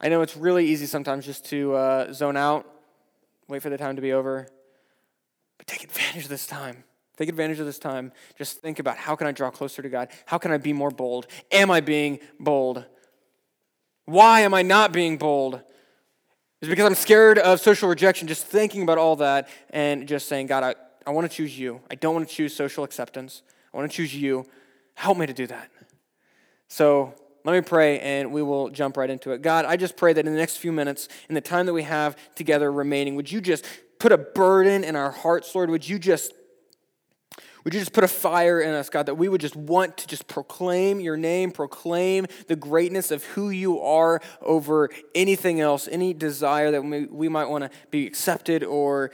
I 0.00 0.08
know 0.08 0.22
it's 0.22 0.36
really 0.36 0.66
easy 0.66 0.86
sometimes 0.86 1.26
just 1.26 1.44
to 1.46 1.74
uh, 1.74 2.12
zone 2.12 2.36
out, 2.36 2.66
wait 3.48 3.62
for 3.62 3.70
the 3.70 3.78
time 3.78 3.96
to 3.96 4.02
be 4.02 4.12
over. 4.12 4.48
But 5.58 5.66
take 5.66 5.84
advantage 5.84 6.24
of 6.24 6.28
this 6.28 6.46
time. 6.46 6.84
Take 7.16 7.28
advantage 7.28 7.60
of 7.60 7.66
this 7.66 7.78
time. 7.78 8.10
Just 8.38 8.60
think 8.60 8.78
about 8.78 8.96
how 8.96 9.14
can 9.14 9.26
I 9.26 9.32
draw 9.32 9.50
closer 9.50 9.82
to 9.82 9.88
God? 9.88 10.08
How 10.26 10.38
can 10.38 10.50
I 10.50 10.58
be 10.58 10.72
more 10.72 10.90
bold? 10.90 11.26
Am 11.50 11.70
I 11.70 11.80
being 11.80 12.18
bold? 12.40 12.84
Why 14.06 14.40
am 14.40 14.54
I 14.54 14.62
not 14.62 14.92
being 14.92 15.18
bold? 15.18 15.60
Is 16.62 16.68
because 16.68 16.86
I'm 16.86 16.94
scared 16.94 17.40
of 17.40 17.60
social 17.60 17.88
rejection, 17.88 18.28
just 18.28 18.46
thinking 18.46 18.82
about 18.82 18.96
all 18.96 19.16
that 19.16 19.48
and 19.70 20.06
just 20.06 20.28
saying, 20.28 20.46
God, 20.46 20.62
I, 20.62 20.74
I 21.04 21.10
want 21.10 21.28
to 21.28 21.36
choose 21.36 21.58
you. 21.58 21.80
I 21.90 21.96
don't 21.96 22.14
want 22.14 22.28
to 22.28 22.32
choose 22.32 22.54
social 22.54 22.84
acceptance. 22.84 23.42
I 23.74 23.76
want 23.76 23.90
to 23.90 23.96
choose 23.96 24.14
you. 24.14 24.46
Help 24.94 25.18
me 25.18 25.26
to 25.26 25.32
do 25.32 25.48
that. 25.48 25.68
So 26.68 27.14
let 27.44 27.54
me 27.54 27.62
pray 27.62 27.98
and 27.98 28.30
we 28.30 28.42
will 28.42 28.68
jump 28.68 28.96
right 28.96 29.10
into 29.10 29.32
it. 29.32 29.42
God, 29.42 29.64
I 29.64 29.76
just 29.76 29.96
pray 29.96 30.12
that 30.12 30.24
in 30.24 30.32
the 30.32 30.38
next 30.38 30.58
few 30.58 30.70
minutes, 30.70 31.08
in 31.28 31.34
the 31.34 31.40
time 31.40 31.66
that 31.66 31.72
we 31.72 31.82
have 31.82 32.16
together 32.36 32.70
remaining, 32.70 33.16
would 33.16 33.32
you 33.32 33.40
just 33.40 33.66
put 33.98 34.12
a 34.12 34.18
burden 34.18 34.84
in 34.84 34.94
our 34.94 35.10
hearts, 35.10 35.52
Lord? 35.56 35.68
Would 35.68 35.88
you 35.88 35.98
just 35.98 36.32
would 37.64 37.74
you 37.74 37.80
just 37.80 37.92
put 37.92 38.02
a 38.02 38.08
fire 38.08 38.60
in 38.60 38.74
us, 38.74 38.88
God, 38.88 39.06
that 39.06 39.14
we 39.14 39.28
would 39.28 39.40
just 39.40 39.54
want 39.54 39.96
to 39.98 40.08
just 40.08 40.26
proclaim 40.26 40.98
your 40.98 41.16
name, 41.16 41.52
proclaim 41.52 42.26
the 42.48 42.56
greatness 42.56 43.10
of 43.10 43.22
who 43.24 43.50
you 43.50 43.80
are 43.80 44.20
over 44.40 44.90
anything 45.14 45.60
else, 45.60 45.88
any 45.90 46.12
desire 46.12 46.72
that 46.72 46.82
we, 46.82 47.28
might 47.28 47.48
want 47.48 47.64
to 47.64 47.70
be 47.90 48.06
accepted 48.06 48.64
or 48.64 49.12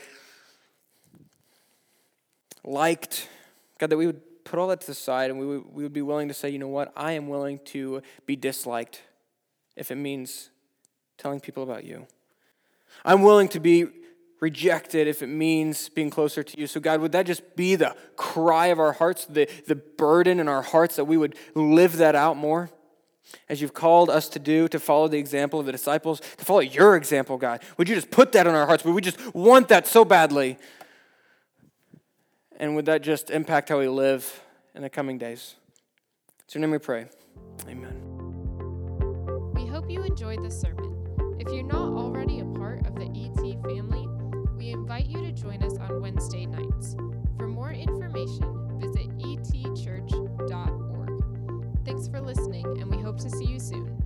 liked. 2.64 3.28
God, 3.78 3.90
that 3.90 3.98
we 3.98 4.06
would 4.06 4.44
put 4.44 4.58
all 4.58 4.68
that 4.68 4.80
to 4.80 4.86
the 4.86 4.94
side 4.94 5.30
and 5.30 5.38
we 5.38 5.46
would, 5.46 5.64
we 5.70 5.82
would 5.82 5.92
be 5.92 6.02
willing 6.02 6.28
to 6.28 6.34
say, 6.34 6.48
you 6.48 6.58
know 6.58 6.68
what, 6.68 6.90
I 6.96 7.12
am 7.12 7.28
willing 7.28 7.60
to 7.66 8.02
be 8.24 8.34
disliked 8.34 9.02
if 9.76 9.90
it 9.90 9.96
means 9.96 10.48
telling 11.18 11.38
people 11.38 11.62
about 11.62 11.84
you. 11.84 12.06
I'm 13.04 13.22
willing 13.22 13.48
to 13.48 13.60
be 13.60 13.86
rejected 14.40 15.08
if 15.08 15.22
it 15.22 15.26
means 15.26 15.88
being 15.88 16.10
closer 16.10 16.42
to 16.42 16.58
you. 16.58 16.66
So, 16.66 16.80
God, 16.80 17.00
would 17.00 17.12
that 17.12 17.26
just 17.26 17.56
be 17.56 17.74
the 17.74 17.94
cry 18.16 18.66
of 18.66 18.78
our 18.78 18.92
hearts, 18.92 19.24
the, 19.26 19.48
the 19.66 19.74
burden 19.74 20.40
in 20.40 20.48
our 20.48 20.62
hearts 20.62 20.96
that 20.96 21.04
we 21.04 21.16
would 21.16 21.34
live 21.54 21.96
that 21.96 22.14
out 22.14 22.36
more? 22.36 22.70
As 23.48 23.60
you've 23.60 23.74
called 23.74 24.08
us 24.08 24.28
to 24.30 24.38
do, 24.38 24.68
to 24.68 24.78
follow 24.78 25.06
the 25.06 25.18
example 25.18 25.60
of 25.60 25.66
the 25.66 25.72
disciples, 25.72 26.20
to 26.38 26.44
follow 26.44 26.60
your 26.60 26.96
example, 26.96 27.36
God. 27.36 27.62
Would 27.76 27.88
you 27.88 27.94
just 27.94 28.10
put 28.10 28.32
that 28.32 28.46
in 28.46 28.54
our 28.54 28.66
hearts? 28.66 28.84
Would 28.84 28.94
we 28.94 29.02
just 29.02 29.34
want 29.34 29.68
that 29.68 29.86
so 29.86 30.04
badly? 30.04 30.56
And 32.56 32.74
would 32.74 32.86
that 32.86 33.02
just 33.02 33.30
impact 33.30 33.68
how 33.68 33.78
we 33.78 33.88
live 33.88 34.42
in 34.74 34.82
the 34.82 34.90
coming 34.90 35.18
days? 35.18 35.56
It's 36.44 36.54
your 36.54 36.60
name 36.62 36.70
we 36.70 36.78
pray. 36.78 37.06
Amen. 37.68 38.00
We 39.54 39.66
hope 39.66 39.90
you 39.90 40.02
enjoyed 40.02 40.42
this 40.42 40.58
sermon. 40.58 40.94
If 41.38 41.52
you're 41.52 41.62
not 41.62 41.92
already 41.92 42.40
a 42.40 42.44
part 42.44 42.86
of 42.86 42.94
the 42.94 43.04
ET 43.04 43.62
family, 43.62 44.07
we 44.68 44.74
invite 44.74 45.06
you 45.06 45.22
to 45.22 45.32
join 45.32 45.62
us 45.62 45.78
on 45.78 46.02
Wednesday 46.02 46.44
nights. 46.44 46.94
For 47.38 47.48
more 47.48 47.72
information, 47.72 48.78
visit 48.78 49.08
etchurch.org. 49.16 51.10
Thanks 51.86 52.06
for 52.06 52.20
listening, 52.20 52.66
and 52.78 52.90
we 52.90 52.98
hope 52.98 53.18
to 53.20 53.30
see 53.30 53.46
you 53.46 53.58
soon. 53.58 53.97